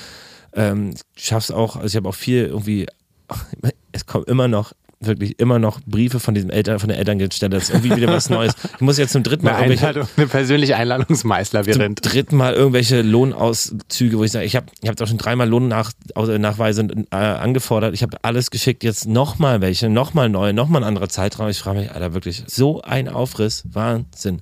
ähm, 0.54 0.94
schaff's 1.16 1.50
auch, 1.50 1.76
also 1.76 1.86
ich 1.86 1.96
habe 1.96 2.08
auch 2.08 2.14
viel 2.14 2.46
irgendwie, 2.46 2.86
es 3.92 4.06
kommen 4.06 4.24
immer 4.24 4.48
noch, 4.48 4.72
wirklich 5.00 5.38
immer 5.38 5.58
noch 5.58 5.80
Briefe 5.86 6.18
von 6.20 6.34
diesem 6.34 6.50
Eltern, 6.50 6.78
von 6.78 6.88
der 6.88 6.98
Elterngeldstelle, 6.98 7.50
das 7.50 7.64
ist 7.64 7.70
irgendwie 7.70 7.96
wieder 7.96 8.12
was 8.12 8.30
Neues. 8.30 8.54
Ich 8.74 8.80
muss 8.80 8.98
jetzt 8.98 9.12
zum 9.12 9.22
dritten 9.22 9.44
Mal 9.44 9.54
Eine, 9.54 9.74
Einladung, 9.74 10.08
eine 10.16 10.26
persönliche 10.26 10.72
zum 10.72 10.80
Einladungsmeißlabyrinth. 10.80 12.00
dritten 12.02 12.36
Mal 12.36 12.54
irgendwelche 12.54 13.02
Lohnauszüge, 13.02 14.18
wo 14.18 14.24
ich 14.24 14.32
sage, 14.32 14.44
ich 14.44 14.56
habe 14.56 14.66
ich 14.82 14.88
hab 14.88 15.00
auch 15.00 15.06
schon 15.06 15.18
dreimal 15.18 15.48
Lohnnachweise 15.48 16.88
äh, 17.10 17.16
angefordert, 17.16 17.94
ich 17.94 18.02
habe 18.02 18.18
alles 18.22 18.50
geschickt, 18.50 18.82
jetzt 18.82 19.06
nochmal 19.06 19.60
welche, 19.60 19.88
nochmal 19.88 20.28
neue, 20.28 20.52
nochmal 20.52 20.82
ein 20.82 20.88
anderer 20.88 21.08
Zeitraum. 21.08 21.48
Ich 21.48 21.58
frage 21.58 21.80
mich, 21.80 21.92
Alter, 21.92 22.14
wirklich, 22.14 22.44
so 22.46 22.82
ein 22.82 23.08
Aufriss, 23.08 23.64
Wahnsinn. 23.70 24.40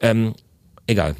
Ähm, 0.00 0.34
egal. 0.86 1.14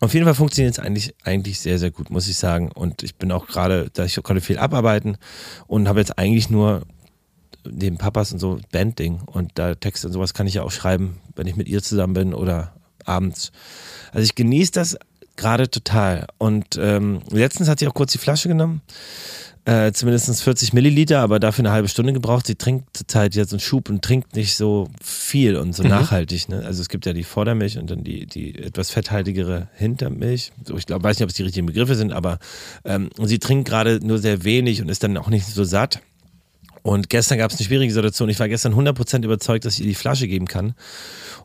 Auf 0.00 0.14
jeden 0.14 0.24
Fall 0.24 0.34
funktioniert 0.34 0.72
es 0.72 0.78
eigentlich, 0.78 1.14
eigentlich 1.24 1.60
sehr, 1.60 1.78
sehr 1.78 1.90
gut, 1.90 2.08
muss 2.10 2.26
ich 2.26 2.36
sagen. 2.36 2.72
Und 2.72 3.02
ich 3.02 3.16
bin 3.16 3.30
auch 3.30 3.46
gerade, 3.46 3.90
da 3.92 4.04
ich 4.04 4.18
konnte 4.22 4.40
viel 4.40 4.58
abarbeiten 4.58 5.18
und 5.66 5.88
habe 5.88 6.00
jetzt 6.00 6.18
eigentlich 6.18 6.48
nur 6.48 6.82
neben 7.68 7.98
Papas 7.98 8.32
und 8.32 8.38
so 8.38 8.58
Bandding 8.72 9.20
und 9.26 9.52
da 9.56 9.74
Texte 9.74 10.06
und 10.06 10.14
sowas 10.14 10.32
kann 10.32 10.46
ich 10.46 10.54
ja 10.54 10.62
auch 10.62 10.70
schreiben, 10.70 11.18
wenn 11.36 11.46
ich 11.46 11.56
mit 11.56 11.68
ihr 11.68 11.82
zusammen 11.82 12.14
bin 12.14 12.34
oder 12.34 12.74
abends. 13.04 13.52
Also 14.12 14.24
ich 14.24 14.34
genieße 14.34 14.72
das 14.72 14.98
gerade 15.40 15.70
total. 15.70 16.26
Und 16.38 16.78
ähm, 16.78 17.20
letztens 17.30 17.68
hat 17.68 17.80
sie 17.80 17.88
auch 17.88 17.94
kurz 17.94 18.12
die 18.12 18.18
Flasche 18.18 18.48
genommen, 18.48 18.82
äh, 19.64 19.92
zumindest 19.92 20.42
40 20.42 20.72
Milliliter, 20.72 21.20
aber 21.20 21.40
dafür 21.40 21.64
eine 21.64 21.72
halbe 21.72 21.88
Stunde 21.88 22.12
gebraucht. 22.12 22.46
Sie 22.46 22.54
trinkt 22.54 22.96
zurzeit 22.96 23.34
jetzt 23.34 23.52
einen 23.52 23.60
Schub 23.60 23.88
und 23.88 24.02
trinkt 24.02 24.36
nicht 24.36 24.56
so 24.56 24.88
viel 25.02 25.56
und 25.56 25.74
so 25.74 25.82
nachhaltig. 25.82 26.48
Ne? 26.48 26.62
Also 26.64 26.82
es 26.82 26.88
gibt 26.88 27.06
ja 27.06 27.12
die 27.12 27.24
Vordermilch 27.24 27.78
und 27.78 27.90
dann 27.90 28.04
die, 28.04 28.26
die 28.26 28.58
etwas 28.58 28.90
fetthaltigere 28.90 29.68
Hintermilch. 29.74 30.52
So, 30.64 30.76
ich 30.76 30.86
glaube, 30.86 31.04
weiß 31.04 31.18
nicht, 31.18 31.24
ob 31.24 31.30
es 31.30 31.36
die 31.36 31.42
richtigen 31.42 31.66
Begriffe 31.66 31.94
sind, 31.94 32.12
aber 32.12 32.38
ähm, 32.84 33.10
sie 33.22 33.38
trinkt 33.38 33.68
gerade 33.68 34.00
nur 34.04 34.18
sehr 34.18 34.44
wenig 34.44 34.82
und 34.82 34.88
ist 34.88 35.02
dann 35.02 35.16
auch 35.16 35.28
nicht 35.28 35.46
so 35.46 35.64
satt. 35.64 36.00
Und 36.82 37.10
gestern 37.10 37.38
gab 37.38 37.50
es 37.50 37.58
eine 37.58 37.66
schwierige 37.66 37.92
Situation. 37.92 38.28
Ich 38.28 38.40
war 38.40 38.48
gestern 38.48 38.74
100% 38.74 39.24
überzeugt, 39.24 39.64
dass 39.64 39.74
ich 39.74 39.80
ihr 39.80 39.86
die 39.86 39.94
Flasche 39.94 40.28
geben 40.28 40.46
kann. 40.46 40.74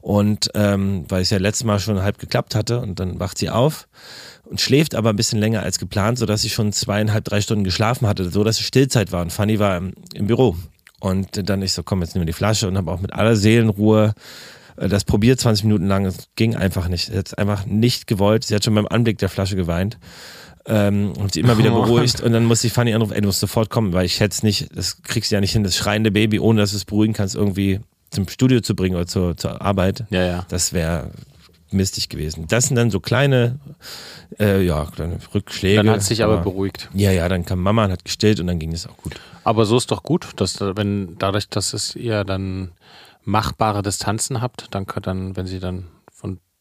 Und 0.01 0.49
ähm, 0.53 1.05
weil 1.09 1.21
es 1.21 1.29
ja 1.29 1.37
letztes 1.37 1.65
Mal 1.65 1.79
schon 1.79 2.01
halb 2.01 2.19
geklappt 2.19 2.55
hatte 2.55 2.79
und 2.79 2.99
dann 2.99 3.19
wacht 3.19 3.37
sie 3.37 3.49
auf 3.49 3.87
und 4.43 4.61
schläft 4.61 4.95
aber 4.95 5.09
ein 5.09 5.15
bisschen 5.15 5.39
länger 5.39 5.63
als 5.63 5.79
geplant, 5.79 6.19
sodass 6.19 6.41
sie 6.41 6.49
schon 6.49 6.71
zweieinhalb, 6.71 7.25
drei 7.25 7.41
Stunden 7.41 7.63
geschlafen 7.63 8.07
hatte, 8.07 8.29
so 8.29 8.43
dass 8.43 8.59
es 8.59 8.65
Stillzeit 8.65 9.11
war. 9.11 9.21
Und 9.21 9.31
Fanny 9.31 9.59
war 9.59 9.77
im, 9.77 9.93
im 10.13 10.27
Büro. 10.27 10.55
Und 10.99 11.49
dann 11.49 11.61
ich 11.61 11.73
so, 11.73 11.83
komm, 11.83 12.01
jetzt 12.01 12.15
nehmen 12.15 12.23
wir 12.23 12.31
die 12.31 12.37
Flasche 12.37 12.67
und 12.67 12.77
habe 12.77 12.91
auch 12.91 13.01
mit 13.01 13.13
aller 13.13 13.35
Seelenruhe 13.35 14.13
äh, 14.77 14.87
das 14.87 15.03
probiert 15.03 15.39
20 15.39 15.65
Minuten 15.65 15.87
lang. 15.87 16.05
Es 16.05 16.29
ging 16.35 16.55
einfach 16.55 16.87
nicht. 16.87 17.07
Sie 17.07 17.17
hat 17.17 17.27
es 17.27 17.33
einfach 17.33 17.65
nicht 17.65 18.07
gewollt. 18.07 18.43
Sie 18.43 18.55
hat 18.55 18.63
schon 18.63 18.75
beim 18.75 18.87
Anblick 18.87 19.17
der 19.17 19.29
Flasche 19.29 19.55
geweint. 19.55 19.97
Ähm, 20.67 21.13
und 21.19 21.33
sie 21.33 21.41
immer 21.41 21.57
wieder 21.59 21.71
Oh. 21.75 21.83
beruhigt 21.83 22.21
und 22.21 22.31
dann 22.31 22.45
muss 22.45 22.61
die 22.61 22.69
Fanny 22.71 22.93
anrufen, 22.93 23.13
ey, 23.13 23.21
du 23.21 23.27
musst 23.27 23.39
sofort 23.39 23.69
kommen, 23.69 23.93
weil 23.93 24.05
ich 24.05 24.19
hätte 24.19 24.33
es 24.33 24.41
nicht, 24.43 24.75
das 24.75 25.01
kriegst 25.03 25.29
du 25.31 25.35
ja 25.35 25.41
nicht 25.41 25.51
hin, 25.51 25.63
das 25.63 25.75
schreiende 25.75 26.09
Baby, 26.11 26.39
ohne 26.39 26.59
dass 26.61 26.71
du 26.71 26.77
es 26.77 26.85
beruhigen 26.85 27.13
kannst, 27.13 27.35
irgendwie 27.35 27.79
zum 28.09 28.27
Studio 28.27 28.61
zu 28.61 28.75
bringen 28.75 28.95
oder 28.95 29.05
zur, 29.05 29.37
zur 29.37 29.61
Arbeit. 29.61 30.05
Ja, 30.09 30.23
ja. 30.25 30.45
Das 30.49 30.73
wäre 30.73 31.11
mistig 31.71 32.09
gewesen. 32.09 32.45
Das 32.47 32.65
sind 32.67 32.77
dann 32.77 32.89
so 32.89 32.99
kleine, 32.99 33.59
äh, 34.39 34.63
ja, 34.63 34.85
kleine 34.85 35.19
Rückschläge. 35.35 35.77
Dann 35.83 35.89
hat 35.89 35.99
es 35.99 36.07
sich 36.07 36.23
aber 36.23 36.37
beruhigt. 36.37 36.89
Ja, 36.93 37.11
ja, 37.11 37.27
dann 37.29 37.45
kam 37.45 37.61
Mama 37.61 37.85
und 37.85 37.91
hat 37.91 38.05
gestillt 38.05 38.39
und 38.39 38.47
dann 38.47 38.57
ging 38.57 38.71
es 38.71 38.87
auch 38.87 38.97
gut. 38.97 39.15
Aber 39.43 39.65
so 39.65 39.77
ist 39.77 39.91
doch 39.91 40.01
gut, 40.01 40.29
dass 40.37 40.53
da- 40.53 40.75
wenn 40.77 41.17
dadurch, 41.19 41.47
dass 41.49 41.73
es 41.73 41.95
ihr 41.95 42.23
dann 42.23 42.71
machbare 43.23 43.81
Distanzen 43.83 44.41
habt, 44.41 44.67
dann 44.71 44.85
dann, 45.03 45.35
wenn 45.35 45.45
sie 45.47 45.59
dann 45.59 45.85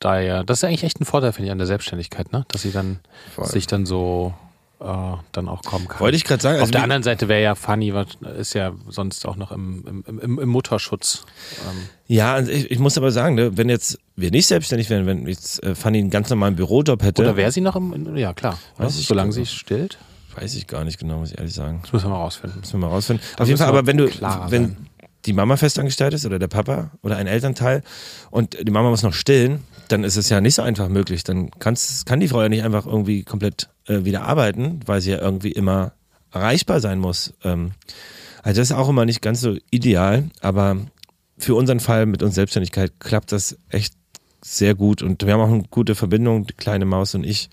daher, 0.00 0.44
das 0.44 0.58
ist 0.58 0.64
eigentlich 0.64 0.84
echt 0.84 1.00
ein 1.00 1.04
Vorteil, 1.04 1.32
finde 1.32 1.46
ich, 1.46 1.52
an 1.52 1.58
der 1.58 1.66
Selbstständigkeit, 1.66 2.32
ne? 2.32 2.44
Dass 2.48 2.62
sie 2.62 2.72
dann 2.72 3.00
Voll. 3.34 3.46
sich 3.46 3.66
dann 3.66 3.86
so 3.86 4.34
äh, 4.80 4.84
dann 5.32 5.48
auch 5.48 5.62
kommen 5.62 5.88
kann. 5.88 6.00
Wollte 6.00 6.16
ich 6.16 6.24
gerade 6.24 6.42
sagen. 6.42 6.56
Auf 6.56 6.62
also 6.62 6.72
der 6.72 6.82
anderen 6.82 7.02
Seite 7.02 7.28
wäre 7.28 7.42
ja 7.42 7.54
Fanny, 7.54 7.94
was- 7.94 8.16
ist 8.38 8.54
ja 8.54 8.72
sonst 8.88 9.26
auch 9.26 9.36
noch 9.36 9.50
im, 9.52 10.04
im, 10.06 10.18
im, 10.20 10.38
im 10.40 10.48
Mutterschutz. 10.48 11.24
Ähm, 11.70 11.88
Ja, 12.06 12.34
also 12.34 12.50
ich, 12.50 12.70
ich 12.70 12.78
muss 12.78 12.98
aber 12.98 13.10
sagen, 13.10 13.34
ne, 13.34 13.56
wenn 13.56 13.68
jetzt 13.68 13.98
wir 14.16 14.30
nicht 14.30 14.46
selbstständig 14.46 14.90
wären, 14.90 15.06
wenn 15.06 15.26
jetzt 15.26 15.62
äh, 15.62 15.74
Fanny 15.74 15.98
einen 15.98 16.10
ganz 16.10 16.28
normalen 16.28 16.56
Bürojob 16.56 17.02
hätte, 17.02 17.22
oder 17.22 17.36
wäre 17.36 17.50
sie 17.52 17.60
noch 17.60 17.76
im, 17.76 18.16
ja 18.16 18.34
klar, 18.34 18.58
Weiß 18.76 18.94
ne? 18.94 19.00
ich 19.00 19.06
solange 19.06 19.32
sie 19.32 19.46
stillt, 19.46 19.96
weiß 20.36 20.54
ich 20.56 20.66
gar 20.66 20.84
nicht 20.84 20.98
genau, 20.98 21.18
muss 21.18 21.30
ich 21.32 21.38
ehrlich 21.38 21.54
sagen. 21.54 21.78
das 21.82 21.92
müssen 21.92 22.06
wir 22.06 22.10
mal 22.10 22.16
rausfinden. 22.16 22.60
Müssen 22.60 22.72
wir 22.74 22.78
mal 22.80 22.88
rausfinden. 22.88 23.24
Da 23.36 23.42
Auf 23.44 23.48
jeden 23.48 23.58
Fall, 23.58 23.68
aber 23.68 23.86
wenn 23.86 23.96
du, 23.96 24.06
wenn 24.06 24.50
sein. 24.66 24.76
die 25.24 25.32
Mama 25.32 25.56
festangestellt 25.56 26.12
ist 26.14 26.26
oder 26.26 26.38
der 26.40 26.48
Papa 26.48 26.90
oder 27.02 27.16
ein 27.16 27.26
Elternteil 27.28 27.82
und 28.30 28.56
die 28.60 28.70
Mama 28.72 28.90
muss 28.90 29.02
noch 29.04 29.14
stillen, 29.14 29.62
dann 29.88 30.04
ist 30.04 30.16
es 30.16 30.28
ja 30.28 30.40
nicht 30.40 30.54
so 30.54 30.62
einfach 30.62 30.88
möglich. 30.88 31.24
Dann 31.24 31.50
kann's, 31.58 32.04
kann 32.04 32.20
die 32.20 32.28
Frau 32.28 32.42
ja 32.42 32.48
nicht 32.48 32.62
einfach 32.62 32.86
irgendwie 32.86 33.22
komplett 33.22 33.68
äh, 33.86 34.04
wieder 34.04 34.22
arbeiten, 34.22 34.80
weil 34.86 35.00
sie 35.00 35.10
ja 35.10 35.18
irgendwie 35.18 35.52
immer 35.52 35.92
erreichbar 36.32 36.80
sein 36.80 36.98
muss. 36.98 37.34
Ähm, 37.42 37.72
also 38.42 38.60
das 38.60 38.70
ist 38.70 38.76
auch 38.76 38.88
immer 38.88 39.04
nicht 39.04 39.22
ganz 39.22 39.40
so 39.40 39.56
ideal, 39.70 40.30
aber 40.40 40.76
für 41.38 41.54
unseren 41.54 41.80
Fall 41.80 42.06
mit 42.06 42.22
uns 42.22 42.34
Selbstständigkeit 42.34 42.92
klappt 43.00 43.32
das 43.32 43.58
echt 43.70 43.94
sehr 44.42 44.74
gut 44.74 45.02
und 45.02 45.24
wir 45.24 45.32
haben 45.32 45.40
auch 45.40 45.48
eine 45.48 45.64
gute 45.70 45.94
Verbindung, 45.94 46.46
die 46.46 46.52
kleine 46.52 46.84
Maus 46.84 47.14
und 47.14 47.24
ich. 47.24 47.48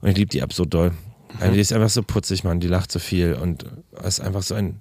Und 0.00 0.10
ich 0.10 0.16
liebe 0.16 0.30
die 0.30 0.42
ab 0.42 0.52
so 0.52 0.64
doll. 0.64 0.92
Also 1.40 1.54
die 1.54 1.60
ist 1.60 1.72
einfach 1.72 1.88
so 1.88 2.02
putzig, 2.02 2.44
Mann. 2.44 2.60
Die 2.60 2.68
lacht 2.68 2.92
so 2.92 3.00
viel 3.00 3.34
und 3.34 3.66
ist 4.04 4.20
einfach 4.20 4.42
so 4.42 4.54
ein 4.54 4.80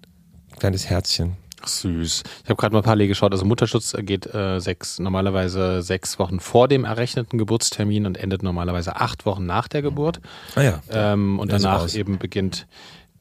kleines 0.60 0.88
Herzchen. 0.88 1.34
Ach, 1.62 1.68
süß. 1.68 2.24
Ich 2.44 2.50
habe 2.50 2.60
gerade 2.60 2.74
mal 2.74 2.82
parallel 2.82 3.08
geschaut. 3.08 3.32
Also 3.32 3.46
Mutterschutz 3.46 3.96
geht 4.00 4.34
äh, 4.34 4.60
sechs, 4.60 5.00
normalerweise 5.00 5.82
sechs 5.82 6.20
Wochen 6.20 6.40
vor 6.40 6.68
dem 6.68 6.86
errechneten 6.86 7.40
Geburtstermin 7.40 8.06
und 8.06 8.18
endet 8.18 8.44
normalerweise 8.44 8.96
acht 8.98 9.26
Wochen 9.26 9.46
nach 9.46 9.68
der 9.68 9.82
Geburt. 9.82 10.20
Ah 10.56 10.62
ja. 10.62 10.82
Ähm, 10.92 11.40
und 11.40 11.52
Ja, 11.52 11.58
danach 11.58 11.94
eben 11.94 12.18
beginnt 12.18 12.68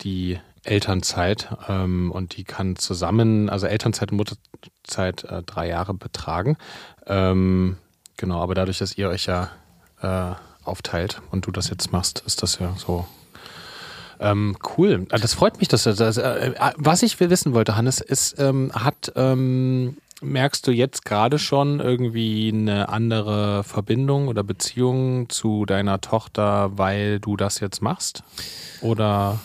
die 0.02 0.38
Elternzeit 0.64 1.48
ähm, 1.68 2.10
und 2.10 2.36
die 2.36 2.44
kann 2.44 2.76
zusammen, 2.76 3.48
also 3.48 3.66
Elternzeit 3.66 4.10
und 4.10 4.18
Mutterzeit 4.18 5.24
äh, 5.24 5.42
drei 5.42 5.68
Jahre 5.68 5.94
betragen. 5.94 6.56
Ähm, 7.06 7.78
genau, 8.16 8.42
aber 8.42 8.54
dadurch, 8.54 8.78
dass 8.78 8.98
ihr 8.98 9.08
euch 9.08 9.26
ja 9.26 9.50
äh, 10.02 10.34
aufteilt 10.64 11.22
und 11.30 11.46
du 11.46 11.52
das 11.52 11.70
jetzt 11.70 11.92
machst, 11.92 12.22
ist 12.26 12.42
das 12.42 12.58
ja 12.58 12.74
so. 12.76 13.06
Ähm, 14.20 14.56
cool. 14.76 15.06
Ah, 15.10 15.18
Das 15.18 15.34
freut 15.34 15.58
mich, 15.58 15.68
dass 15.68 15.84
du 15.84 15.94
das. 15.94 16.16
Äh, 16.16 16.52
äh, 16.52 16.72
was 16.76 17.02
ich 17.02 17.18
wissen 17.20 17.54
wollte, 17.54 17.76
Hannes, 17.76 18.00
ist, 18.00 18.38
ähm, 18.38 18.72
hat 18.74 19.12
ähm, 19.16 19.96
merkst 20.22 20.66
du 20.66 20.70
jetzt 20.70 21.04
gerade 21.04 21.38
schon 21.38 21.80
irgendwie 21.80 22.50
eine 22.52 22.88
andere 22.88 23.64
Verbindung 23.64 24.28
oder 24.28 24.42
Beziehung 24.42 25.28
zu 25.28 25.66
deiner 25.66 26.00
Tochter, 26.00 26.78
weil 26.78 27.20
du 27.20 27.36
das 27.36 27.60
jetzt 27.60 27.82
machst? 27.82 28.22
Oder 28.80 29.38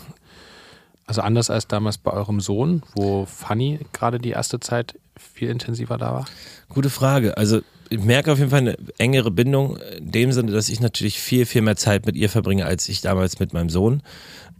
also 1.05 1.21
anders 1.21 1.49
als 1.49 1.67
damals 1.67 1.97
bei 1.97 2.11
eurem 2.11 2.39
Sohn, 2.39 2.83
wo 2.95 3.25
Fanny 3.25 3.79
gerade 3.91 4.17
die 4.17 4.29
erste 4.29 4.61
Zeit 4.61 4.95
viel 5.17 5.49
intensiver 5.49 5.97
da 5.97 6.13
war? 6.13 6.25
Gute 6.69 6.89
Frage. 6.89 7.37
Also 7.37 7.61
ich 7.89 7.99
merke 7.99 8.31
auf 8.31 8.39
jeden 8.39 8.51
Fall 8.51 8.59
eine 8.59 8.77
engere 8.97 9.31
Bindung 9.31 9.77
in 9.97 10.11
dem 10.11 10.31
Sinne, 10.31 10.51
dass 10.51 10.69
ich 10.69 10.79
natürlich 10.79 11.19
viel, 11.19 11.45
viel 11.45 11.61
mehr 11.61 11.75
Zeit 11.75 12.05
mit 12.05 12.15
ihr 12.15 12.29
verbringe, 12.29 12.65
als 12.65 12.87
ich 12.87 13.01
damals 13.01 13.39
mit 13.39 13.53
meinem 13.53 13.69
Sohn. 13.69 14.01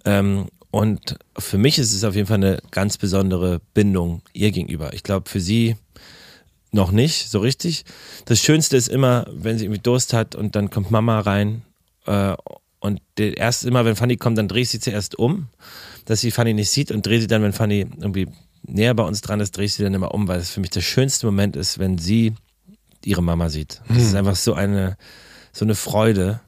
Ähm, 0.06 0.48
und 0.70 1.18
für 1.38 1.58
mich 1.58 1.80
ist 1.80 1.94
es 1.94 2.04
auf 2.04 2.16
jeden 2.16 2.28
Fall 2.28 2.38
eine 2.38 2.60
ganz 2.72 2.98
besondere 2.98 3.62
Bindung 3.74 4.22
ihr 4.34 4.52
gegenüber. 4.52 4.94
Ich 4.94 5.04
glaube, 5.04 5.30
für 5.30 5.40
sie 5.40 5.76
noch 6.72 6.92
nicht 6.92 7.30
so 7.30 7.40
richtig. 7.40 7.84
Das 8.26 8.40
Schönste 8.40 8.78
ist 8.78 8.88
immer, 8.88 9.26
wenn 9.32 9.58
sie 9.58 9.66
irgendwie 9.66 9.82
Durst 9.82 10.14
hat 10.14 10.36
und 10.36 10.56
dann 10.56 10.70
kommt 10.70 10.92
Mama 10.92 11.20
rein. 11.20 11.64
Äh, 12.06 12.36
und 12.80 13.00
erst 13.18 13.64
immer, 13.64 13.86
wenn 13.86 13.96
Fanny 13.96 14.18
kommt, 14.18 14.38
dann 14.38 14.48
drehe 14.48 14.64
ich 14.64 14.70
sie 14.70 14.80
zuerst 14.80 15.18
um, 15.20 15.48
dass 16.06 16.22
sie 16.22 16.32
Fanny 16.32 16.54
nicht 16.54 16.70
sieht 16.70 16.92
und 16.92 17.06
drehe 17.06 17.22
sie 17.22 17.28
dann, 17.28 17.44
wenn 17.44 17.54
Fanny 17.54 17.82
irgendwie 17.82 18.28
näher 18.64 18.94
bei 18.94 19.04
uns 19.04 19.22
dran 19.22 19.40
ist, 19.40 19.56
drehe 19.58 19.66
ich 19.66 19.74
sie 19.74 19.84
dann 19.84 19.94
immer 19.94 20.14
um, 20.14 20.28
weil 20.28 20.40
es 20.40 20.52
für 20.52 20.60
mich 20.60 20.70
der 20.70 20.82
schönste 20.82 21.26
Moment 21.26 21.56
ist, 21.56 21.80
wenn 21.80 21.98
sie 21.98 22.36
ihre 23.04 23.24
Mama 23.24 23.50
sieht. 23.50 23.82
Das 23.88 23.98
ist 23.98 24.16
einfach 24.16 24.36
so 24.36 24.54
eine, 24.54 24.98
so 25.52 25.66
eine 25.66 25.76
Freude 25.76 26.40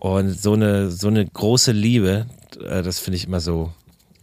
und 0.00 0.30
so 0.30 0.54
eine, 0.54 0.90
so 0.90 1.08
eine 1.08 1.26
große 1.26 1.72
Liebe. 1.72 2.26
Äh, 2.62 2.82
Das 2.82 2.98
finde 2.98 3.16
ich 3.16 3.26
immer 3.26 3.40
so 3.40 3.72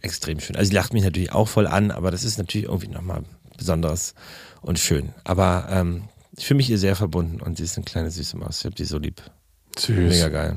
extrem 0.00 0.40
schön. 0.40 0.56
Also 0.56 0.68
sie 0.70 0.74
lacht 0.74 0.92
mich 0.92 1.04
natürlich 1.04 1.32
auch 1.32 1.48
voll 1.48 1.66
an, 1.66 1.90
aber 1.90 2.10
das 2.10 2.24
ist 2.24 2.38
natürlich 2.38 2.66
irgendwie 2.66 2.88
nochmal 2.88 3.22
besonderes 3.56 4.14
und 4.60 4.78
schön. 4.78 5.10
Aber 5.24 5.66
ähm, 5.70 6.04
ich 6.36 6.46
fühle 6.46 6.58
mich 6.58 6.70
ihr 6.70 6.78
sehr 6.78 6.96
verbunden 6.96 7.40
und 7.40 7.56
sie 7.56 7.64
ist 7.64 7.76
eine 7.76 7.84
kleine 7.84 8.10
süße 8.10 8.36
Maus. 8.36 8.58
Ich 8.60 8.64
habe 8.64 8.74
die 8.74 8.84
so 8.84 8.98
lieb. 8.98 9.22
Süß. 9.78 9.96
Mega 9.96 10.28
geil. 10.28 10.56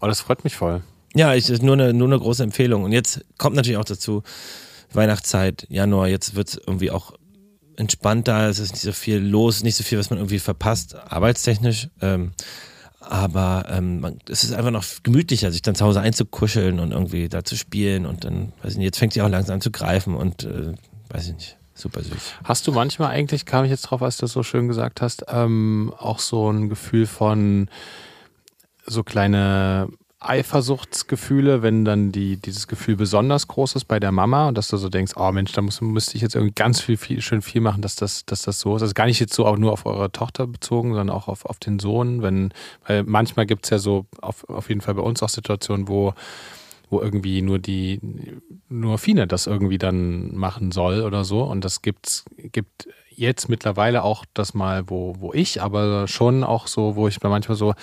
Oh, 0.00 0.06
das 0.06 0.20
freut 0.20 0.44
mich 0.44 0.56
voll. 0.56 0.82
Ja, 1.14 1.34
ich, 1.34 1.48
ist 1.48 1.62
nur 1.62 1.74
eine, 1.74 1.94
nur 1.94 2.08
eine 2.08 2.18
große 2.18 2.42
Empfehlung. 2.42 2.84
Und 2.84 2.92
jetzt 2.92 3.24
kommt 3.38 3.56
natürlich 3.56 3.78
auch 3.78 3.84
dazu, 3.84 4.22
Weihnachtszeit, 4.96 5.66
Januar, 5.68 6.08
jetzt 6.08 6.34
wird 6.34 6.48
es 6.48 6.56
irgendwie 6.56 6.90
auch 6.90 7.12
entspannter, 7.76 8.48
es 8.48 8.58
ist 8.58 8.72
nicht 8.72 8.82
so 8.82 8.92
viel 8.92 9.18
los, 9.18 9.62
nicht 9.62 9.76
so 9.76 9.84
viel, 9.84 9.98
was 9.98 10.10
man 10.10 10.18
irgendwie 10.18 10.38
verpasst, 10.38 10.94
arbeitstechnisch. 10.94 11.88
Ähm, 12.00 12.32
aber 13.00 13.66
ähm, 13.68 14.00
man, 14.00 14.18
es 14.28 14.42
ist 14.42 14.52
einfach 14.52 14.70
noch 14.70 14.84
gemütlicher, 15.02 15.52
sich 15.52 15.62
dann 15.62 15.74
zu 15.74 15.84
Hause 15.84 16.00
einzukuscheln 16.00 16.80
und 16.80 16.92
irgendwie 16.92 17.28
da 17.28 17.44
zu 17.44 17.56
spielen 17.56 18.04
und 18.06 18.24
dann, 18.24 18.52
weiß 18.62 18.72
ich 18.72 18.78
nicht, 18.78 18.86
jetzt 18.86 18.98
fängt 18.98 19.12
sie 19.12 19.22
auch 19.22 19.28
langsam 19.28 19.54
an 19.54 19.60
zu 19.60 19.70
greifen 19.70 20.16
und 20.16 20.44
äh, 20.44 20.74
weiß 21.10 21.28
ich 21.28 21.34
nicht, 21.34 21.58
super 21.74 22.02
süß. 22.02 22.34
Hast 22.42 22.66
du 22.66 22.72
manchmal 22.72 23.10
eigentlich, 23.10 23.46
kam 23.46 23.64
ich 23.64 23.70
jetzt 23.70 23.82
drauf, 23.82 24.02
als 24.02 24.16
du 24.16 24.22
das 24.22 24.32
so 24.32 24.42
schön 24.42 24.66
gesagt 24.66 25.00
hast, 25.02 25.26
ähm, 25.28 25.92
auch 25.98 26.18
so 26.18 26.50
ein 26.50 26.68
Gefühl 26.68 27.06
von 27.06 27.68
so 28.86 29.04
kleine 29.04 29.88
Eifersuchtsgefühle, 30.18 31.62
wenn 31.62 31.84
dann 31.84 32.10
die, 32.10 32.38
dieses 32.38 32.66
Gefühl 32.68 32.96
besonders 32.96 33.48
groß 33.48 33.76
ist 33.76 33.84
bei 33.84 34.00
der 34.00 34.12
Mama 34.12 34.48
und 34.48 34.56
dass 34.56 34.68
du 34.68 34.78
so 34.78 34.88
denkst, 34.88 35.12
oh 35.16 35.30
Mensch, 35.30 35.52
da 35.52 35.60
muss, 35.60 35.80
müsste 35.82 36.16
ich 36.16 36.22
jetzt 36.22 36.34
irgendwie 36.34 36.54
ganz 36.54 36.80
viel, 36.80 36.96
viel, 36.96 37.20
schön 37.20 37.42
viel 37.42 37.60
machen, 37.60 37.82
dass 37.82 37.96
das, 37.96 38.24
dass 38.24 38.42
das 38.42 38.58
so 38.58 38.76
ist. 38.76 38.82
Also 38.82 38.94
gar 38.94 39.06
nicht 39.06 39.20
jetzt 39.20 39.34
so 39.34 39.44
auch 39.44 39.58
nur 39.58 39.72
auf 39.72 39.84
eure 39.84 40.10
Tochter 40.10 40.46
bezogen, 40.46 40.94
sondern 40.94 41.10
auch 41.14 41.28
auf, 41.28 41.44
auf 41.44 41.58
den 41.58 41.78
Sohn, 41.78 42.22
wenn, 42.22 42.52
weil 42.86 43.02
manchmal 43.02 43.44
gibt 43.44 43.66
es 43.66 43.70
ja 43.70 43.78
so 43.78 44.06
auf, 44.22 44.48
auf 44.48 44.70
jeden 44.70 44.80
Fall 44.80 44.94
bei 44.94 45.02
uns 45.02 45.22
auch 45.22 45.28
Situationen, 45.28 45.86
wo 45.86 46.14
wo 46.88 47.00
irgendwie 47.00 47.42
nur 47.42 47.58
die, 47.58 48.00
nur 48.68 48.98
Fine 48.98 49.26
das 49.26 49.46
irgendwie 49.46 49.78
dann 49.78 50.34
machen 50.36 50.70
soll 50.70 51.02
oder 51.02 51.24
so. 51.24 51.42
Und 51.42 51.64
das 51.64 51.82
gibt's, 51.82 52.24
gibt 52.36 52.88
jetzt 53.16 53.48
mittlerweile 53.48 54.04
auch 54.04 54.24
das 54.34 54.54
mal, 54.54 54.88
wo, 54.88 55.16
wo 55.18 55.32
ich, 55.32 55.62
aber 55.62 56.06
schon 56.06 56.44
auch 56.44 56.66
so, 56.66 56.96
wo 56.96 57.08
ich 57.08 57.20
manchmal 57.22 57.56
so, 57.56 57.74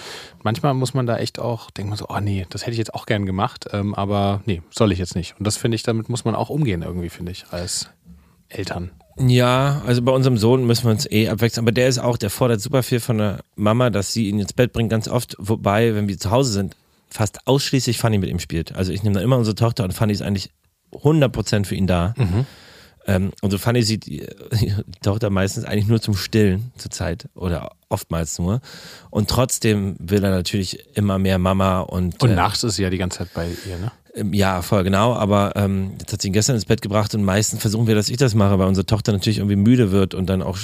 manchmal 0.44 0.74
muss 0.74 0.94
man 0.94 1.06
da 1.06 1.18
echt 1.18 1.39
auch, 1.39 1.72
denkt 1.72 1.89
man 1.89 1.98
so, 1.98 2.06
oh 2.10 2.20
nee, 2.20 2.46
das 2.50 2.62
hätte 2.62 2.72
ich 2.72 2.78
jetzt 2.78 2.94
auch 2.94 3.06
gern 3.06 3.26
gemacht, 3.26 3.68
ähm, 3.72 3.96
aber 3.96 4.42
nee, 4.46 4.62
soll 4.70 4.92
ich 4.92 5.00
jetzt 5.00 5.16
nicht. 5.16 5.36
Und 5.38 5.46
das 5.46 5.58
finde 5.58 5.76
ich, 5.76 5.84
damit 5.84 6.08
muss 6.10 6.24
man 6.24 6.36
auch 6.36 6.50
umgehen 6.50 6.84
irgendwie, 6.84 7.10
finde 7.10 7.32
ich, 7.32 7.46
als 7.50 7.89
Eltern. 8.48 8.92
Ja, 9.18 9.82
also 9.86 10.02
bei 10.02 10.12
unserem 10.12 10.38
Sohn 10.38 10.66
müssen 10.66 10.86
wir 10.86 10.92
uns 10.92 11.10
eh 11.10 11.30
abwechseln, 11.30 11.66
aber 11.66 11.72
der 11.72 11.88
ist 11.88 12.00
auch, 12.00 12.18
der 12.18 12.30
fordert 12.30 12.62
super 12.62 12.82
viel 12.82 13.00
von 13.00 13.18
der 13.20 13.39
Mama, 13.56 13.89
dass 13.89 14.13
sie 14.13 14.30
ihn 14.30 14.39
ins 14.39 14.54
Bett 14.54 14.74
bringt, 14.74 14.89
ganz 14.89 15.08
oft, 15.08 15.36
wobei, 15.39 15.94
wenn 15.94 16.08
wir 16.08 16.18
zu 16.18 16.32
Hause 16.32 16.52
sind, 16.52 16.76
fast 17.13 17.47
ausschließlich 17.47 17.97
Fanny 17.97 18.17
mit 18.17 18.30
ihm 18.30 18.39
spielt. 18.39 18.76
Also 18.76 18.91
ich 18.91 19.04
nehme 19.04 19.15
dann 19.15 19.23
immer 19.23 19.38
unsere 19.38 19.56
Tochter 19.56 19.84
und 19.84 19.93
Fanny 19.93 20.13
ist 20.13 20.21
eigentlich 20.21 20.49
100% 20.91 21.65
für 21.65 21.76
ihn 21.76 21.88
da. 21.88 22.13
Ähm, 23.06 23.32
und 23.41 23.52
so 23.52 23.58
Fanny 23.58 23.84
sieht 23.84 24.06
die, 24.06 24.26
die 24.62 24.73
Tochter 25.02 25.30
meistens 25.30 25.65
eigentlich 25.65 25.88
nur 25.88 26.02
zum 26.02 26.15
Stillen 26.15 26.71
zur 26.78 26.89
Zeit 26.91 27.28
oder 27.36 27.71
oftmals 27.89 28.39
nur. 28.39 28.62
Und 29.10 29.30
trotzdem 29.30 29.95
will 29.99 30.23
er 30.23 30.32
natürlich 30.32 30.97
immer 30.97 31.19
mehr 31.19 31.38
Mama 31.38 31.82
und, 31.82 32.21
Und 32.23 32.32
äh, 32.32 32.36
nachts 32.36 32.63
ist 32.63 32.76
sie 32.78 32.84
ja 32.84 32.89
die 32.89 32.97
ganze 32.97 33.19
Zeit 33.19 33.34
bei 33.34 33.47
ihr, 33.47 33.78
ne? 33.78 33.91
ähm, 34.15 34.34
Ja, 34.34 34.62
voll 34.62 34.84
genau, 34.84 35.13
aber 35.13 35.54
ähm, 35.56 35.95
jetzt 35.99 36.13
hat 36.13 36.21
sie 36.21 36.30
ihn 36.30 36.34
gestern 36.34 36.56
ins 36.56 36.65
Bett 36.65 36.82
gebracht 36.82 37.13
und 37.13 37.23
meistens 37.23 37.60
versuchen 37.62 37.88
wir, 37.88 37.95
dass 37.95 38.10
ich 38.10 38.17
das 38.17 38.36
mache, 38.36 38.58
weil 38.58 38.67
unsere 38.67 38.86
Tochter 38.86 39.12
natürlich 39.12 39.39
irgendwie 39.39 39.58
müde 39.58 39.91
wird 39.91 40.13
und 40.13 40.28
dann 40.28 40.41
auch 40.41 40.58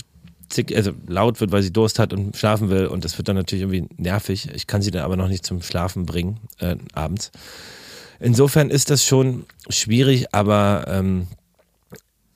zick, 0.49 0.75
also 0.75 0.91
laut 1.07 1.39
wird, 1.39 1.51
weil 1.51 1.63
sie 1.63 1.71
Durst 1.71 1.99
hat 1.99 2.13
und 2.13 2.35
schlafen 2.35 2.69
will 2.69 2.87
und 2.87 3.05
das 3.05 3.17
wird 3.17 3.27
dann 3.27 3.35
natürlich 3.35 3.63
irgendwie 3.63 3.87
nervig. 3.97 4.49
Ich 4.53 4.67
kann 4.67 4.81
sie 4.81 4.91
dann 4.91 5.03
aber 5.03 5.15
noch 5.15 5.27
nicht 5.27 5.45
zum 5.45 5.61
Schlafen 5.61 6.05
bringen, 6.05 6.39
äh, 6.59 6.75
abends. 6.93 7.31
Insofern 8.19 8.69
ist 8.69 8.89
das 8.89 9.05
schon 9.05 9.45
schwierig, 9.69 10.33
aber 10.33 10.85
ähm, 10.87 11.27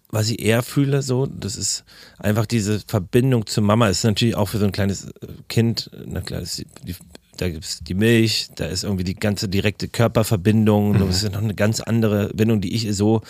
was 0.10 0.30
ich 0.30 0.42
eher 0.42 0.62
fühle, 0.62 1.02
so, 1.02 1.26
das 1.26 1.58
ist 1.58 1.84
einfach 2.20 2.46
diese 2.46 2.80
Verbindung 2.80 3.48
zur 3.48 3.64
Mama. 3.64 3.88
Das 3.88 3.98
ist 3.98 4.04
natürlich 4.04 4.36
auch 4.36 4.48
für 4.48 4.60
so 4.60 4.66
ein 4.66 4.72
kleines 4.72 5.06
äh, 5.06 5.28
Kind, 5.50 5.90
na 6.06 6.22
klar, 6.22 6.40
ist 6.40 6.64
die, 6.84 6.96
da 7.38 7.50
gibt's 7.50 7.80
die 7.80 7.96
Milch, 7.96 8.50
da 8.56 8.66
ist 8.66 8.84
irgendwie 8.84 9.04
die 9.04 9.16
ganze 9.16 9.50
direkte 9.50 9.88
Körperverbindung, 9.88 11.00
das 11.00 11.18
ist 11.18 11.24
ja 11.24 11.30
noch 11.30 11.42
eine 11.42 11.56
ganz 11.56 11.82
andere 11.82 12.30
Bindung, 12.30 12.62
die 12.62 12.76
ich 12.76 12.96
so, 12.96 13.22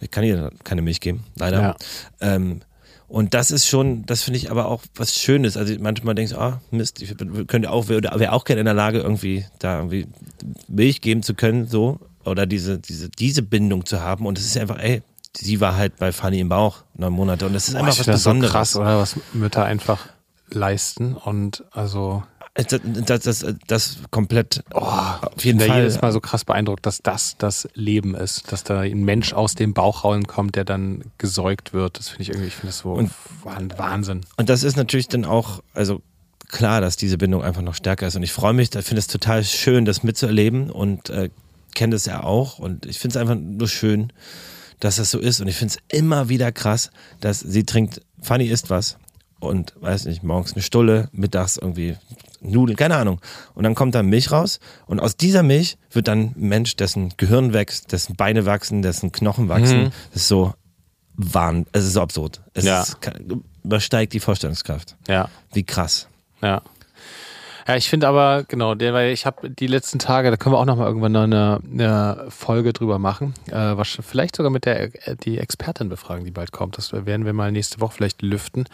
ich 0.00 0.10
kann 0.10 0.24
ihr 0.24 0.50
keine 0.64 0.82
Milch 0.82 1.00
geben, 1.00 1.24
leider. 1.36 1.60
Ja. 1.60 1.76
Ähm, 2.20 2.60
und 3.08 3.34
das 3.34 3.50
ist 3.50 3.66
schon, 3.66 4.06
das 4.06 4.22
finde 4.22 4.38
ich 4.38 4.50
aber 4.50 4.66
auch 4.66 4.82
was 4.96 5.14
Schönes. 5.14 5.56
Also 5.56 5.74
manchmal 5.78 6.14
denkst 6.14 6.32
du, 6.32 6.38
ah, 6.38 6.60
Mist, 6.70 7.02
ich 7.02 7.14
könnte 7.46 7.70
auch, 7.70 7.88
wäre 7.88 8.02
wär 8.18 8.32
auch 8.32 8.44
gerne 8.44 8.60
in 8.60 8.64
der 8.64 8.74
Lage, 8.74 9.00
irgendwie 9.00 9.44
da 9.58 9.76
irgendwie 9.78 10.06
Milch 10.68 11.00
geben 11.00 11.22
zu 11.22 11.34
können, 11.34 11.66
so. 11.66 12.00
Oder 12.24 12.46
diese, 12.46 12.78
diese, 12.78 13.10
diese 13.10 13.42
Bindung 13.42 13.84
zu 13.84 14.00
haben. 14.00 14.24
Und 14.26 14.38
es 14.38 14.46
ist 14.46 14.56
einfach, 14.56 14.78
ey, 14.78 15.02
sie 15.36 15.60
war 15.60 15.76
halt 15.76 15.98
bei 15.98 16.10
Fanny 16.10 16.40
im 16.40 16.48
Bauch 16.48 16.84
neun 16.94 17.12
Monate. 17.12 17.46
Und 17.46 17.52
das 17.52 17.68
ist 17.68 17.74
Boah, 17.74 17.80
einfach 17.80 17.90
was 17.90 17.96
das 17.98 18.06
so 18.06 18.12
Besonderes. 18.12 18.52
krass, 18.52 18.76
oder? 18.76 18.98
Was 18.98 19.16
Mütter 19.34 19.64
einfach 19.64 20.08
leisten 20.50 21.14
und 21.14 21.64
also 21.72 22.22
Das, 22.56 22.66
das, 23.06 23.20
das, 23.22 23.46
das 23.66 23.98
komplett 24.12 24.62
Oh, 24.72 24.78
auf 24.80 25.44
jeden 25.44 25.58
ich 25.58 25.64
bin 25.64 25.68
da 25.68 25.74
Fall. 25.74 25.80
jedes 25.82 26.00
Mal 26.00 26.12
so 26.12 26.20
krass 26.20 26.44
beeindruckt, 26.44 26.86
dass 26.86 27.02
das 27.02 27.36
das 27.36 27.68
Leben 27.74 28.14
ist, 28.14 28.52
dass 28.52 28.62
da 28.62 28.80
ein 28.80 29.02
Mensch 29.04 29.32
aus 29.32 29.56
dem 29.56 29.74
Bauchraum 29.74 30.22
kommt, 30.28 30.54
der 30.54 30.64
dann 30.64 31.02
gesäugt 31.18 31.72
wird. 31.72 31.98
Das 31.98 32.10
finde 32.10 32.22
ich 32.22 32.28
irgendwie, 32.28 32.46
ich 32.46 32.54
finde 32.54 32.68
das 32.68 32.78
so 32.78 32.92
Und- 32.92 33.10
Wahn- 33.42 33.72
Wahnsinn. 33.76 34.20
Und 34.36 34.48
das 34.48 34.62
ist 34.62 34.76
natürlich 34.76 35.08
dann 35.08 35.24
auch, 35.24 35.64
also 35.74 36.00
klar, 36.46 36.80
dass 36.80 36.96
diese 36.96 37.18
Bindung 37.18 37.42
einfach 37.42 37.62
noch 37.62 37.74
stärker 37.74 38.06
ist. 38.06 38.14
Und 38.14 38.22
ich 38.22 38.32
freue 38.32 38.52
mich, 38.52 38.70
da 38.70 38.82
finde 38.82 39.00
es 39.00 39.08
total 39.08 39.42
schön, 39.42 39.84
das 39.84 40.04
mitzuerleben 40.04 40.70
und 40.70 41.10
äh, 41.10 41.30
kenne 41.74 41.96
das 41.96 42.06
ja 42.06 42.22
auch. 42.22 42.60
Und 42.60 42.86
ich 42.86 43.00
finde 43.00 43.18
es 43.18 43.20
einfach 43.20 43.34
nur 43.34 43.66
schön, 43.66 44.12
dass 44.78 44.94
das 44.96 45.10
so 45.10 45.18
ist. 45.18 45.40
Und 45.40 45.48
ich 45.48 45.56
finde 45.56 45.74
es 45.74 45.98
immer 45.98 46.28
wieder 46.28 46.52
krass, 46.52 46.92
dass 47.20 47.40
sie 47.40 47.64
trinkt, 47.64 48.00
Fanny 48.22 48.44
isst 48.46 48.70
was 48.70 48.96
und 49.40 49.74
weiß 49.80 50.04
nicht, 50.04 50.22
morgens 50.22 50.52
eine 50.52 50.62
Stulle, 50.62 51.08
mittags 51.10 51.56
irgendwie 51.56 51.96
Nudeln, 52.44 52.76
keine 52.76 52.96
Ahnung. 52.96 53.20
Und 53.54 53.64
dann 53.64 53.74
kommt 53.74 53.94
da 53.94 54.02
Milch 54.02 54.30
raus 54.32 54.60
und 54.86 55.00
aus 55.00 55.16
dieser 55.16 55.42
Milch 55.42 55.76
wird 55.90 56.08
dann 56.08 56.18
ein 56.20 56.34
Mensch, 56.36 56.76
dessen 56.76 57.14
Gehirn 57.16 57.52
wächst, 57.52 57.92
dessen 57.92 58.16
Beine 58.16 58.46
wachsen, 58.46 58.82
dessen 58.82 59.12
Knochen 59.12 59.48
wachsen. 59.48 59.92
Das 60.12 60.22
ist 60.22 60.28
so 60.28 60.54
wahn, 61.16 61.66
es 61.72 61.84
ist 61.84 61.92
so 61.94 62.00
absurd. 62.02 62.42
Es 62.54 62.64
Ja. 62.64 62.82
ist, 62.82 62.96
übersteigt 63.64 64.12
die 64.12 64.20
Vorstellungskraft. 64.20 64.96
Ja, 65.08 65.28
Wie 65.52 65.62
krass. 65.64 66.08
ja. 66.42 66.60
Ja, 67.66 67.76
ich 67.76 67.88
finde 67.88 68.08
aber, 68.08 68.44
genau, 68.46 68.74
der, 68.74 68.92
weil 68.92 69.12
ich 69.12 69.24
habe 69.24 69.48
die 69.48 69.66
letzten 69.66 69.98
Tage, 69.98 70.30
da 70.30 70.36
können 70.36 70.54
wir 70.54 70.58
auch 70.58 70.66
nochmal 70.66 70.86
irgendwann 70.86 71.12
noch 71.12 71.22
eine, 71.22 71.60
eine 71.72 72.26
Folge 72.28 72.74
drüber 72.74 72.98
machen. 72.98 73.32
Äh, 73.48 73.54
was, 73.54 73.98
vielleicht 74.02 74.36
sogar 74.36 74.50
mit 74.50 74.66
der 74.66 74.90
die 75.24 75.38
Expertin 75.38 75.88
befragen, 75.88 76.26
die 76.26 76.30
bald 76.30 76.52
kommt. 76.52 76.76
Das 76.76 76.92
werden 76.92 77.24
wir 77.24 77.32
mal 77.32 77.50
nächste 77.52 77.80
Woche 77.80 77.94
vielleicht 77.94 78.20
lüften. 78.20 78.66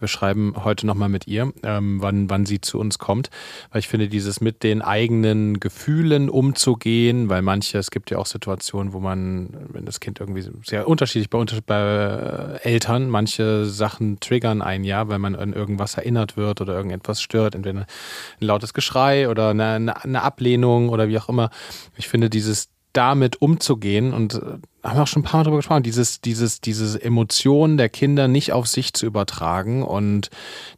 Wir 0.00 0.08
schreiben 0.08 0.54
heute 0.64 0.88
nochmal 0.88 1.08
mit 1.08 1.28
ihr, 1.28 1.52
ähm, 1.62 2.02
wann, 2.02 2.28
wann 2.30 2.44
sie 2.44 2.60
zu 2.60 2.80
uns 2.80 2.98
kommt. 2.98 3.30
Weil 3.70 3.78
ich 3.78 3.86
finde, 3.86 4.08
dieses 4.08 4.40
mit 4.40 4.64
den 4.64 4.82
eigenen 4.82 5.60
Gefühlen 5.60 6.28
umzugehen, 6.28 7.28
weil 7.28 7.42
manche, 7.42 7.78
es 7.78 7.92
gibt 7.92 8.10
ja 8.10 8.18
auch 8.18 8.26
Situationen, 8.26 8.92
wo 8.92 8.98
man, 8.98 9.68
wenn 9.68 9.84
das 9.84 10.00
Kind 10.00 10.18
irgendwie 10.18 10.48
sehr 10.64 10.88
unterschiedlich 10.88 11.30
bei, 11.30 11.44
bei 11.64 12.58
Eltern, 12.64 13.08
manche 13.08 13.66
Sachen 13.66 14.18
triggern 14.18 14.62
ein 14.62 14.82
ja, 14.82 15.06
weil 15.06 15.20
man 15.20 15.36
an 15.36 15.52
irgendwas 15.52 15.94
erinnert 15.94 16.36
wird 16.36 16.60
oder 16.60 16.74
irgendetwas 16.74 17.22
stört, 17.22 17.54
entweder 17.54 17.86
ein 18.42 18.46
lautes 18.46 18.74
Geschrei 18.74 19.28
oder 19.28 19.50
eine, 19.50 20.02
eine 20.02 20.22
Ablehnung 20.22 20.88
oder 20.88 21.08
wie 21.08 21.18
auch 21.18 21.28
immer. 21.28 21.50
Ich 21.96 22.08
finde, 22.08 22.28
dieses 22.28 22.68
damit 22.92 23.40
umzugehen 23.40 24.12
und 24.12 24.34
äh, 24.34 24.58
haben 24.82 24.96
wir 24.96 25.02
auch 25.02 25.06
schon 25.06 25.22
ein 25.22 25.24
paar 25.24 25.38
Mal 25.38 25.44
drüber 25.44 25.56
gesprochen, 25.58 25.82
dieses, 25.82 26.20
dieses, 26.20 26.60
diese 26.60 27.02
Emotionen 27.02 27.76
der 27.76 27.88
Kinder 27.88 28.28
nicht 28.28 28.52
auf 28.52 28.66
sich 28.66 28.92
zu 28.92 29.06
übertragen 29.06 29.82
und 29.82 30.30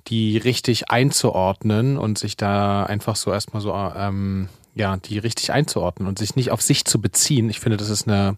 die 0.07 0.39
richtig 0.39 0.91
einzuordnen 0.91 1.99
und 1.99 2.19
sich 2.19 2.37
da 2.37 2.85
einfach 2.85 3.17
so 3.17 3.33
erstmal 3.33 3.63
so, 3.63 3.75
ähm, 3.75 4.49
ja, 4.75 4.97
die 4.97 5.19
richtig 5.19 5.53
einzuordnen 5.53 6.09
und 6.09 6.19
sich 6.19 6.37
nicht 6.37 6.51
auf 6.51 6.63
sich 6.63 6.85
zu 6.85 7.01
beziehen. 7.01 7.51
Ich 7.51 7.61
finde, 7.61 7.77
das 7.77 7.91
ist 7.91 8.07
eine, 8.07 8.37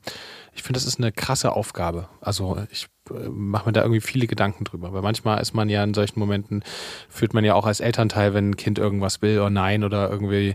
ich 0.55 0.63
finde, 0.63 0.79
das 0.79 0.87
ist 0.87 0.99
eine 0.99 1.13
krasse 1.13 1.53
Aufgabe. 1.53 2.09
Also 2.21 2.59
ich 2.71 2.87
mache 3.31 3.67
mir 3.67 3.73
da 3.73 3.83
irgendwie 3.83 4.01
viele 4.01 4.27
Gedanken 4.27 4.65
drüber. 4.65 4.93
Weil 4.93 5.03
manchmal 5.03 5.41
ist 5.41 5.55
man 5.55 5.69
ja 5.69 5.83
in 5.85 5.95
solchen 5.95 6.19
Momenten, 6.19 6.63
fühlt 7.09 7.35
man 7.35 7.45
ja 7.45 7.55
auch 7.55 7.67
als 7.67 7.81
Elternteil, 7.81 8.35
wenn 8.35 8.51
ein 8.51 8.57
Kind 8.57 8.79
irgendwas 8.79 9.23
will 9.23 9.39
oder 9.39 9.51
nein 9.51 9.85
oder 9.85 10.11
irgendwie 10.11 10.55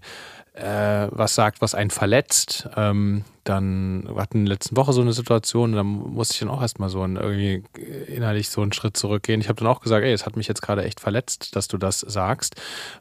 äh, 0.53 1.07
was 1.11 1.35
sagt, 1.35 1.61
was 1.61 1.75
einen 1.75 1.91
verletzt. 1.91 2.67
Ähm, 2.75 3.23
dann 3.43 4.07
wir 4.07 4.25
der 4.31 4.41
letzten 4.41 4.77
Woche 4.77 4.93
so 4.93 5.01
eine 5.01 5.13
Situation, 5.13 5.73
da 5.73 5.83
musste 5.83 6.33
ich 6.33 6.39
dann 6.39 6.49
auch 6.49 6.61
erstmal 6.61 6.89
so 6.89 7.01
ein, 7.01 7.15
irgendwie 7.15 7.63
innerlich 8.07 8.49
so 8.49 8.61
einen 8.61 8.73
Schritt 8.73 8.97
zurückgehen. 8.97 9.41
Ich 9.41 9.49
habe 9.49 9.59
dann 9.59 9.67
auch 9.67 9.81
gesagt, 9.81 10.05
ey, 10.05 10.11
es 10.11 10.25
hat 10.25 10.35
mich 10.35 10.47
jetzt 10.47 10.61
gerade 10.61 10.83
echt 10.83 10.99
verletzt, 10.99 11.55
dass 11.55 11.67
du 11.67 11.77
das 11.77 11.99
sagst. 11.99 12.55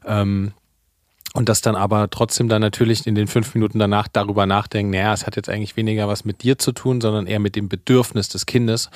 Ähm, 0.05 0.53
und 1.33 1.47
das 1.47 1.61
dann 1.61 1.75
aber 1.75 2.09
trotzdem 2.09 2.49
dann 2.49 2.61
natürlich 2.61 3.07
in 3.07 3.15
den 3.15 3.27
fünf 3.27 3.53
Minuten 3.53 3.79
danach 3.79 4.09
darüber 4.09 4.45
nachdenken, 4.45 4.91
naja, 4.91 5.13
es 5.13 5.25
hat 5.25 5.37
jetzt 5.37 5.47
eigentlich 5.47 5.77
weniger 5.77 6.09
was 6.09 6.25
mit 6.25 6.43
dir 6.43 6.57
zu 6.57 6.73
tun, 6.73 6.99
sondern 6.99 7.25
eher 7.25 7.39
mit 7.39 7.55
dem 7.55 7.69
Bedürfnis 7.69 8.27
des 8.27 8.45
Kindes. 8.45 8.89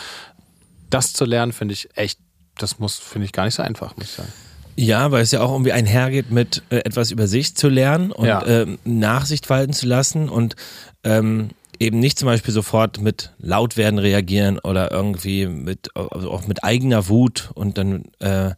Das 0.90 1.14
zu 1.14 1.26
lernen, 1.26 1.52
finde 1.52 1.74
ich 1.74 1.90
echt, 1.96 2.20
das 2.58 2.80
muss, 2.80 2.98
finde 2.98 3.26
ich 3.26 3.32
gar 3.32 3.46
nicht 3.46 3.56
so 3.56 3.64
einfach, 3.64 3.96
muss 3.98 4.06
ich 4.06 4.12
sagen. 4.12 4.34
Ja, 4.78 5.12
weil 5.12 5.24
es 5.24 5.32
ja 5.32 5.42
auch 5.42 5.52
irgendwie 5.52 5.72
einhergeht 5.72 6.32
mit 6.32 6.64
äh, 6.70 6.78
etwas 6.78 7.12
über 7.12 7.28
sich 7.28 7.56
zu 7.56 7.70
lernen 7.70 8.12
und 8.12 8.28
ja. 8.28 8.46
ähm, 8.46 8.78
Nachsicht 8.84 9.50
walten 9.50 9.72
zu 9.72 9.88
lassen 9.88 10.28
und 10.28 10.56
ähm, 11.04 11.50
eben 11.80 12.00
nicht 12.00 12.20
zum 12.20 12.28
Beispiel 12.28 12.54
sofort 12.54 13.00
mit 13.00 13.32
Lautwerden 13.38 14.00
reagieren 14.00 14.60
oder 14.60 14.92
irgendwie 14.92 15.48
mit 15.48 15.90
also 15.96 16.32
auch 16.32 16.48
mit 16.48 16.64
eigener 16.64 17.08
Wut 17.08 17.52
und 17.54 17.78
dann 17.78 18.04
äh, 18.20 18.52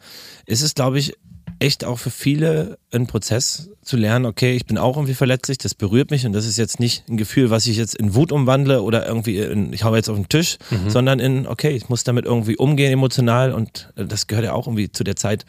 ist 0.46 0.62
es, 0.62 0.74
glaube 0.74 0.98
ich, 1.00 1.14
echt 1.60 1.86
auch 1.86 1.98
für 1.98 2.12
viele 2.12 2.78
ein 2.92 3.08
Prozess 3.08 3.70
zu 3.82 3.98
lernen, 3.98 4.26
okay, 4.26 4.56
ich 4.56 4.66
bin 4.66 4.78
auch 4.78 4.98
irgendwie 4.98 5.14
verletzlich, 5.14 5.58
das 5.58 5.74
berührt 5.74 6.12
mich 6.12 6.26
und 6.26 6.34
das 6.34 6.46
ist 6.46 6.58
jetzt 6.58 6.80
nicht 6.80 7.08
ein 7.10 7.18
Gefühl, 7.18 7.50
was 7.50 7.66
ich 7.68 7.78
jetzt 7.78 7.96
in 7.96 8.16
Wut 8.16 8.32
umwandle 8.32 8.82
oder 8.82 9.08
irgendwie 9.08 9.38
in, 9.40 9.74
ich 9.74 9.84
hau 9.84 9.96
jetzt 9.96 10.10
auf 10.10 10.18
den 10.18 10.30
Tisch, 10.30 10.58
mhm. 10.70 10.90
sondern 10.90 11.20
in, 11.20 11.48
okay, 11.48 11.72
ich 11.72 11.90
muss 11.90 12.04
damit 12.04 12.26
irgendwie 12.26 12.58
umgehen 12.58 12.92
emotional 12.92 13.54
und 13.54 13.92
äh, 13.96 14.06
das 14.06 14.28
gehört 14.28 14.46
ja 14.46 14.54
auch 14.54 14.68
irgendwie 14.68 14.92
zu 14.92 15.04
der 15.04 15.16
Zeit 15.16 15.46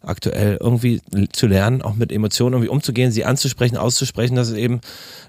aktuell 0.00 0.58
irgendwie 0.60 1.00
zu 1.32 1.46
lernen, 1.46 1.82
auch 1.82 1.94
mit 1.94 2.12
Emotionen 2.12 2.54
irgendwie 2.54 2.70
umzugehen, 2.70 3.10
sie 3.10 3.24
anzusprechen, 3.24 3.76
auszusprechen, 3.76 4.36
dass 4.36 4.48
es 4.48 4.54
eben 4.54 4.80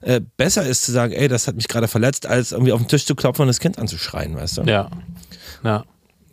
äh, 0.02 0.22
besser 0.38 0.66
ist 0.66 0.84
zu 0.84 0.92
sagen, 0.92 1.14
ey, 1.14 1.28
das 1.28 1.48
hat 1.48 1.56
mich 1.56 1.68
gerade 1.68 1.88
verletzt, 1.88 2.28
als 2.28 2.52
irgendwie 2.52 2.72
auf 2.72 2.80
den 2.80 2.88
Tisch 2.88 3.06
zu 3.06 3.16
klopfen 3.16 3.44
und 3.44 3.48
das 3.48 3.60
Kind 3.60 3.80
anzuschreien, 3.80 4.36
weißt 4.36 4.60
du? 4.60 4.62
Ja. 4.64 4.90
ja. 5.64 5.86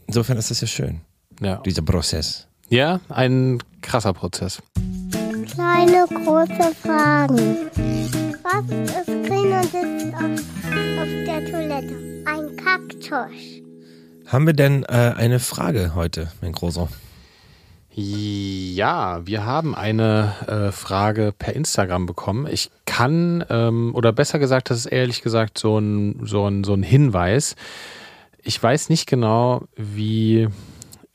Insofern 0.06 0.36
ist 0.36 0.50
das 0.50 0.60
ja 0.60 0.66
schön. 0.66 1.00
Ja. 1.40 1.56
Dieser 1.64 1.82
Prozess. 1.82 2.46
Ja, 2.68 2.98
ein 3.08 3.58
krasser 3.80 4.12
Prozess. 4.12 4.60
Kleine, 5.52 6.04
große 6.08 6.74
Fragen. 6.82 7.56
Was 8.42 8.64
ist 8.64 9.06
grün 9.06 9.52
und 9.52 9.62
sitzt 9.62 10.14
auf, 10.16 11.00
auf 11.00 11.08
der 11.26 11.44
Toilette? 11.48 12.24
Ein 12.24 12.56
Kaktus. 12.56 13.62
Haben 14.26 14.46
wir 14.46 14.52
denn 14.52 14.82
äh, 14.82 15.14
eine 15.16 15.38
Frage 15.38 15.92
heute, 15.94 16.32
mein 16.40 16.50
Großer? 16.50 16.88
Ja, 17.92 19.24
wir 19.24 19.46
haben 19.46 19.76
eine 19.76 20.34
äh, 20.48 20.72
Frage 20.72 21.32
per 21.38 21.54
Instagram 21.54 22.06
bekommen. 22.06 22.48
Ich 22.50 22.72
kann, 22.84 23.44
ähm, 23.48 23.94
oder 23.94 24.12
besser 24.12 24.40
gesagt, 24.40 24.70
das 24.70 24.78
ist 24.78 24.86
ehrlich 24.86 25.22
gesagt 25.22 25.56
so 25.56 25.78
ein, 25.78 26.18
so 26.24 26.48
ein, 26.48 26.64
so 26.64 26.74
ein 26.74 26.82
Hinweis. 26.82 27.54
Ich 28.42 28.60
weiß 28.60 28.88
nicht 28.88 29.06
genau, 29.06 29.62
wie 29.76 30.48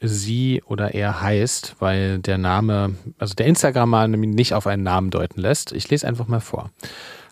sie 0.01 0.63
oder 0.65 0.93
er 0.93 1.21
heißt, 1.21 1.75
weil 1.79 2.19
der 2.19 2.37
Name, 2.37 2.95
also 3.17 3.35
der 3.35 3.45
Instagrammer 3.45 4.07
nicht 4.07 4.53
auf 4.53 4.67
einen 4.67 4.83
Namen 4.83 5.11
deuten 5.11 5.39
lässt. 5.39 5.71
Ich 5.71 5.89
lese 5.89 6.07
einfach 6.07 6.27
mal 6.27 6.39
vor. 6.39 6.71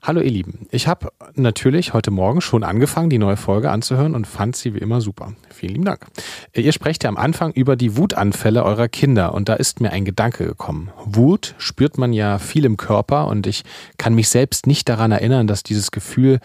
Hallo 0.01 0.21
ihr 0.21 0.31
Lieben, 0.31 0.65
ich 0.71 0.87
habe 0.87 1.11
natürlich 1.35 1.93
heute 1.93 2.09
Morgen 2.09 2.39
schon 2.39 2.63
angefangen, 2.63 3.09
die 3.09 3.17
neue 3.17 3.35
Folge 3.35 3.69
anzuhören 3.69 4.15
und 4.15 4.27
fand 4.27 4.55
sie 4.55 4.73
wie 4.73 4.77
immer 4.77 5.01
super. 5.01 5.33
Vielen 5.53 5.73
lieben 5.73 5.85
Dank. 5.85 6.07
Ihr 6.53 6.71
sprecht 6.71 7.03
ja 7.03 7.09
am 7.09 7.17
Anfang 7.17 7.51
über 7.51 7.75
die 7.75 7.97
Wutanfälle 7.97 8.63
eurer 8.63 8.87
Kinder 8.87 9.33
und 9.33 9.49
da 9.49 9.55
ist 9.55 9.81
mir 9.81 9.91
ein 9.91 10.05
Gedanke 10.05 10.45
gekommen. 10.45 10.89
Wut 11.03 11.53
spürt 11.57 11.97
man 11.97 12.13
ja 12.13 12.39
viel 12.39 12.63
im 12.63 12.77
Körper 12.77 13.27
und 13.27 13.45
ich 13.45 13.63
kann 13.97 14.15
mich 14.15 14.29
selbst 14.29 14.67
nicht 14.67 14.87
daran 14.87 15.11
erinnern, 15.11 15.47
dass 15.47 15.63
dieses 15.63 15.91
Gefühl 15.91 16.39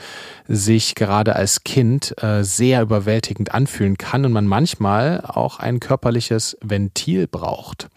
sich 0.49 0.97
gerade 0.97 1.37
als 1.37 1.63
Kind 1.63 2.21
äh, 2.23 2.43
sehr 2.43 2.83
überwältigend 2.83 3.55
anfühlen 3.55 3.97
kann 3.97 4.25
und 4.25 4.33
man 4.33 4.49
manchmal 4.49 5.21
auch 5.21 5.61
ein 5.61 5.79
körperliches 5.79 6.59
Ventil 6.61 7.29
braucht. 7.29 7.89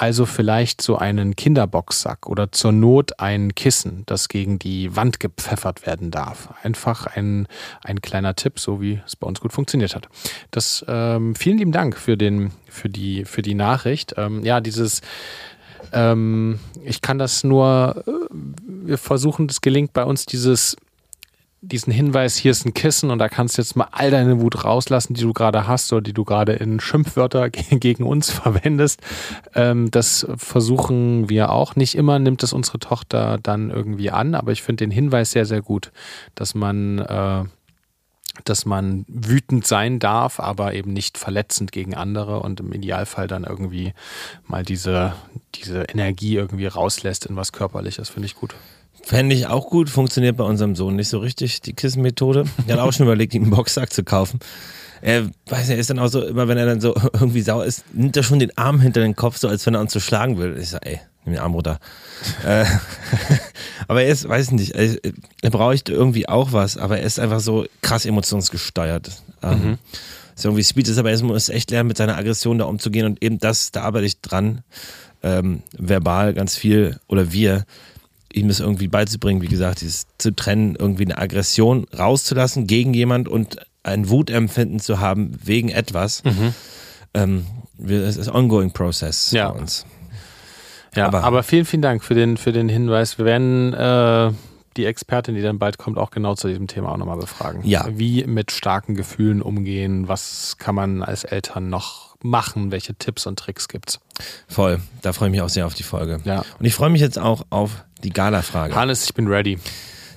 Also 0.00 0.26
vielleicht 0.26 0.80
so 0.80 0.96
einen 0.96 1.34
Kinderboxsack 1.34 2.28
oder 2.28 2.52
zur 2.52 2.70
Not 2.70 3.18
ein 3.18 3.56
Kissen, 3.56 4.04
das 4.06 4.28
gegen 4.28 4.60
die 4.60 4.94
Wand 4.94 5.18
gepfeffert 5.18 5.86
werden 5.86 6.12
darf. 6.12 6.54
Einfach 6.62 7.08
ein, 7.08 7.48
ein 7.82 8.00
kleiner 8.00 8.36
Tipp, 8.36 8.60
so 8.60 8.80
wie 8.80 9.00
es 9.04 9.16
bei 9.16 9.26
uns 9.26 9.40
gut 9.40 9.52
funktioniert 9.52 9.96
hat. 9.96 10.08
Das 10.52 10.84
ähm, 10.86 11.34
vielen 11.34 11.58
lieben 11.58 11.72
Dank 11.72 11.96
für 11.98 12.16
den 12.16 12.52
für 12.68 12.88
die 12.88 13.24
für 13.24 13.42
die 13.42 13.54
Nachricht. 13.54 14.14
Ähm, 14.16 14.44
ja, 14.44 14.60
dieses 14.60 15.00
ähm, 15.92 16.60
ich 16.84 17.02
kann 17.02 17.18
das 17.18 17.42
nur, 17.42 18.04
äh, 18.06 18.10
wir 18.86 18.98
versuchen, 18.98 19.48
es 19.50 19.60
gelingt 19.62 19.94
bei 19.94 20.04
uns 20.04 20.26
dieses 20.26 20.76
diesen 21.60 21.92
Hinweis, 21.92 22.36
hier 22.36 22.52
ist 22.52 22.64
ein 22.64 22.74
Kissen 22.74 23.10
und 23.10 23.18
da 23.18 23.28
kannst 23.28 23.58
du 23.58 23.62
jetzt 23.62 23.74
mal 23.74 23.88
all 23.90 24.10
deine 24.10 24.40
Wut 24.40 24.64
rauslassen, 24.64 25.14
die 25.14 25.22
du 25.22 25.32
gerade 25.32 25.66
hast 25.66 25.92
oder 25.92 26.02
die 26.02 26.12
du 26.12 26.24
gerade 26.24 26.52
in 26.52 26.78
Schimpfwörter 26.78 27.50
gegen 27.50 28.04
uns 28.04 28.30
verwendest. 28.30 29.00
Ähm, 29.54 29.90
das 29.90 30.26
versuchen 30.36 31.28
wir 31.28 31.50
auch. 31.50 31.74
Nicht 31.74 31.96
immer 31.96 32.18
nimmt 32.18 32.42
es 32.42 32.52
unsere 32.52 32.78
Tochter 32.78 33.38
dann 33.42 33.70
irgendwie 33.70 34.10
an, 34.10 34.34
aber 34.34 34.52
ich 34.52 34.62
finde 34.62 34.84
den 34.84 34.90
Hinweis 34.92 35.32
sehr, 35.32 35.46
sehr 35.46 35.60
gut, 35.60 35.90
dass 36.36 36.54
man, 36.54 37.00
äh, 37.00 37.44
dass 38.44 38.64
man 38.64 39.04
wütend 39.08 39.66
sein 39.66 39.98
darf, 39.98 40.38
aber 40.38 40.74
eben 40.74 40.92
nicht 40.92 41.18
verletzend 41.18 41.72
gegen 41.72 41.96
andere 41.96 42.40
und 42.40 42.60
im 42.60 42.72
Idealfall 42.72 43.26
dann 43.26 43.42
irgendwie 43.42 43.94
mal 44.46 44.62
diese, 44.62 45.14
diese 45.56 45.82
Energie 45.82 46.36
irgendwie 46.36 46.66
rauslässt 46.66 47.26
in 47.26 47.34
was 47.34 47.50
Körperliches, 47.50 48.10
finde 48.10 48.26
ich 48.26 48.36
gut. 48.36 48.54
Fände 49.08 49.34
ich 49.34 49.46
auch 49.46 49.70
gut, 49.70 49.88
funktioniert 49.88 50.36
bei 50.36 50.44
unserem 50.44 50.76
Sohn 50.76 50.94
nicht 50.94 51.08
so 51.08 51.16
richtig, 51.16 51.62
die 51.62 51.72
Kissenmethode. 51.72 52.44
Er 52.66 52.74
hat 52.74 52.82
auch 52.82 52.92
schon 52.92 53.06
überlegt, 53.06 53.32
ihm 53.32 53.44
einen 53.44 53.52
Boxsack 53.52 53.90
zu 53.90 54.04
kaufen. 54.04 54.38
Er 55.00 55.30
weiß 55.46 55.68
nicht, 55.68 55.78
ist 55.78 55.88
dann 55.88 55.98
auch 55.98 56.08
so, 56.08 56.22
immer 56.22 56.46
wenn 56.46 56.58
er 56.58 56.66
dann 56.66 56.82
so 56.82 56.94
irgendwie 57.14 57.40
sauer 57.40 57.64
ist, 57.64 57.84
nimmt 57.94 58.18
er 58.18 58.22
schon 58.22 58.38
den 58.38 58.58
Arm 58.58 58.80
hinter 58.80 59.00
den 59.00 59.16
Kopf, 59.16 59.38
so 59.38 59.48
als 59.48 59.64
wenn 59.64 59.72
er 59.72 59.80
uns 59.80 59.94
so 59.94 60.00
schlagen 60.00 60.36
will. 60.36 60.58
Ich 60.60 60.68
sage, 60.68 60.84
ey, 60.84 61.00
nimm 61.24 61.32
den 61.32 61.42
Arm 61.42 61.54
runter. 61.54 61.80
äh, 62.44 62.66
aber 63.88 64.02
er 64.02 64.10
ist, 64.10 64.28
weiß 64.28 64.50
nicht, 64.50 64.72
er, 64.72 64.98
er 65.40 65.50
braucht 65.50 65.88
irgendwie 65.88 66.28
auch 66.28 66.52
was, 66.52 66.76
aber 66.76 66.98
er 66.98 67.06
ist 67.06 67.18
einfach 67.18 67.40
so 67.40 67.64
krass 67.80 68.04
emotionsgesteuert. 68.04 69.22
Ähm, 69.42 69.62
mhm. 69.62 69.78
Ist 70.36 70.44
irgendwie 70.44 70.64
Speed 70.64 70.86
ist, 70.86 70.98
aber 70.98 71.12
er 71.12 71.22
muss 71.22 71.48
echt 71.48 71.70
lernen, 71.70 71.88
mit 71.88 71.96
seiner 71.96 72.18
Aggression 72.18 72.58
da 72.58 72.66
umzugehen 72.66 73.06
und 73.06 73.22
eben 73.22 73.38
das, 73.38 73.72
da 73.72 73.84
arbeite 73.84 74.04
ich 74.04 74.20
dran, 74.20 74.64
ähm, 75.22 75.62
verbal 75.72 76.34
ganz 76.34 76.56
viel, 76.56 77.00
oder 77.08 77.32
wir, 77.32 77.64
ihm 78.32 78.48
das 78.48 78.60
irgendwie 78.60 78.88
beizubringen, 78.88 79.42
wie 79.42 79.48
gesagt, 79.48 79.80
dieses 79.80 80.06
zu 80.18 80.34
trennen, 80.34 80.76
irgendwie 80.78 81.04
eine 81.04 81.18
Aggression 81.18 81.86
rauszulassen 81.96 82.66
gegen 82.66 82.94
jemand 82.94 83.28
und 83.28 83.58
ein 83.82 84.08
Wutempfinden 84.08 84.80
zu 84.80 85.00
haben 85.00 85.38
wegen 85.42 85.70
etwas. 85.70 86.22
Mhm. 86.24 86.54
Ähm, 87.14 87.46
es 87.86 88.16
ist 88.16 88.28
ongoing 88.28 88.72
process 88.72 89.30
ja. 89.30 89.50
bei 89.50 89.60
uns. 89.60 89.86
Ja, 90.94 91.06
aber, 91.06 91.24
aber, 91.24 91.42
vielen, 91.42 91.64
vielen 91.64 91.82
Dank 91.82 92.02
für 92.02 92.14
den, 92.14 92.36
für 92.36 92.52
den 92.52 92.68
Hinweis. 92.68 93.18
Wir 93.18 93.24
werden 93.24 93.72
äh, 93.72 94.32
die 94.76 94.84
Expertin, 94.84 95.34
die 95.34 95.42
dann 95.42 95.58
bald 95.58 95.78
kommt, 95.78 95.98
auch 95.98 96.10
genau 96.10 96.34
zu 96.34 96.48
diesem 96.48 96.66
Thema 96.66 96.92
auch 96.92 96.96
nochmal 96.96 97.18
befragen. 97.18 97.62
Ja. 97.64 97.86
Wie 97.90 98.24
mit 98.24 98.50
starken 98.50 98.94
Gefühlen 98.94 99.42
umgehen, 99.42 100.08
was 100.08 100.56
kann 100.58 100.74
man 100.74 101.02
als 101.02 101.24
Eltern 101.24 101.68
noch 101.68 102.07
machen, 102.22 102.70
welche 102.70 102.94
Tipps 102.94 103.26
und 103.26 103.38
Tricks 103.38 103.68
gibt's. 103.68 104.00
Voll. 104.48 104.80
Da 105.02 105.12
freue 105.12 105.28
ich 105.28 105.32
mich 105.32 105.42
auch 105.42 105.48
sehr 105.48 105.66
auf 105.66 105.74
die 105.74 105.82
Folge. 105.82 106.20
Ja. 106.24 106.44
Und 106.58 106.64
ich 106.64 106.74
freue 106.74 106.90
mich 106.90 107.00
jetzt 107.00 107.18
auch 107.18 107.46
auf 107.50 107.84
die 108.02 108.10
Gala-Frage. 108.10 108.74
Hannes, 108.74 109.04
ich 109.04 109.14
bin 109.14 109.26
ready. 109.28 109.58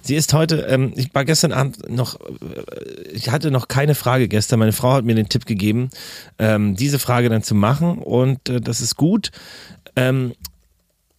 Sie 0.04 0.16
ist 0.16 0.34
heute, 0.34 0.62
ähm, 0.62 0.94
ich 0.96 1.14
war 1.14 1.26
gestern 1.26 1.52
Abend 1.52 1.88
noch, 1.90 2.20
äh, 2.20 3.10
ich 3.12 3.30
hatte 3.30 3.52
noch 3.52 3.68
keine 3.68 3.94
Frage 3.94 4.28
gestern. 4.28 4.60
Meine 4.60 4.74
Frau 4.74 4.94
hat 4.94 5.06
mir 5.06 5.16
den 5.16 5.30
Tipp 5.30 5.46
gegeben, 5.46 5.90
ähm, 6.40 6.76
diese 6.76 6.98
Frage 6.98 7.30
dann 7.30 7.44
zu 7.44 7.54
machen 7.54 8.00
und 8.00 8.50
äh, 8.50 8.60
das 8.60 8.82
ist 8.82 8.96
gut. 8.96 9.32
Ähm, 9.96 10.34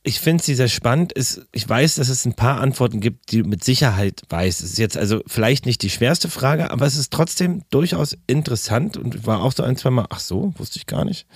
ich 0.04 0.20
finde 0.20 0.42
sie 0.42 0.54
sehr 0.54 0.68
spannend. 0.68 1.12
Es, 1.14 1.46
ich 1.52 1.68
weiß, 1.68 1.94
dass 1.96 2.08
es 2.08 2.24
ein 2.24 2.34
paar 2.34 2.60
Antworten 2.60 3.00
gibt, 3.00 3.30
die 3.30 3.42
du 3.42 3.48
mit 3.48 3.62
Sicherheit 3.62 4.22
weiß. 4.28 4.60
Es 4.60 4.72
ist 4.72 4.78
jetzt 4.78 4.96
also 4.96 5.22
vielleicht 5.26 5.64
nicht 5.64 5.82
die 5.82 5.90
schwerste 5.90 6.28
Frage, 6.28 6.70
aber 6.70 6.86
es 6.86 6.96
ist 6.96 7.12
trotzdem 7.12 7.62
durchaus 7.70 8.16
interessant 8.26 8.96
und 8.96 9.26
war 9.26 9.42
auch 9.42 9.52
so 9.52 9.62
ein, 9.62 9.76
zwei 9.76 9.90
Mal, 9.90 10.06
ach 10.10 10.20
so, 10.20 10.52
wusste 10.56 10.78
ich 10.78 10.86
gar 10.86 11.04
nicht. 11.04 11.26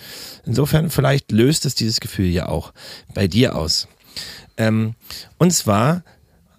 Insofern, 0.45 0.91
vielleicht 0.91 1.31
löst 1.31 1.65
es 1.65 1.77
dieses 1.77 2.01
Gefühl 2.01 2.27
ja 2.27 2.49
auch 2.49 2.73
bei 3.15 3.29
dir 3.29 3.55
aus. 3.55 3.87
Ähm, 4.57 4.95
und 5.39 5.53
zwar 5.53 6.03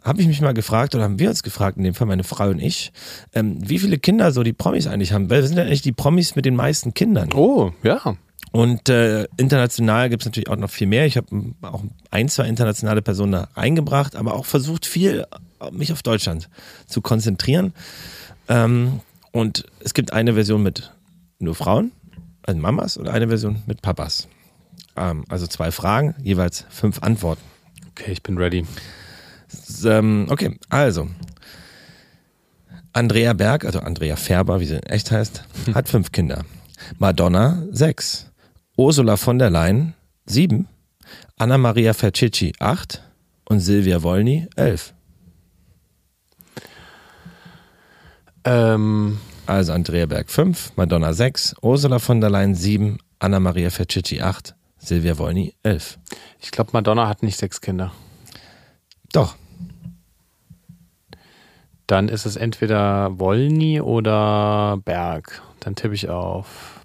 habe 0.04 0.22
ich 0.22 0.28
mich 0.28 0.40
mal 0.40 0.54
gefragt, 0.54 0.96
oder 0.96 1.04
haben 1.04 1.20
wir 1.20 1.30
uns 1.30 1.44
gefragt, 1.44 1.78
in 1.78 1.84
dem 1.84 1.94
Fall 1.94 2.08
meine 2.08 2.24
Frau 2.24 2.48
und 2.48 2.60
ich, 2.60 2.94
ähm, 3.34 3.58
wie 3.68 3.80
viele 3.80 3.98
Kinder 3.98 4.32
so 4.32 4.44
die 4.44 4.54
Promis 4.54 4.88
eigentlich 4.88 5.12
haben. 5.12 5.30
Wer 5.30 5.46
sind 5.46 5.58
denn 5.58 5.68
eigentlich 5.68 5.82
die 5.82 5.92
Promis 5.92 6.38
mit 6.38 6.46
den 6.46 6.56
meisten 6.56 6.94
Kindern? 6.94 7.34
Oh, 7.34 7.74
ja. 7.84 8.16
Und 8.52 8.90
äh, 8.90 9.28
international 9.38 10.10
gibt 10.10 10.24
es 10.24 10.26
natürlich 10.26 10.50
auch 10.50 10.56
noch 10.56 10.70
viel 10.70 10.88
mehr. 10.88 11.06
Ich 11.06 11.18
habe 11.18 11.28
auch 11.62 11.84
ein, 12.12 12.30
zwei 12.30 12.48
internationale 12.48 13.02
Personen 13.02 13.34
da 13.34 13.48
eingebracht, 13.56 14.16
aber 14.16 14.34
auch 14.36 14.46
versucht, 14.46 14.86
viel 14.86 15.26
äh, 15.60 15.72
mich 15.72 15.92
auf 15.92 16.02
Deutschland 16.02 16.50
zu 16.88 17.02
konzentrieren. 17.02 17.74
Ähm, 18.48 19.02
und 19.32 19.66
es 19.82 19.94
gibt 19.94 20.14
eine 20.14 20.34
Version 20.34 20.64
mit 20.64 20.92
nur 21.40 21.56
Frauen, 21.56 21.92
also 22.44 22.60
Mamas, 22.60 22.98
und 22.98 23.08
eine 23.10 23.28
Version 23.28 23.62
mit 23.68 23.82
Papas. 23.82 24.28
Ähm, 24.96 25.26
also 25.30 25.46
zwei 25.46 25.72
Fragen, 25.72 26.16
jeweils 26.24 26.66
fünf 26.70 27.04
Antworten. 27.04 27.42
Okay, 27.92 28.12
ich 28.12 28.24
bin 28.24 28.38
ready. 28.38 28.66
S- 29.52 29.84
Ähm, 29.84 30.28
okay, 30.30 30.58
also. 30.70 31.08
Andrea 32.94 33.34
Berg, 33.34 33.66
also 33.66 33.80
Andrea 33.80 34.16
Färber, 34.16 34.60
wie 34.60 34.66
sie 34.66 34.76
in 34.76 34.84
echt 34.84 35.12
heißt, 35.12 35.44
hat 35.76 35.88
fünf 35.90 36.12
Kinder. 36.12 36.46
Madonna 36.98 37.64
sechs. 37.72 38.32
Ursula 38.76 39.18
von 39.18 39.40
der 39.40 39.50
Leyen 39.50 39.94
sieben. 40.26 40.68
Anna-Maria 41.38 41.94
Fercicci 41.94 42.54
acht. 42.60 43.04
Und 43.50 43.60
Silvia 43.62 44.04
Wolny 44.04 44.48
elf. 44.56 44.94
Ähm, 48.44 49.20
Also 49.46 49.74
Andrea 49.74 50.06
Berg 50.06 50.30
fünf, 50.30 50.72
Madonna 50.76 51.14
sechs, 51.14 51.56
Ursula 51.62 52.00
von 52.00 52.20
der 52.22 52.30
Leyen 52.30 52.56
sieben, 52.56 52.98
Anna-Maria 53.20 53.70
Fercicci 53.70 54.22
acht, 54.22 54.56
Silvia 54.78 55.18
Wolny 55.18 55.54
elf. 55.64 55.98
ich 56.42 56.52
glaube, 56.52 56.72
Madonna 56.74 57.08
hat 57.08 57.24
nicht 57.24 57.38
sechs 57.38 57.62
Kinder. 57.62 57.92
Doch, 59.14 59.36
Dann 61.88 62.10
ist 62.10 62.26
es 62.26 62.36
entweder 62.36 63.18
Wolny 63.18 63.80
oder 63.80 64.78
Berg. 64.84 65.42
Dann 65.68 65.76
tippe 65.76 65.96
ich 65.96 66.08
auf 66.08 66.80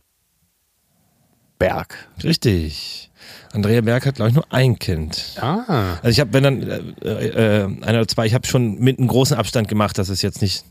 Berg. 1.60 2.08
richtig. 2.24 3.12
Andrea 3.52 3.80
Berg 3.80 4.06
hat, 4.06 4.16
glaube 4.16 4.30
ich, 4.30 4.34
nur 4.34 4.44
ein 4.50 4.76
Kind. 4.80 5.36
Ah. 5.40 5.98
Also 6.02 6.08
ich 6.08 6.18
habe, 6.18 6.32
wenn 6.32 6.42
dann 6.42 6.62
äh, 7.04 7.60
äh, 7.60 7.64
einer 7.82 7.98
oder 7.98 8.08
zwei, 8.08 8.26
ich 8.26 8.34
habe 8.34 8.44
schon 8.44 8.80
mit 8.80 8.98
einem 8.98 9.06
großen 9.06 9.36
Abstand 9.36 9.68
gemacht, 9.68 9.98
dass 9.98 10.08
es 10.08 10.20
jetzt 10.20 10.42
nicht 10.42 10.64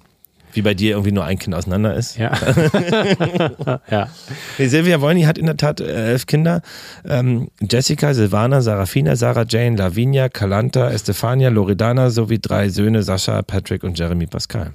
wie 0.52 0.62
bei 0.62 0.74
dir 0.74 0.92
irgendwie 0.92 1.14
nur 1.14 1.24
ein 1.24 1.40
Kind 1.40 1.56
auseinander 1.56 1.96
ist. 1.96 2.18
Ja. 2.18 2.34
ja. 3.90 4.10
Nee, 4.58 4.68
Silvia 4.68 5.00
Wolny 5.00 5.22
hat 5.22 5.38
in 5.38 5.46
der 5.46 5.56
Tat 5.56 5.80
äh, 5.80 6.10
elf 6.10 6.26
Kinder. 6.26 6.64
Ähm, 7.08 7.48
Jessica, 7.62 8.14
Silvana, 8.14 8.60
Sarafina, 8.60 9.16
Sarah 9.16 9.46
Jane, 9.48 9.78
Lavinia, 9.78 10.28
Kalanta, 10.28 10.92
Estefania, 10.92 11.48
Loredana 11.48 12.10
sowie 12.10 12.40
drei 12.40 12.68
Söhne, 12.68 13.04
Sascha, 13.04 13.42
Patrick 13.42 13.86
und 13.86 13.98
Jeremy 13.98 14.28
Pascal. 14.28 14.74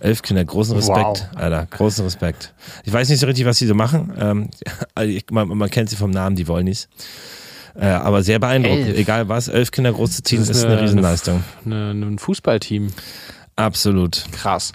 Elf 0.00 0.22
Kinder, 0.22 0.44
großen 0.44 0.74
Respekt, 0.76 1.28
Wow. 1.32 1.36
Alter, 1.36 1.66
großen 1.70 2.04
Respekt. 2.04 2.52
Ich 2.84 2.92
weiß 2.92 3.08
nicht 3.08 3.20
so 3.20 3.26
richtig, 3.26 3.44
was 3.46 3.58
sie 3.58 3.66
so 3.66 3.74
machen. 3.74 4.12
Ähm, 4.18 4.50
also 4.94 5.12
ich, 5.12 5.24
man, 5.30 5.48
man 5.48 5.70
kennt 5.70 5.90
sie 5.90 5.96
vom 5.96 6.10
Namen, 6.10 6.34
die 6.36 6.48
Wollnys. 6.48 6.88
Äh, 7.74 7.86
aber 7.86 8.22
sehr 8.22 8.38
beeindruckend. 8.38 8.88
Elf. 8.88 8.98
Egal 8.98 9.28
was, 9.28 9.48
elf 9.48 9.70
Kinder 9.70 9.92
groß 9.92 10.10
zu 10.16 10.22
ziehen, 10.22 10.40
Das 10.40 10.48
ist, 10.50 10.56
ist 10.58 10.64
eine, 10.64 10.74
eine- 10.74 10.82
Riesenleistung. 10.82 11.42
Eine, 11.64 11.90
ein 11.92 12.18
Fußballteam. 12.18 12.88
Absolut. 13.56 14.24
Krass. 14.32 14.72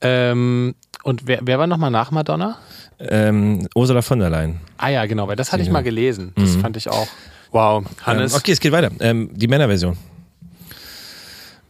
Ähm, 0.00 0.74
und 1.02 1.26
wer, 1.26 1.40
wer 1.42 1.58
war 1.58 1.66
nochmal 1.66 1.90
nach 1.90 2.10
Madonna? 2.10 2.58
Ähm, 3.00 3.66
Ursula 3.74 4.02
von 4.02 4.18
der 4.18 4.30
Leyen. 4.30 4.60
Ah 4.76 4.88
ja, 4.88 5.06
genau, 5.06 5.28
weil 5.28 5.36
das 5.36 5.52
hatte 5.52 5.62
ich 5.62 5.70
mal 5.70 5.82
gelesen. 5.82 6.32
Das 6.36 6.56
Mhm. 6.56 6.60
fand 6.60 6.76
ich 6.76 6.88
auch. 6.88 7.06
Wow, 7.52 7.84
Hannes. 8.02 8.32
Ähm, 8.32 8.38
okay, 8.38 8.52
es 8.52 8.60
geht 8.60 8.72
weiter. 8.72 8.90
Ähm, 9.00 9.30
die 9.34 9.46
Männerversion. 9.48 9.96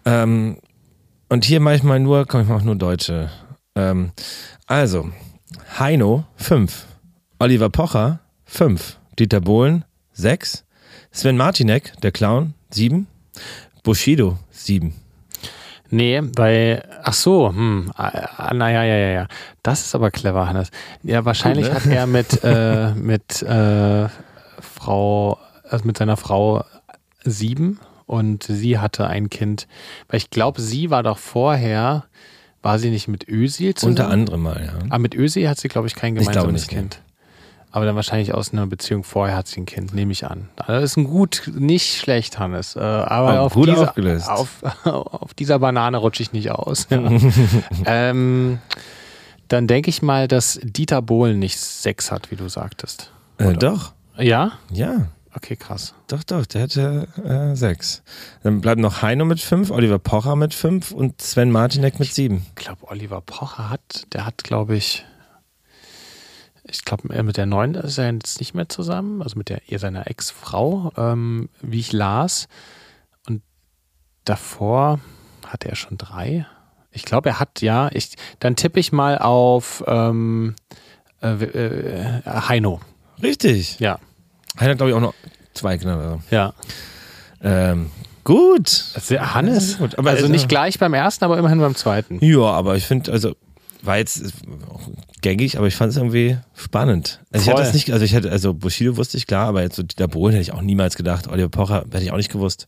Ähm, 0.04 0.56
und 1.28 1.44
hier 1.44 1.60
mache 1.60 1.76
ich 1.76 1.82
mal 1.82 2.00
nur, 2.00 2.26
komm, 2.26 2.42
ich 2.42 2.48
mache 2.48 2.64
nur 2.64 2.76
Deutsche. 2.76 3.30
Ähm, 3.74 4.12
also, 4.66 5.10
Heino, 5.78 6.24
5. 6.36 6.86
Oliver 7.38 7.70
Pocher, 7.70 8.20
5. 8.44 8.98
Dieter 9.18 9.40
Bohlen, 9.40 9.84
6. 10.12 10.64
Sven 11.10 11.36
Martinek, 11.36 11.92
der 12.02 12.12
Clown, 12.12 12.54
7. 12.70 13.06
Bushido, 13.82 14.38
7. 14.50 14.94
Nee, 15.90 16.20
bei, 16.20 16.82
ach 17.02 17.14
so, 17.14 17.48
hm, 17.48 17.90
ah, 17.96 18.52
naja, 18.52 18.82
ja, 18.84 18.96
ja, 18.96 19.08
ja. 19.08 19.28
Das 19.62 19.80
ist 19.80 19.94
aber 19.94 20.10
clever, 20.10 20.46
Hannes. 20.46 20.70
Ja, 21.02 21.24
wahrscheinlich 21.24 21.66
Gut, 21.66 21.86
ne? 21.86 21.92
hat 21.92 21.98
er 21.98 22.06
mit, 22.06 22.40
äh, 22.44 22.92
mit, 22.94 23.42
äh, 23.42 24.08
Frau, 24.60 25.38
also 25.68 25.86
mit 25.86 25.96
seiner 25.96 26.16
Frau 26.16 26.64
sieben 27.24 27.80
und 28.08 28.42
sie 28.42 28.78
hatte 28.78 29.06
ein 29.06 29.30
Kind. 29.30 29.68
Weil 30.08 30.18
ich 30.18 30.30
glaube, 30.30 30.60
sie 30.60 30.90
war 30.90 31.04
doch 31.04 31.18
vorher, 31.18 32.04
war 32.62 32.80
sie 32.80 32.90
nicht 32.90 33.06
mit 33.06 33.28
Özil 33.28 33.74
zusammen? 33.74 33.92
Unter 33.92 34.08
anderem 34.10 34.42
mal, 34.42 34.64
ja. 34.64 34.72
Aber 34.88 34.98
mit 34.98 35.14
Özil 35.14 35.48
hat 35.48 35.60
sie, 35.60 35.68
glaube 35.68 35.86
ich, 35.86 35.94
kein 35.94 36.16
Ich 36.16 36.22
glaube 36.22 36.48
gemeinsames 36.48 36.62
nicht, 36.62 36.72
nee. 36.72 36.78
Kind. 36.78 37.02
Aber 37.70 37.84
dann 37.84 37.96
wahrscheinlich 37.96 38.32
aus 38.32 38.52
einer 38.52 38.66
Beziehung 38.66 39.04
vorher 39.04 39.36
hat 39.36 39.46
sie 39.46 39.60
ein 39.60 39.66
Kind, 39.66 39.94
nehme 39.94 40.10
ich 40.10 40.26
an. 40.26 40.48
Das 40.66 40.82
ist 40.82 40.96
ein 40.96 41.04
gut, 41.04 41.52
nicht 41.54 41.98
schlecht, 41.98 42.38
Hannes. 42.38 42.76
Äh, 42.76 42.80
aber 42.80 43.28
Aber 43.28 43.40
auf, 43.42 43.52
dieser, 43.52 43.92
auf, 44.32 44.62
auf 44.84 45.34
dieser 45.34 45.58
Banane 45.58 45.98
rutsche 45.98 46.22
ich 46.22 46.32
nicht 46.32 46.50
aus. 46.50 46.86
Ja. 46.90 47.10
ähm, 47.84 48.58
dann 49.48 49.66
denke 49.66 49.90
ich 49.90 50.00
mal, 50.00 50.28
dass 50.28 50.58
Dieter 50.62 51.02
Bohlen 51.02 51.38
nicht 51.38 51.58
sechs 51.58 52.10
hat, 52.10 52.30
wie 52.30 52.36
du 52.36 52.48
sagtest. 52.48 53.12
Äh, 53.36 53.52
doch, 53.52 53.92
Ja? 54.16 54.52
ja. 54.72 55.08
Okay, 55.38 55.54
krass. 55.54 55.94
Doch, 56.08 56.24
doch, 56.24 56.46
der 56.46 56.62
hatte 56.62 57.06
äh, 57.24 57.54
sechs. 57.54 58.02
Dann 58.42 58.60
bleiben 58.60 58.80
noch 58.80 59.02
Heino 59.02 59.24
mit 59.24 59.38
fünf, 59.38 59.70
Oliver 59.70 60.00
Pocher 60.00 60.34
mit 60.34 60.52
fünf 60.52 60.90
und 60.90 61.22
Sven 61.22 61.52
Martinek 61.52 62.00
mit 62.00 62.12
sieben. 62.12 62.44
Ich 62.48 62.64
glaube, 62.64 62.88
Oliver 62.88 63.20
Pocher 63.20 63.70
hat, 63.70 64.08
der 64.12 64.26
hat, 64.26 64.42
glaube 64.42 64.74
ich, 64.74 65.06
ich 66.64 66.84
glaube, 66.84 67.22
mit 67.22 67.36
der 67.36 67.46
neuen 67.46 67.76
ist 67.76 67.98
er 67.98 68.12
jetzt 68.12 68.40
nicht 68.40 68.54
mehr 68.54 68.68
zusammen, 68.68 69.22
also 69.22 69.38
mit 69.38 69.48
der 69.48 69.62
ihr 69.68 69.78
seiner 69.78 70.08
Ex-Frau, 70.08 70.90
ähm, 70.96 71.50
wie 71.60 71.78
ich 71.78 71.92
las. 71.92 72.48
Und 73.28 73.42
davor 74.24 74.98
hatte 75.46 75.68
er 75.68 75.76
schon 75.76 75.98
drei. 75.98 76.48
Ich 76.90 77.04
glaube, 77.04 77.28
er 77.28 77.38
hat, 77.38 77.62
ja, 77.62 77.90
ich, 77.92 78.16
dann 78.40 78.56
tippe 78.56 78.80
ich 78.80 78.90
mal 78.90 79.18
auf 79.18 79.84
ähm, 79.86 80.56
äh, 81.22 81.28
äh, 81.28 82.22
Heino. 82.26 82.80
Richtig. 83.22 83.78
Ja, 83.78 84.00
Hat, 84.58 84.76
glaube 84.76 84.90
ich, 84.90 84.96
auch 84.96 85.00
noch 85.00 85.14
zwei 85.54 85.78
so. 85.78 86.20
ja. 86.30 86.52
Ähm, 87.42 87.90
gut. 88.24 88.84
Also, 88.94 89.18
Hannes, 89.18 89.72
Ja, 89.72 89.78
gut, 89.78 89.98
aber 89.98 90.10
also 90.10 90.22
also- 90.24 90.32
nicht 90.32 90.48
gleich 90.48 90.78
beim 90.78 90.94
ersten, 90.94 91.24
aber 91.24 91.38
immerhin 91.38 91.60
beim 91.60 91.74
zweiten. 91.74 92.18
Ja, 92.24 92.40
aber 92.42 92.76
ich 92.76 92.86
finde, 92.86 93.12
also 93.12 93.34
war 93.82 93.96
jetzt 93.96 94.22
gängig, 95.20 95.56
aber 95.56 95.66
ich 95.68 95.76
fand 95.76 95.92
es 95.92 95.96
irgendwie 95.96 96.36
spannend. 96.54 97.20
Also 97.32 97.44
ich 97.44 97.50
Voll. 97.50 97.54
hatte 97.54 97.64
das 97.64 97.74
nicht, 97.74 97.92
also 97.92 98.04
ich 98.04 98.12
hätte, 98.12 98.30
also 98.30 98.54
Bushido 98.54 98.96
wusste 98.96 99.16
ich 99.16 99.26
klar, 99.26 99.46
aber 99.48 99.62
jetzt 99.62 99.76
so 99.76 99.82
Dieter 99.82 100.08
Bohlen 100.08 100.32
hätte 100.32 100.42
ich 100.42 100.52
auch 100.52 100.62
niemals 100.62 100.96
gedacht. 100.96 101.28
Oliver 101.28 101.48
Pocher 101.48 101.84
hätte 101.90 102.02
ich 102.02 102.10
auch 102.12 102.16
nicht 102.16 102.32
gewusst. 102.32 102.66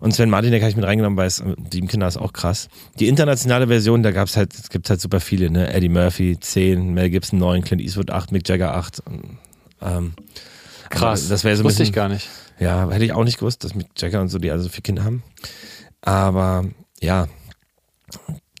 Und 0.00 0.14
Sven 0.14 0.30
Martinek 0.30 0.62
habe 0.62 0.70
ich 0.70 0.76
mit 0.76 0.84
reingenommen, 0.84 1.16
weil 1.16 1.26
es 1.26 1.42
sieben 1.72 1.88
Kinder 1.88 2.06
ist 2.06 2.16
auch 2.16 2.32
krass. 2.32 2.68
Die 3.00 3.08
internationale 3.08 3.66
Version, 3.66 4.02
da 4.04 4.12
gab's 4.12 4.36
halt, 4.36 4.54
es 4.54 4.70
gibt 4.70 4.88
halt 4.90 5.00
super 5.00 5.18
viele, 5.18 5.50
ne? 5.50 5.72
Eddie 5.72 5.88
Murphy, 5.88 6.38
10, 6.38 6.94
Mel 6.94 7.10
Gibson 7.10 7.38
9, 7.40 7.62
Clint 7.64 7.82
Eastwood 7.82 8.10
8, 8.10 8.30
Mick 8.30 8.48
Jagger 8.48 8.76
8. 8.76 9.02
Ähm, 9.82 10.12
Krass. 10.90 11.22
aber 11.22 11.30
Das 11.30 11.44
wäre 11.44 11.56
so 11.56 11.64
Wusste 11.64 11.78
bisschen, 11.82 11.90
ich 11.90 11.94
gar 11.94 12.08
nicht. 12.08 12.28
ja, 12.58 12.88
hätte 12.90 13.04
ich 13.04 13.12
auch 13.12 13.24
nicht 13.24 13.38
gewusst, 13.38 13.64
dass 13.64 13.74
Mick 13.74 13.88
Jagger 13.96 14.20
und 14.20 14.28
so, 14.28 14.38
die 14.38 14.50
alle 14.50 14.60
so 14.60 14.68
viele 14.68 14.82
Kinder 14.82 15.04
haben. 15.04 15.22
Aber 16.02 16.64
ja, 17.00 17.26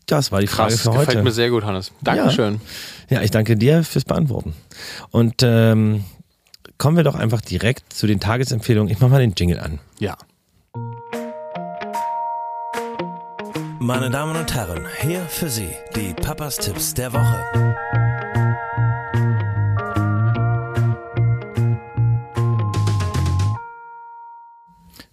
das 0.06 0.32
war 0.32 0.40
die 0.40 0.46
Frage 0.46 0.70
Krass, 0.72 0.82
für 0.82 0.90
gefällt 0.90 1.08
heute. 1.08 1.22
mir 1.22 1.32
sehr 1.32 1.50
gut, 1.50 1.64
Hannes. 1.64 1.92
Dankeschön. 2.02 2.60
Ja, 3.10 3.22
ich 3.22 3.30
danke 3.30 3.56
dir 3.56 3.84
fürs 3.84 4.04
Beantworten. 4.04 4.54
Und 5.10 5.42
ähm, 5.42 6.04
kommen 6.78 6.96
wir 6.96 7.04
doch 7.04 7.14
einfach 7.14 7.40
direkt 7.40 7.92
zu 7.92 8.06
den 8.06 8.20
Tagesempfehlungen. 8.20 8.92
Ich 8.92 9.00
mache 9.00 9.10
mal 9.10 9.20
den 9.20 9.34
Jingle 9.36 9.60
an. 9.60 9.78
Ja. 9.98 10.16
Meine 13.80 14.10
Damen 14.10 14.36
und 14.36 14.52
Herren, 14.54 14.86
hier 15.00 15.20
für 15.28 15.48
Sie 15.48 15.68
die 15.94 16.12
Papas 16.14 16.56
Tipps 16.56 16.94
der 16.94 17.12
Woche. 17.12 18.07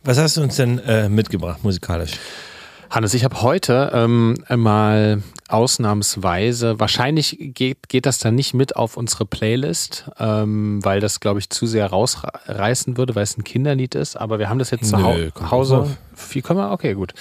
Was 0.06 0.20
hast 0.20 0.38
du 0.38 0.44
uns 0.44 0.56
denn 0.56 0.78
äh, 0.78 1.10
mitgebracht 1.10 1.64
musikalisch? 1.64 2.12
Hannes, 2.92 3.16
ich 3.16 3.24
habe 3.24 3.42
heute 3.42 3.90
ähm, 3.92 4.38
mal 4.56 5.24
ausnahmsweise, 5.50 6.80
wahrscheinlich 6.80 7.38
geht, 7.40 7.90
geht 7.90 8.06
das 8.06 8.20
dann 8.20 8.36
nicht 8.36 8.54
mit 8.54 8.76
auf 8.76 8.98
unsere 8.98 9.26
Playlist, 9.26 10.10
ähm, 10.20 10.86
weil 10.86 11.00
das, 11.00 11.20
glaube 11.20 11.40
ich, 11.40 11.50
zu 11.50 11.66
sehr 11.66 11.88
rausreißen 11.88 12.98
würde, 12.98 13.16
weil 13.16 13.24
es 13.24 13.36
ein 13.36 13.44
Kinderlied 13.44 13.96
ist, 13.96 14.16
aber 14.16 14.38
wir 14.38 14.48
haben 14.48 14.60
das 14.60 14.70
jetzt 14.70 14.90
zu 14.90 14.98
Nö, 14.98 15.32
Hause. 15.50 15.98
Viel 16.14 16.44
können 16.44 16.60
wir? 16.60 16.72
Okay, 16.72 16.94
gut. 16.94 17.16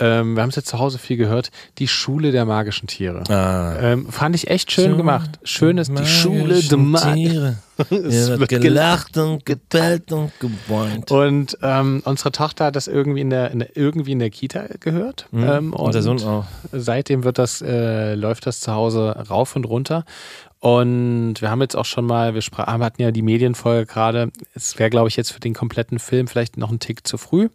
Ähm, 0.00 0.34
wir 0.34 0.42
haben 0.42 0.50
es 0.50 0.56
jetzt 0.56 0.68
zu 0.68 0.78
Hause 0.78 0.98
viel 0.98 1.16
gehört. 1.16 1.50
Die 1.78 1.88
Schule 1.88 2.32
der 2.32 2.46
magischen 2.46 2.88
Tiere. 2.88 3.22
Ah. 3.30 3.76
Ähm, 3.80 4.06
fand 4.10 4.34
ich 4.34 4.48
echt 4.48 4.72
schön 4.72 4.92
so 4.92 4.96
gemacht. 4.96 5.38
Schön 5.44 5.78
ist 5.78 5.90
die 5.96 6.06
Schule 6.06 6.62
der 6.62 6.78
magischen 6.78 7.30
Tiere. 7.30 7.56
es 7.90 8.38
wird 8.38 8.48
gelacht 8.48 9.16
und 9.16 9.46
gebellt 9.46 10.12
und 10.12 10.32
gebäunt. 10.38 11.10
Und 11.10 11.58
ähm, 11.62 12.02
unsere 12.04 12.32
Tochter 12.32 12.66
hat 12.66 12.76
das 12.76 12.88
irgendwie 12.88 13.20
in 13.20 13.30
der, 13.30 13.50
in 13.50 13.60
der 13.60 13.76
irgendwie 13.76 14.12
in 14.12 14.18
der 14.18 14.30
Kita 14.30 14.64
gehört. 14.80 15.26
Mhm. 15.30 15.42
Ähm, 15.44 15.72
und, 15.72 15.80
und 15.80 15.94
der 15.94 16.02
Sohn 16.02 16.22
auch. 16.22 16.44
Seitdem 16.72 17.24
wird 17.24 17.38
das, 17.38 17.62
äh, 17.62 18.14
läuft 18.14 18.46
das 18.46 18.60
zu 18.60 18.72
Hause 18.72 19.16
rauf 19.30 19.56
und 19.56 19.64
runter. 19.64 20.04
Und 20.60 21.36
wir 21.40 21.50
haben 21.50 21.62
jetzt 21.62 21.74
auch 21.74 21.86
schon 21.86 22.04
mal, 22.04 22.34
wir 22.34 22.42
hatten 22.42 23.00
ja 23.00 23.10
die 23.10 23.22
Medienfolge 23.22 23.86
gerade. 23.86 24.30
Es 24.54 24.78
wäre, 24.78 24.90
glaube 24.90 25.08
ich, 25.08 25.16
jetzt 25.16 25.32
für 25.32 25.40
den 25.40 25.54
kompletten 25.54 25.98
Film 25.98 26.28
vielleicht 26.28 26.58
noch 26.58 26.70
ein 26.70 26.80
Tick 26.80 27.06
zu 27.06 27.16
früh. 27.16 27.48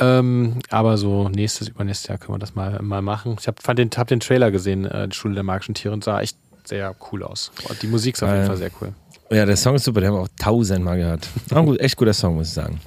Ähm, 0.00 0.60
aber 0.70 0.96
so 0.96 1.28
nächstes, 1.28 1.68
übernächstes 1.68 2.08
Jahr 2.08 2.18
können 2.18 2.34
wir 2.34 2.38
das 2.38 2.54
mal, 2.54 2.80
mal 2.82 3.02
machen. 3.02 3.36
Ich 3.40 3.46
habe 3.48 3.74
den, 3.74 3.90
hab 3.96 4.08
den 4.08 4.20
Trailer 4.20 4.50
gesehen, 4.50 4.84
äh, 4.84 5.08
die 5.08 5.16
Schule 5.16 5.34
der 5.34 5.42
magischen 5.42 5.74
Tiere, 5.74 5.94
und 5.94 6.04
sah 6.04 6.20
echt 6.20 6.36
sehr 6.64 6.94
cool 7.10 7.22
aus. 7.22 7.50
Die 7.82 7.86
Musik 7.86 8.14
ist 8.14 8.22
auf 8.22 8.30
jeden 8.30 8.46
Fall 8.46 8.56
sehr 8.56 8.70
cool. 8.80 8.92
Ja, 9.30 9.44
der 9.44 9.56
Song 9.56 9.74
ist 9.74 9.84
super, 9.84 10.00
den 10.00 10.10
haben 10.10 10.16
wir 10.16 10.22
auch 10.22 10.28
tausendmal 10.38 10.96
gehört. 10.96 11.28
Auch 11.52 11.64
gut, 11.64 11.80
echt 11.80 11.96
guter 11.96 12.14
Song, 12.14 12.36
muss 12.36 12.48
ich 12.48 12.54
sagen. 12.54 12.80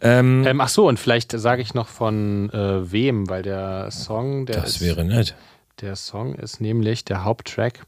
Ähm, 0.00 0.44
ähm, 0.46 0.60
ach 0.60 0.68
so, 0.68 0.86
und 0.86 0.98
vielleicht 0.98 1.32
sage 1.32 1.62
ich 1.62 1.74
noch 1.74 1.88
von 1.88 2.50
äh, 2.50 2.90
wem, 2.92 3.28
weil 3.28 3.42
der 3.42 3.90
Song, 3.90 4.46
der 4.46 4.60
Das 4.60 4.76
ist, 4.76 4.80
wäre 4.80 5.04
nett. 5.04 5.34
Der 5.80 5.96
Song 5.96 6.34
ist 6.34 6.60
nämlich 6.60 7.04
der 7.04 7.24
Haupttrack. 7.24 7.80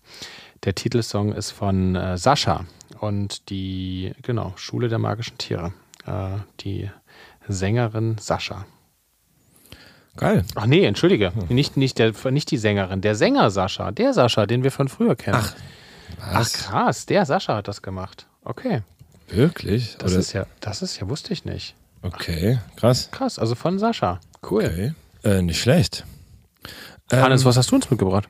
Der 0.64 0.74
Titelsong 0.74 1.32
ist 1.32 1.50
von 1.50 1.96
äh, 1.96 2.16
Sascha 2.18 2.64
und 3.00 3.48
die, 3.50 4.12
genau, 4.22 4.52
Schule 4.56 4.88
der 4.88 4.98
magischen 4.98 5.38
Tiere. 5.38 5.72
Äh, 6.06 6.38
die 6.60 6.90
Sängerin 7.52 8.16
Sascha. 8.18 8.66
Geil. 10.16 10.44
Ach 10.54 10.66
nee, 10.66 10.84
entschuldige. 10.84 11.32
Nicht, 11.48 11.76
nicht, 11.76 11.98
der, 11.98 12.12
nicht 12.30 12.50
die 12.50 12.58
Sängerin, 12.58 13.00
der 13.00 13.14
Sänger 13.14 13.50
Sascha. 13.50 13.90
Der 13.92 14.12
Sascha, 14.12 14.46
den 14.46 14.64
wir 14.64 14.70
von 14.70 14.88
früher 14.88 15.16
kennen. 15.16 15.38
Ach, 15.40 15.54
was? 16.32 16.54
Ach 16.54 16.70
krass, 16.70 17.06
der 17.06 17.24
Sascha 17.24 17.56
hat 17.56 17.68
das 17.68 17.82
gemacht. 17.82 18.26
Okay. 18.44 18.82
Wirklich? 19.28 19.96
Das 19.98 20.12
Oder? 20.12 20.20
ist 20.20 20.32
ja, 20.32 20.46
das 20.60 20.82
ist 20.82 20.98
ja, 20.98 21.08
wusste 21.08 21.32
ich 21.32 21.44
nicht. 21.44 21.74
Okay, 22.02 22.58
krass. 22.76 23.08
Krass, 23.12 23.38
also 23.38 23.54
von 23.54 23.78
Sascha. 23.78 24.20
Cool. 24.48 24.64
Okay. 24.64 24.94
Äh, 25.22 25.42
nicht 25.42 25.60
schlecht. 25.60 26.04
Hannes, 27.12 27.42
ähm, 27.42 27.46
was 27.46 27.56
hast 27.56 27.70
du 27.70 27.76
uns 27.76 27.90
mitgebracht? 27.90 28.28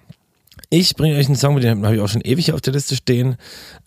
Ich 0.72 0.94
bringe 0.94 1.16
euch 1.16 1.26
einen 1.26 1.34
Song, 1.34 1.58
den 1.58 1.84
habe 1.84 1.96
ich 1.96 2.00
auch 2.00 2.08
schon 2.08 2.20
ewig 2.20 2.52
auf 2.52 2.60
der 2.60 2.72
Liste 2.72 2.94
stehen, 2.94 3.36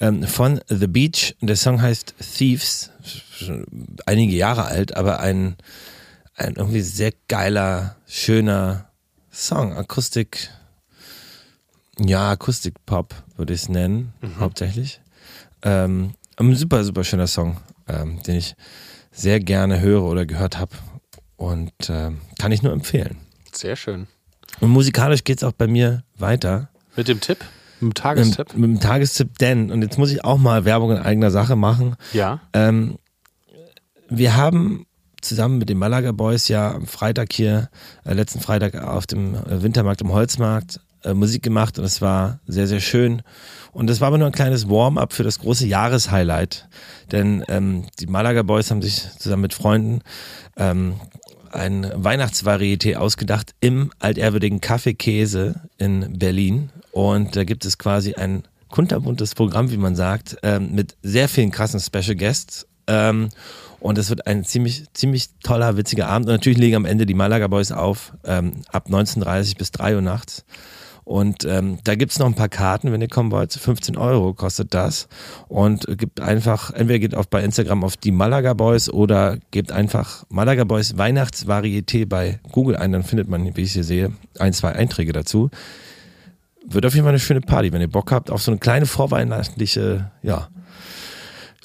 ähm, 0.02 0.24
von 0.24 0.60
The 0.68 0.88
Beach. 0.88 1.34
Der 1.40 1.56
Song 1.56 1.82
heißt 1.82 2.14
Thieves, 2.20 2.92
schon 3.32 3.66
einige 4.06 4.36
Jahre 4.36 4.66
alt, 4.66 4.98
aber 4.98 5.22
ein, 5.22 5.56
ein 6.36 6.56
irgendwie 6.58 6.82
sehr 6.82 7.14
geiler, 7.30 7.96
schöner 8.06 8.90
Song. 9.32 9.72
Akustik, 9.72 10.50
ja, 11.98 12.32
Akustik-Pop 12.32 13.16
würde 13.38 13.54
ich 13.54 13.62
es 13.62 13.70
nennen, 13.70 14.12
mhm. 14.20 14.40
hauptsächlich. 14.42 15.00
Ähm, 15.62 16.16
ein 16.36 16.54
super, 16.54 16.84
super 16.84 17.06
schöner 17.06 17.28
Song, 17.28 17.62
ähm, 17.88 18.22
den 18.24 18.36
ich 18.36 18.56
sehr 19.10 19.40
gerne 19.40 19.80
höre 19.80 20.04
oder 20.04 20.26
gehört 20.26 20.58
habe 20.58 20.76
und 21.38 21.72
ähm, 21.88 22.20
kann 22.40 22.52
ich 22.52 22.62
nur 22.62 22.74
empfehlen. 22.74 23.16
Sehr 23.54 23.78
schön. 23.78 24.08
Und 24.60 24.72
musikalisch 24.72 25.24
geht 25.24 25.38
es 25.38 25.44
auch 25.46 25.54
bei 25.54 25.68
mir 25.68 26.04
weiter. 26.18 26.70
Mit 26.96 27.08
dem 27.08 27.20
Tipp? 27.20 27.40
Mit 27.80 27.92
dem 27.92 27.94
Tagestipp? 27.94 28.54
Mit, 28.54 28.58
mit, 28.58 28.70
dem 28.70 28.80
Tagestipp, 28.80 29.38
denn, 29.40 29.72
und 29.72 29.82
jetzt 29.82 29.98
muss 29.98 30.12
ich 30.12 30.24
auch 30.24 30.38
mal 30.38 30.66
Werbung 30.66 30.92
in 30.92 30.98
eigener 30.98 31.32
Sache 31.32 31.56
machen. 31.56 31.96
Ja. 32.14 32.42
Ähm, 32.54 32.98
wir 34.10 34.36
haben 34.36 34.86
zusammen 35.22 35.58
mit 35.58 35.70
den 35.70 35.78
Malaga 35.78 36.12
Boys 36.12 36.48
ja 36.48 36.74
am 36.74 36.86
Freitag 36.86 37.34
hier, 37.34 37.70
äh, 38.06 38.14
letzten 38.14 38.40
Freitag 38.40 38.76
auf 38.76 39.08
dem 39.08 39.36
äh, 39.36 39.64
Wintermarkt 39.64 40.02
im 40.02 40.12
Holzmarkt 40.12 40.80
äh, 41.04 41.14
Musik 41.14 41.44
gemacht 41.44 41.80
und 41.80 41.86
es 41.86 42.02
war 42.02 42.40
sehr, 42.48 42.68
sehr 42.68 42.80
schön. 42.80 43.22
Und 43.72 43.90
es 43.90 44.02
war 44.02 44.10
aber 44.10 44.18
nur 44.18 44.28
ein 44.28 44.34
kleines 44.34 44.70
Warm-up 44.70 45.14
für 45.14 45.24
das 45.24 45.40
große 45.40 45.66
Jahreshighlight. 45.66 46.68
Denn 47.12 47.44
ähm, 47.48 47.86
die 48.00 48.08
Malaga 48.08 48.44
Boys 48.44 48.70
haben 48.70 48.82
sich 48.82 49.10
zusammen 49.18 49.42
mit 49.42 49.54
Freunden 49.54 50.02
ähm, 50.58 50.96
ein 51.52 51.92
Weihnachtsvarieté 51.96 52.96
ausgedacht 52.96 53.54
im 53.60 53.92
altehrwürdigen 54.00 54.62
Kaffeekäse 54.62 55.62
in 55.78 56.18
Berlin. 56.18 56.70
Und 56.94 57.36
da 57.36 57.44
gibt 57.44 57.66
es 57.66 57.80
quasi 57.80 58.14
ein 58.14 58.44
kunterbuntes 58.70 59.34
Programm, 59.34 59.72
wie 59.72 59.78
man 59.78 59.96
sagt, 59.96 60.38
ähm, 60.44 60.76
mit 60.76 60.96
sehr 61.02 61.28
vielen 61.28 61.50
krassen 61.50 61.80
Special 61.80 62.16
Guests. 62.16 62.68
Ähm, 62.86 63.30
und 63.80 63.98
es 63.98 64.12
wird 64.12 64.28
ein 64.28 64.46
ziemlich, 64.46 64.86
ziemlich 64.94 65.30
toller, 65.44 65.76
witziger 65.76 66.08
Abend. 66.08 66.28
Und 66.28 66.36
natürlich 66.36 66.60
legen 66.60 66.76
am 66.76 66.86
Ende 66.86 67.08
die 67.08 67.16
Malaga 67.16 67.48
Boys 67.48 67.72
auf, 67.72 68.14
ähm, 68.24 68.62
ab 68.72 68.90
19.30 68.90 69.58
bis 69.58 69.72
3 69.72 69.96
Uhr 69.96 70.02
nachts. 70.02 70.46
Und 71.04 71.46
ähm, 71.46 71.80
da 71.84 71.96
gibt's 71.96 72.20
noch 72.20 72.28
ein 72.28 72.36
paar 72.36 72.48
Karten, 72.48 72.92
wenn 72.92 73.02
ihr 73.02 73.10
kommen 73.10 73.32
wollt. 73.32 73.52
15 73.52 73.98
Euro 73.98 74.36
kostet 74.36 74.76
das. 74.76 75.08
Und 75.48 75.88
gibt 75.98 76.22
einfach, 76.22 76.70
entweder 76.70 77.00
geht 77.00 77.16
auf 77.16 77.28
bei 77.28 77.44
Instagram 77.44 77.84
auf 77.84 77.98
die 77.98 78.12
Malaga 78.12 78.54
Boys 78.54 78.88
oder 78.88 79.38
gebt 79.50 79.72
einfach 79.72 80.26
Malaga 80.30 80.64
Boys 80.64 80.96
Weihnachtsvarieté 80.96 82.06
bei 82.06 82.40
Google 82.52 82.76
ein. 82.76 82.92
Dann 82.92 83.04
findet 83.04 83.30
man, 83.30 83.56
wie 83.58 83.62
ich 83.62 83.74
hier 83.74 83.84
sehe, 83.84 84.14
ein, 84.38 84.54
zwei 84.54 84.74
Einträge 84.74 85.12
dazu. 85.12 85.50
Wird 86.66 86.86
auf 86.86 86.94
jeden 86.94 87.04
Fall 87.04 87.12
eine 87.12 87.20
schöne 87.20 87.42
Party, 87.42 87.74
wenn 87.74 87.82
ihr 87.82 87.90
Bock 87.90 88.12
habt 88.12 88.32
auf 88.32 88.42
so 88.42 88.52
eine 88.52 88.60
kleine 88.60 88.86
vorweihnachtliche, 88.86 90.12
ja, 90.22 90.48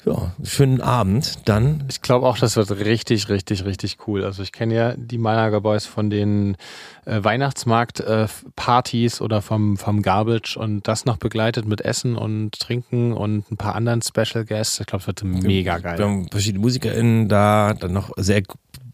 ja, 0.05 0.31
schönen 0.43 0.81
Abend. 0.81 1.47
Dann. 1.47 1.85
Ich 1.89 2.01
glaube 2.01 2.25
auch, 2.25 2.37
das 2.37 2.55
wird 2.55 2.71
richtig, 2.71 3.29
richtig, 3.29 3.65
richtig 3.65 3.97
cool. 4.07 4.23
Also 4.23 4.43
ich 4.43 4.51
kenne 4.51 4.73
ja 4.73 4.93
die 4.95 5.17
Malaga 5.17 5.59
Boys 5.59 5.85
von 5.85 6.09
den 6.09 6.55
äh, 7.05 7.23
Weihnachtsmarkt-Partys 7.23 9.19
äh, 9.19 9.23
oder 9.23 9.41
vom, 9.41 9.77
vom 9.77 10.01
Garbage 10.01 10.57
und 10.57 10.87
das 10.87 11.05
noch 11.05 11.17
begleitet 11.17 11.65
mit 11.65 11.81
Essen 11.81 12.15
und 12.15 12.59
Trinken 12.59 13.13
und 13.13 13.51
ein 13.51 13.57
paar 13.57 13.75
anderen 13.75 14.01
Special 14.01 14.45
Guests. 14.45 14.79
Ich 14.79 14.87
glaube, 14.87 15.01
es 15.01 15.07
wird 15.07 15.23
mega 15.23 15.77
geil. 15.79 15.97
Wir 15.97 16.05
haben 16.05 16.29
verschiedene 16.29 16.61
MusikerInnen 16.61 17.27
da, 17.27 17.73
dann 17.73 17.93
noch 17.93 18.11
sehr 18.17 18.41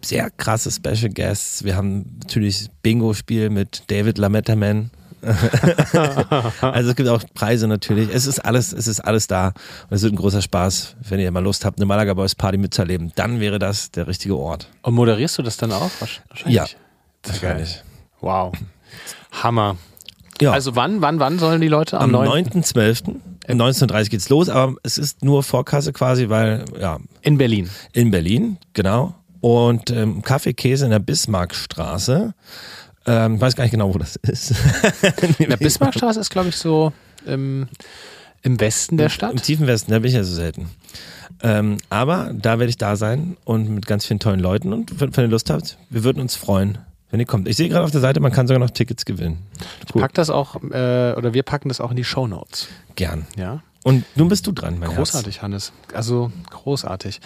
sehr 0.02 0.30
krasse 0.30 0.72
Special 0.72 1.12
Guests. 1.12 1.64
Wir 1.64 1.76
haben 1.76 2.20
natürlich 2.22 2.68
Bingo-Spiel 2.84 3.50
mit 3.50 3.84
David 3.88 4.18
Lametterman 4.20 4.92
also 6.62 6.90
es 6.90 6.96
gibt 6.96 7.10
auch 7.10 7.24
Preise 7.34 7.68
natürlich. 7.68 8.10
Es 8.14 8.28
ist 8.28 8.40
alles, 8.40 8.74
es 8.74 8.88
ist 8.88 9.00
alles 9.00 9.28
da. 9.28 9.48
Und 9.90 9.96
es 9.96 10.04
wird 10.04 10.14
ein 10.14 10.18
großer 10.18 10.42
Spaß, 10.42 10.96
wenn 11.08 11.20
ihr 11.20 11.32
mal 11.32 11.44
Lust 11.44 11.66
habt, 11.66 11.80
eine 11.80 11.86
Malaga 11.86 12.14
Boys 12.14 12.36
Party 12.36 12.58
mitzuerleben. 12.58 13.12
Dann 13.16 13.40
wäre 13.40 13.60
das 13.60 13.92
der 13.92 14.08
richtige 14.08 14.38
Ort. 14.38 14.70
Und 14.82 14.94
moderierst 14.94 15.38
du 15.38 15.42
das 15.42 15.58
dann 15.58 15.72
auch? 15.72 15.90
Wahrscheinlich. 16.00 16.56
Ja, 16.56 16.66
wahrscheinlich. 17.24 17.84
Wow. 18.22 18.54
Hammer. 19.32 19.78
Ja. 20.42 20.52
Also 20.52 20.76
wann, 20.76 21.02
wann, 21.02 21.20
wann 21.20 21.40
sollen 21.40 21.62
die 21.62 21.68
Leute? 21.68 22.00
Am, 22.00 22.14
am 22.14 22.28
9.12. 22.28 23.08
Um 23.08 23.22
19.30 23.48 23.94
Uhr 23.94 24.04
geht's 24.06 24.30
los, 24.30 24.50
aber 24.50 24.76
es 24.84 24.98
ist 24.98 25.24
nur 25.24 25.44
Vorkasse 25.44 25.94
quasi, 25.94 26.30
weil, 26.30 26.66
ja. 26.80 27.00
In 27.22 27.38
Berlin. 27.38 27.70
In 27.94 28.12
Berlin, 28.12 28.58
genau. 28.74 29.16
Und 29.40 29.92
ähm, 29.92 30.24
Kaffee 30.24 30.54
Käse 30.54 30.86
in 30.86 30.92
der 30.92 31.00
Bismarckstraße. 31.00 32.34
Ähm, 33.06 33.40
weiß 33.40 33.56
gar 33.56 33.64
nicht 33.64 33.72
genau, 33.72 33.94
wo 33.94 33.98
das 33.98 34.16
ist. 34.16 34.52
In 35.40 35.50
der 35.50 35.58
Bismarckstraße 35.58 36.20
ist, 36.20 36.30
glaube 36.30 36.50
ich, 36.50 36.56
so 36.56 36.92
im, 37.26 37.68
im 38.42 38.60
Westen 38.60 38.98
der 38.98 39.10
Stadt. 39.10 39.32
Im, 39.32 39.42
tiefen 39.42 39.68
Westen, 39.68 39.92
da 39.92 40.00
bin 40.00 40.10
ich 40.10 40.16
ja 40.16 40.24
so 40.24 40.34
selten. 40.34 40.70
Ähm, 41.44 41.78
aber 41.90 42.32
da 42.34 42.60
werde 42.60 42.70
ich 42.70 42.78
da 42.78 42.96
sein 42.96 43.38
und 43.44 43.70
mit 43.70 43.86
ganz 43.86 44.06
vielen 44.06 44.20
tollen 44.20 44.40
Leuten. 44.40 44.74
Und 44.74 45.00
wenn, 45.00 45.16
wenn 45.16 45.26
ihr 45.26 45.30
Lust 45.30 45.50
habt, 45.50 45.78
wir 45.90 46.04
würden 46.04 46.20
uns 46.20 46.36
freuen, 46.36 46.80
wenn 47.12 47.20
ihr 47.20 47.26
kommt. 47.26 47.48
Ich 47.48 47.58
sehe 47.58 47.70
gerade 47.70 47.84
auf 47.84 47.92
der 47.92 48.02
Seite, 48.02 48.20
man 48.20 48.32
kann 48.32 48.48
sogar 48.48 48.60
noch 48.60 48.70
Tickets 48.72 49.06
gewinnen. 49.06 49.40
Ich 49.86 49.94
pack 49.94 50.14
das 50.14 50.30
auch, 50.30 50.56
äh, 50.64 51.14
oder 51.16 51.34
wir 51.34 51.44
packen 51.44 51.70
das 51.70 51.82
auch 51.82 51.92
in 51.92 51.98
die 51.98 52.04
Show 52.04 52.28
Notes. 52.28 52.68
Gern. 52.96 53.28
Ja. 53.38 53.62
Und 53.84 54.04
nun 54.16 54.30
bist 54.30 54.48
du 54.48 54.52
dran, 54.52 54.80
mein 54.80 54.90
Großartig, 54.90 55.36
Herz. 55.36 55.44
Hannes. 55.44 55.74
Also 55.94 56.32
großartig. 56.50 57.22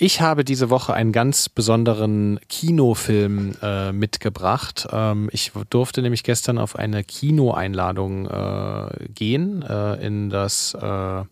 Ich 0.00 0.20
habe 0.20 0.44
diese 0.44 0.70
Woche 0.70 0.94
einen 0.94 1.10
ganz 1.10 1.48
besonderen 1.48 2.38
Kinofilm 2.48 3.56
äh, 3.60 3.90
mitgebracht. 3.90 4.86
Ähm, 4.92 5.28
ich 5.32 5.50
durfte 5.70 6.02
nämlich 6.02 6.22
gestern 6.22 6.56
auf 6.58 6.76
eine 6.76 7.02
Kinoeinladung 7.02 8.26
äh, 8.26 9.08
gehen 9.12 9.62
äh, 9.62 9.94
in 10.06 10.30
das 10.30 10.74
äh, 10.80 11.22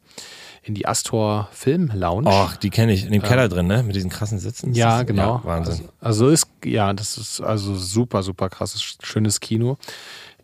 in 0.64 0.75
die 0.75 0.85
Astor 0.89 1.49
Film 1.53 1.93
Lounge. 1.95 2.29
Och, 2.29 2.57
die 2.57 2.71
kenne 2.71 2.93
ich. 2.93 3.05
In 3.07 3.12
dem 3.12 3.23
Keller 3.23 3.49
drin, 3.49 3.69
ne? 3.69 3.85
Mit 3.85 3.95
diesen 3.95 4.11
krassen 4.11 4.41
Sitzen. 4.41 4.75
Ja, 4.75 4.99
das- 4.99 5.07
genau. 5.07 5.41
Wahnsinn. 5.45 5.89
Also, 6.01 6.25
also 6.25 6.29
ist, 6.31 6.49
ja, 6.64 6.93
das 6.93 7.19
ist 7.19 7.41
also 7.41 7.77
super, 7.77 8.25
super 8.25 8.49
krasses, 8.49 8.83
schönes 9.01 9.39
Kino 9.39 9.79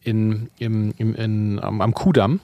in, 0.01 0.49
im, 0.61 0.95
im, 0.97 1.17
in, 1.17 1.59
am, 1.61 1.81
am 1.81 1.93
Kudamm. 1.93 2.39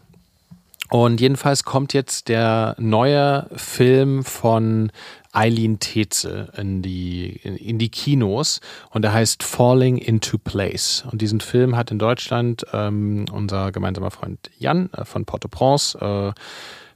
Und 0.91 1.21
jedenfalls 1.21 1.65
kommt 1.65 1.93
jetzt 1.93 2.29
der 2.29 2.75
neue 2.79 3.47
Film 3.55 4.25
von 4.25 4.91
Eileen 5.33 5.79
Tetzel 5.79 6.51
in 6.57 6.83
die, 6.83 7.41
in, 7.43 7.79
die 7.79 7.91
Kinos 7.91 8.61
und 8.91 9.03
der 9.03 9.13
heißt 9.13 9.43
Falling 9.43 9.99
into 9.99 10.39
Place. 10.39 11.05
Und 11.11 11.21
diesen 11.21 11.41
Film 11.41 11.77
hat 11.77 11.91
in 11.91 11.99
Deutschland 11.99 12.65
ähm, 12.73 13.27
unser 13.31 13.73
gemeinsamer 13.73 14.11
Freund 14.11 14.51
Jan 14.59 14.91
äh, 14.93 15.05
von 15.05 15.25
Port-au-Prince 15.25 15.99
äh, 15.99 16.33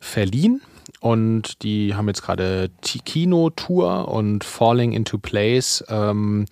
verliehen. 0.00 0.62
Und 1.00 1.62
die 1.62 1.94
haben 1.94 2.08
jetzt 2.08 2.22
gerade 2.22 2.70
Kino-Tour 2.82 4.08
und 4.08 4.44
Falling 4.44 4.92
into 4.92 5.18
Place 5.18 5.84
ähm, 5.88 6.46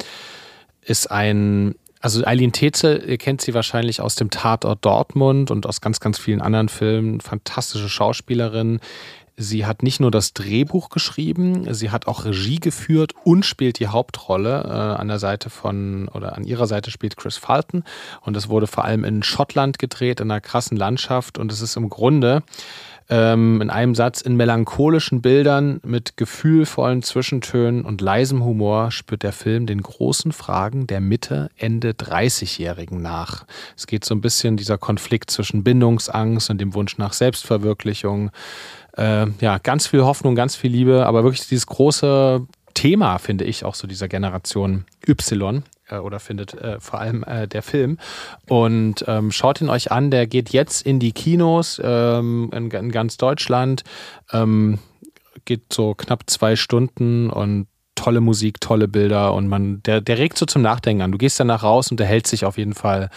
ist 0.82 1.10
ein, 1.10 1.74
also 2.00 2.24
Eileen 2.24 2.52
Tetzel, 2.52 3.04
ihr 3.06 3.18
kennt 3.18 3.40
sie 3.40 3.54
wahrscheinlich 3.54 4.00
aus 4.00 4.14
dem 4.14 4.30
Tatort 4.30 4.84
Dortmund 4.84 5.50
und 5.50 5.66
aus 5.66 5.80
ganz, 5.80 6.00
ganz 6.00 6.18
vielen 6.18 6.40
anderen 6.40 6.68
Filmen. 6.68 7.20
Fantastische 7.20 7.88
Schauspielerin. 7.88 8.80
Sie 9.40 9.64
hat 9.64 9.82
nicht 9.82 10.00
nur 10.00 10.10
das 10.10 10.34
Drehbuch 10.34 10.90
geschrieben, 10.90 11.72
sie 11.72 11.90
hat 11.90 12.06
auch 12.06 12.26
Regie 12.26 12.60
geführt 12.60 13.14
und 13.24 13.46
spielt 13.46 13.78
die 13.78 13.88
Hauptrolle. 13.88 14.64
Äh, 14.64 15.00
an 15.00 15.08
der 15.08 15.18
Seite 15.18 15.48
von, 15.48 16.08
oder 16.08 16.36
an 16.36 16.44
ihrer 16.44 16.66
Seite 16.66 16.90
spielt 16.90 17.16
Chris 17.16 17.38
Fulton. 17.38 17.84
Und 18.20 18.36
es 18.36 18.50
wurde 18.50 18.66
vor 18.66 18.84
allem 18.84 19.02
in 19.02 19.22
Schottland 19.22 19.78
gedreht, 19.78 20.20
in 20.20 20.30
einer 20.30 20.42
krassen 20.42 20.76
Landschaft. 20.76 21.38
Und 21.38 21.50
es 21.52 21.62
ist 21.62 21.76
im 21.76 21.88
Grunde 21.88 22.42
ähm, 23.10 23.60
in 23.60 23.70
einem 23.70 23.94
Satz 23.94 24.20
in 24.20 24.36
melancholischen 24.36 25.20
Bildern 25.20 25.80
mit 25.84 26.16
gefühlvollen 26.16 27.02
Zwischentönen 27.02 27.84
und 27.84 28.00
leisem 28.00 28.44
Humor 28.44 28.92
spürt 28.92 29.24
der 29.24 29.32
Film 29.32 29.66
den 29.66 29.82
großen 29.82 30.30
Fragen 30.32 30.86
der 30.86 31.00
Mitte, 31.00 31.50
Ende 31.56 31.90
30-Jährigen 31.90 33.02
nach. 33.02 33.44
Es 33.76 33.88
geht 33.88 34.04
so 34.04 34.14
ein 34.14 34.20
bisschen 34.20 34.56
dieser 34.56 34.78
Konflikt 34.78 35.30
zwischen 35.32 35.64
Bindungsangst 35.64 36.50
und 36.50 36.60
dem 36.60 36.72
Wunsch 36.74 36.98
nach 36.98 37.12
Selbstverwirklichung. 37.12 38.30
Äh, 38.96 39.26
ja, 39.40 39.58
ganz 39.58 39.86
viel 39.86 40.02
Hoffnung, 40.02 40.34
ganz 40.34 40.56
viel 40.56 40.70
Liebe, 40.70 41.06
aber 41.06 41.24
wirklich 41.24 41.46
dieses 41.46 41.66
große 41.66 42.46
Thema, 42.74 43.18
finde 43.18 43.44
ich, 43.44 43.64
auch 43.64 43.74
so 43.74 43.86
dieser 43.86 44.08
Generation 44.08 44.84
Y 45.06 45.64
äh, 45.88 45.96
oder 45.96 46.20
findet 46.20 46.54
äh, 46.54 46.80
vor 46.80 47.00
allem 47.00 47.24
äh, 47.24 47.46
der 47.46 47.62
Film. 47.62 47.98
Und 48.48 49.04
ähm, 49.06 49.32
schaut 49.32 49.60
ihn 49.60 49.68
euch 49.68 49.92
an, 49.92 50.10
der 50.10 50.26
geht 50.26 50.50
jetzt 50.50 50.86
in 50.86 50.98
die 51.00 51.12
Kinos 51.12 51.80
ähm, 51.82 52.50
in, 52.54 52.70
in 52.70 52.90
ganz 52.90 53.16
Deutschland. 53.16 53.82
Ähm, 54.32 54.78
geht 55.44 55.72
so 55.72 55.94
knapp 55.94 56.24
zwei 56.26 56.56
Stunden 56.56 57.30
und 57.30 57.66
tolle 57.94 58.20
Musik, 58.20 58.60
tolle 58.60 58.88
Bilder 58.88 59.34
und 59.34 59.48
man, 59.48 59.82
der, 59.82 60.00
der 60.00 60.16
regt 60.16 60.38
so 60.38 60.46
zum 60.46 60.62
Nachdenken 60.62 61.02
an. 61.02 61.12
Du 61.12 61.18
gehst 61.18 61.38
danach 61.38 61.62
raus 61.62 61.90
und 61.90 62.00
erhält 62.00 62.26
sich 62.26 62.44
auf 62.44 62.56
jeden 62.56 62.74
Fall 62.74 63.10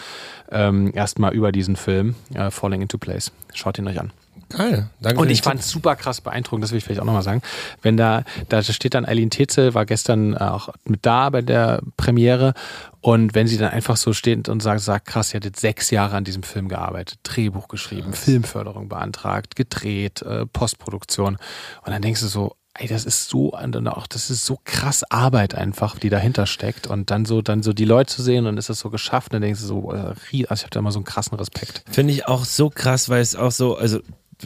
ähm, 0.50 0.92
erstmal 0.94 1.32
über 1.32 1.52
diesen 1.52 1.76
Film, 1.76 2.14
äh, 2.34 2.50
Falling 2.50 2.82
into 2.82 2.98
Place. 2.98 3.32
Schaut 3.54 3.78
ihn 3.78 3.88
euch 3.88 3.98
an. 3.98 4.12
Geil. 4.48 4.90
Danke 5.00 5.20
Und 5.20 5.30
ich 5.30 5.42
fand 5.42 5.60
es 5.60 5.68
super 5.68 5.96
krass 5.96 6.20
beeindruckend, 6.20 6.64
das 6.64 6.70
will 6.70 6.78
ich 6.78 6.84
vielleicht 6.84 7.00
auch 7.00 7.04
nochmal 7.04 7.22
sagen. 7.22 7.42
Wenn 7.82 7.96
da, 7.96 8.24
da 8.48 8.62
steht 8.62 8.94
dann 8.94 9.06
Eileen 9.06 9.30
Tetzel, 9.30 9.74
war 9.74 9.86
gestern 9.86 10.34
äh, 10.34 10.38
auch 10.38 10.68
mit 10.84 11.04
da 11.06 11.30
bei 11.30 11.42
der 11.42 11.82
Premiere. 11.96 12.54
Und 13.00 13.34
wenn 13.34 13.46
sie 13.46 13.58
dann 13.58 13.70
einfach 13.70 13.96
so 13.96 14.12
steht 14.12 14.48
und 14.48 14.62
sagt, 14.62 14.80
sagt 14.80 15.06
krass, 15.06 15.30
sie 15.30 15.36
hat 15.36 15.44
jetzt 15.44 15.60
sechs 15.60 15.90
Jahre 15.90 16.16
an 16.16 16.24
diesem 16.24 16.42
Film 16.42 16.68
gearbeitet, 16.68 17.18
Drehbuch 17.22 17.68
geschrieben, 17.68 18.14
Filmförderung 18.14 18.88
beantragt, 18.88 19.56
gedreht, 19.56 20.22
äh, 20.22 20.46
Postproduktion. 20.46 21.36
Und 21.84 21.92
dann 21.92 22.00
denkst 22.00 22.22
du 22.22 22.28
so, 22.28 22.56
ey, 22.76 22.88
das 22.88 23.04
ist 23.04 23.28
so, 23.28 23.52
auch, 23.54 24.06
das 24.06 24.30
ist 24.30 24.44
so 24.44 24.58
krass 24.64 25.04
Arbeit 25.08 25.54
einfach, 25.54 25.98
die 25.98 26.08
dahinter 26.08 26.46
steckt. 26.46 26.86
Und 26.86 27.10
dann 27.10 27.24
so, 27.24 27.40
dann 27.40 27.62
so 27.62 27.72
die 27.72 27.84
Leute 27.84 28.12
zu 28.12 28.22
sehen 28.22 28.46
und 28.46 28.58
ist 28.58 28.68
das 28.68 28.80
so 28.80 28.90
geschafft, 28.90 29.32
und 29.32 29.34
dann 29.34 29.42
denkst 29.42 29.60
du 29.60 29.66
so, 29.66 29.90
also 29.90 30.14
ich 30.30 30.48
habe 30.48 30.70
da 30.70 30.80
immer 30.80 30.90
so 30.90 30.98
einen 30.98 31.04
krassen 31.04 31.38
Respekt. 31.38 31.84
Finde 31.90 32.12
ich 32.12 32.26
auch 32.26 32.44
so 32.44 32.70
krass, 32.70 33.08
weil 33.08 33.20
es 33.20 33.36
auch 33.36 33.52
so, 33.52 33.76
also 33.76 34.00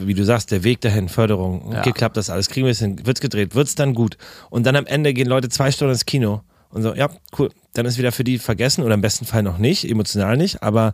wie 0.07 0.13
du 0.13 0.23
sagst, 0.25 0.51
der 0.51 0.63
Weg 0.63 0.81
dahin, 0.81 1.09
Förderung, 1.09 1.71
Ja. 1.71 1.79
okay, 1.79 1.91
klappt 1.91 2.17
das 2.17 2.29
alles, 2.29 2.49
kriegen 2.49 2.65
wir 2.65 2.71
es 2.71 2.79
hin, 2.79 3.05
wird's 3.05 3.21
gedreht, 3.21 3.55
wird's 3.55 3.75
dann 3.75 3.93
gut. 3.93 4.17
Und 4.49 4.65
dann 4.65 4.75
am 4.75 4.85
Ende 4.85 5.13
gehen 5.13 5.27
Leute 5.27 5.49
zwei 5.49 5.71
Stunden 5.71 5.93
ins 5.93 6.05
Kino 6.05 6.41
und 6.71 6.81
so, 6.83 6.93
ja, 6.93 7.09
cool, 7.37 7.49
dann 7.73 7.85
ist 7.85 7.97
wieder 7.97 8.11
für 8.11 8.23
die 8.23 8.37
vergessen 8.39 8.83
oder 8.83 8.93
im 8.95 9.01
besten 9.01 9.25
Fall 9.25 9.43
noch 9.43 9.57
nicht, 9.57 9.89
emotional 9.89 10.37
nicht, 10.37 10.61
aber 10.63 10.93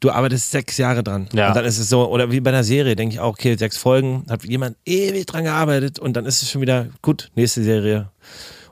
du 0.00 0.10
arbeitest 0.10 0.50
sechs 0.50 0.78
Jahre 0.78 1.02
dran. 1.04 1.28
Ja. 1.32 1.48
Und 1.48 1.56
dann 1.56 1.64
ist 1.64 1.78
es 1.78 1.88
so, 1.88 2.08
oder 2.10 2.32
wie 2.32 2.40
bei 2.40 2.50
einer 2.50 2.64
Serie, 2.64 2.96
denke 2.96 3.14
ich 3.14 3.20
auch, 3.20 3.28
okay, 3.34 3.56
sechs 3.56 3.76
Folgen, 3.76 4.24
hat 4.28 4.44
jemand 4.44 4.76
ewig 4.84 5.26
dran 5.26 5.44
gearbeitet 5.44 5.98
und 5.98 6.14
dann 6.14 6.26
ist 6.26 6.42
es 6.42 6.50
schon 6.50 6.60
wieder 6.60 6.88
gut, 7.02 7.30
nächste 7.36 7.62
Serie. 7.62 8.10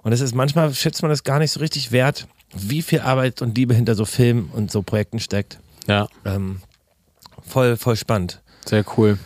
Und 0.03 0.13
es 0.13 0.21
ist 0.21 0.35
manchmal 0.35 0.73
schätzt 0.75 1.03
man 1.03 1.11
das 1.11 1.23
gar 1.25 1.39
nicht 1.39 1.53
so 1.53 1.61
richtig 1.61 1.93
wert, 1.93 2.27
wie 2.53 2.83
viel 2.83 3.01
Arbeit 3.01 3.43
und 3.43 3.57
Liebe 3.57 3.75
hinter 3.75 3.95
so 3.95 4.05
Filmen 4.05 4.51
und 4.53 4.73
so 4.73 4.83
Projekten 4.83 5.21
steckt. 5.21 5.61
Ja, 5.87 6.09
Ähm, 6.25 6.61
voll, 7.47 7.77
voll 7.77 7.97
spannend. 7.97 8.41
sehr 8.67 8.85
cool. 8.97 9.19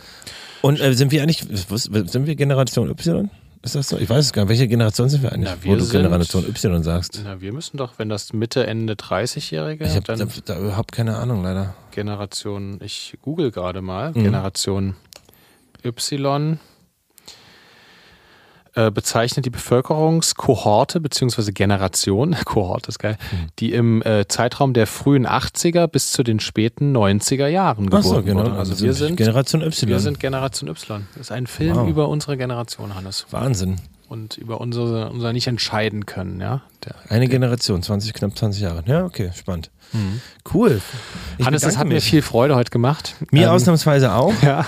Und 0.65 0.79
äh, 0.81 0.93
sind 0.93 1.11
wir 1.11 1.21
eigentlich, 1.21 1.45
sind 1.47 2.25
wir 2.25 2.35
Generation 2.35 2.89
Y? 2.89 3.29
Ist 3.61 3.75
das 3.75 3.89
so? 3.89 3.97
Ich 3.97 4.09
weiß 4.09 4.25
es 4.25 4.33
gar 4.33 4.43
nicht. 4.43 4.49
Welche 4.49 4.67
Generation 4.67 5.09
sind 5.09 5.21
wir 5.23 5.31
eigentlich? 5.31 5.51
Na, 5.51 5.57
wo 5.63 5.69
wir 5.71 5.77
du 5.77 5.83
sind- 5.83 6.01
Generation 6.03 6.43
Y 6.47 6.83
sagst. 6.83 7.21
Na, 7.23 7.39
wir 7.41 7.53
müssen 7.53 7.77
doch, 7.77 7.93
wenn 7.97 8.09
das 8.09 8.33
Mitte, 8.33 8.65
Ende 8.67 8.93
30-Jährige, 8.93 9.85
Ich 9.85 9.95
habe 9.95 10.05
da, 10.05 10.15
da 10.45 10.59
überhaupt 10.59 10.91
keine 10.91 11.17
Ahnung, 11.17 11.43
leider. 11.43 11.75
Generation, 11.91 12.79
ich 12.83 13.17
google 13.21 13.51
gerade 13.51 13.81
mal, 13.81 14.09
Mhm. 14.11 14.23
Generation 14.23 14.95
Y 15.83 16.59
äh, 18.75 18.91
bezeichnet 18.91 19.45
die 19.45 19.49
Bevölkerungskohorte 19.49 20.99
beziehungsweise 20.99 21.53
Generation, 21.53 22.35
Kohorte 22.45 22.89
ist 22.89 22.99
geil, 22.99 23.17
Mhm. 23.31 23.37
die 23.59 23.73
im 23.73 24.01
äh, 24.03 24.27
Zeitraum 24.27 24.73
der 24.73 24.87
frühen 24.87 25.25
80er 25.27 25.87
bis 25.87 26.11
zu 26.11 26.23
den 26.23 26.39
späten 26.39 26.95
90er 26.95 27.47
Jahren 27.47 27.85
geboren 27.85 28.03
so, 28.03 28.21
genau. 28.23 28.39
wurde. 28.41 28.53
Also 28.53 28.79
wir 28.83 28.93
sind, 28.93 29.15
Generation 29.17 29.61
Y. 29.61 29.87
wir 29.89 29.99
sind 29.99 30.19
Generation 30.19 30.69
Y. 30.69 31.07
Das 31.13 31.21
ist 31.27 31.31
ein 31.31 31.47
Film 31.47 31.75
Wow. 31.75 31.89
über 31.89 32.09
unsere 32.09 32.37
Generation, 32.37 32.95
Hannes. 32.95 33.25
Wahnsinn. 33.31 33.77
Und 34.07 34.37
über 34.37 34.61
unsere, 34.61 35.09
unser 35.09 35.33
nicht 35.33 35.47
entscheiden 35.47 36.05
können, 36.05 36.39
ja. 36.39 36.61
Der, 36.85 36.93
Eine 37.09 37.27
Generation, 37.27 37.81
20, 37.81 38.13
knapp 38.13 38.37
20 38.37 38.61
Jahre. 38.61 38.83
Ja, 38.85 39.03
okay, 39.03 39.31
spannend. 39.35 39.71
Cool. 40.53 40.81
Ich 41.37 41.45
Hannes, 41.45 41.61
das 41.61 41.77
hat 41.77 41.87
mir 41.87 41.93
mich. 41.95 42.03
viel 42.03 42.21
Freude 42.21 42.55
heute 42.55 42.69
gemacht. 42.69 43.15
Mir 43.31 43.43
Ähm, 43.47 43.49
ausnahmsweise 43.49 44.13
auch. 44.13 44.33
Ja. 44.43 44.65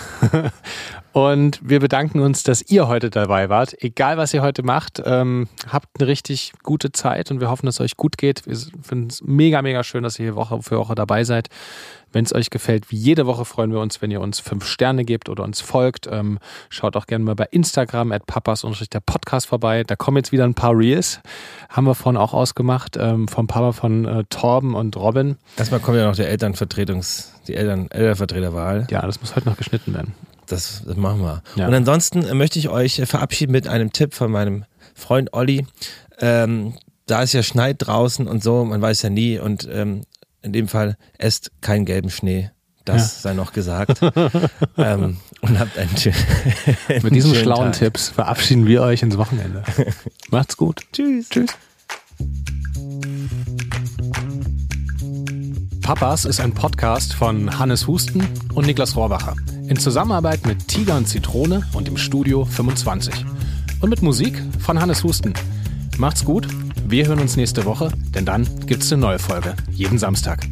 Und 1.18 1.60
wir 1.68 1.80
bedanken 1.80 2.20
uns, 2.20 2.44
dass 2.44 2.62
ihr 2.70 2.88
heute 2.88 3.10
dabei 3.10 3.50
wart. 3.50 3.76
Egal, 3.82 4.18
was 4.18 4.36
ihr 4.36 4.44
heute 4.44 4.62
macht, 4.62 5.02
ähm, 5.04 5.48
habt 5.68 6.00
eine 6.00 6.08
richtig 6.08 6.54
gute 6.62 6.92
Zeit 6.92 7.32
und 7.32 7.40
wir 7.40 7.50
hoffen, 7.50 7.66
dass 7.66 7.78
es 7.78 7.82
euch 7.82 7.98
gut 7.98 8.20
geht. 8.20 8.46
Wir 8.46 8.56
finden 8.84 9.08
es 9.08 9.24
mega, 9.24 9.64
mega 9.64 9.84
schön, 9.84 10.04
dass 10.04 10.20
ihr 10.20 10.26
hier 10.26 10.36
Woche 10.36 10.62
für 10.62 10.78
Woche 10.78 10.94
dabei 10.94 11.24
seid. 11.24 11.48
Wenn 12.12 12.24
es 12.24 12.36
euch 12.36 12.52
gefällt, 12.52 12.92
wie 12.92 12.98
jede 12.98 13.26
Woche 13.26 13.46
freuen 13.46 13.72
wir 13.72 13.80
uns, 13.80 14.00
wenn 14.00 14.12
ihr 14.12 14.22
uns 14.22 14.40
fünf 14.40 14.68
Sterne 14.68 15.06
gebt 15.06 15.28
oder 15.28 15.44
uns 15.44 15.60
folgt. 15.60 16.06
Ähm, 16.06 16.38
schaut 16.70 16.96
auch 16.96 17.08
gerne 17.08 17.26
mal 17.26 17.34
bei 17.34 17.48
Instagram 17.50 18.12
at 18.12 18.28
papas 18.28 18.62
der 18.62 19.00
Podcast 19.00 19.48
vorbei. 19.48 19.84
Da 19.84 19.96
kommen 19.96 20.18
jetzt 20.18 20.32
wieder 20.32 20.44
ein 20.44 20.54
paar 20.54 20.78
Reels. 20.78 21.20
Haben 21.70 21.88
wir 21.88 21.96
vorhin 21.96 22.18
auch 22.18 22.36
ausgemacht, 22.36 22.96
ähm, 22.96 23.28
vom 23.28 23.48
Papa 23.48 23.72
von 23.72 24.06
äh, 24.06 24.24
Torben 24.30 24.76
und 24.76 24.96
Robin. 24.96 25.38
Erstmal 25.58 25.80
kommt 25.80 25.98
ja 25.98 26.06
noch 26.06 26.16
der 26.16 26.30
Elternvertretungs, 26.30 27.34
die 27.48 27.56
Eltern, 27.56 27.90
Elternvertreterwahl. 27.90 28.86
Ja, 28.92 29.02
das 29.02 29.20
muss 29.20 29.36
heute 29.36 29.50
noch 29.50 29.58
geschnitten 29.58 29.96
werden. 29.96 30.14
Das, 30.48 30.84
machen 30.96 31.22
wir. 31.22 31.44
Ja. 31.56 31.68
Und 31.68 31.74
ansonsten 31.74 32.36
möchte 32.38 32.58
ich 32.58 32.70
euch 32.70 33.02
verabschieden 33.06 33.52
mit 33.52 33.68
einem 33.68 33.92
Tipp 33.92 34.14
von 34.14 34.32
meinem 34.32 34.66
Freund 34.96 35.34
Olli. 35.34 35.66
Ähm, 36.20 36.74
da 37.06 37.24
es 37.24 37.34
ja 37.34 37.44
schneit 37.44 37.78
draußen 37.80 38.28
und 38.28 38.44
so, 38.44 38.66
man 38.66 38.82
weiß 38.82 39.02
ja 39.04 39.10
nie. 39.10 39.40
Und 39.40 39.68
ähm, 39.72 40.04
in 40.42 40.54
dem 40.54 40.68
Fall 40.68 40.98
esst 41.18 41.52
keinen 41.62 41.86
gelben 41.86 42.10
Schnee. 42.10 42.50
Das 42.86 43.22
sei 43.22 43.34
noch 43.34 43.52
gesagt. 43.52 44.00
ähm, 44.78 45.18
und 45.42 45.60
habt 45.60 45.78
einen, 45.78 45.90
schö- 45.96 46.14
Mit 47.04 47.14
diesen 47.14 47.32
schönen 47.32 47.44
schlauen 47.44 47.72
Tag. 47.74 47.80
Tipps 47.80 48.08
verabschieden 48.08 48.66
wir 48.66 48.82
euch 48.82 49.04
ins 49.04 49.18
Wochenende. 49.18 49.64
Macht's 50.30 50.56
gut. 50.56 50.82
Tschüss. 50.94 51.28
Tschüss. 51.30 51.50
Papas 55.82 56.26
ist 56.26 56.40
ein 56.40 56.54
Podcast 56.54 57.14
von 57.14 57.60
Hannes 57.60 57.88
Husten 57.88 58.26
und 58.54 58.66
Niklas 58.66 58.96
Rohrbacher. 58.96 59.36
In 59.68 59.78
Zusammenarbeit 59.78 60.46
mit 60.46 60.68
Tiger 60.70 60.96
und 60.96 61.08
Zitrone 61.08 61.62
und 61.74 61.90
im 61.90 61.98
Studio 61.98 62.46
25. 62.46 63.14
Und 63.82 63.90
mit 63.90 64.02
Musik 64.02 64.42
von 64.60 64.80
Hannes 64.80 65.04
Husten. 65.04 65.34
Macht's 65.98 66.24
gut. 66.24 66.48
Wir 66.88 67.08
hören 67.08 67.20
uns 67.20 67.36
nächste 67.36 67.66
Woche, 67.66 67.92
denn 68.16 68.26
dann 68.26 68.48
gibt's 68.66 68.92
eine 68.94 69.02
neue 69.02 69.20
Folge. 69.20 69.56
Jeden 69.72 70.00
Samstag. 70.00 70.48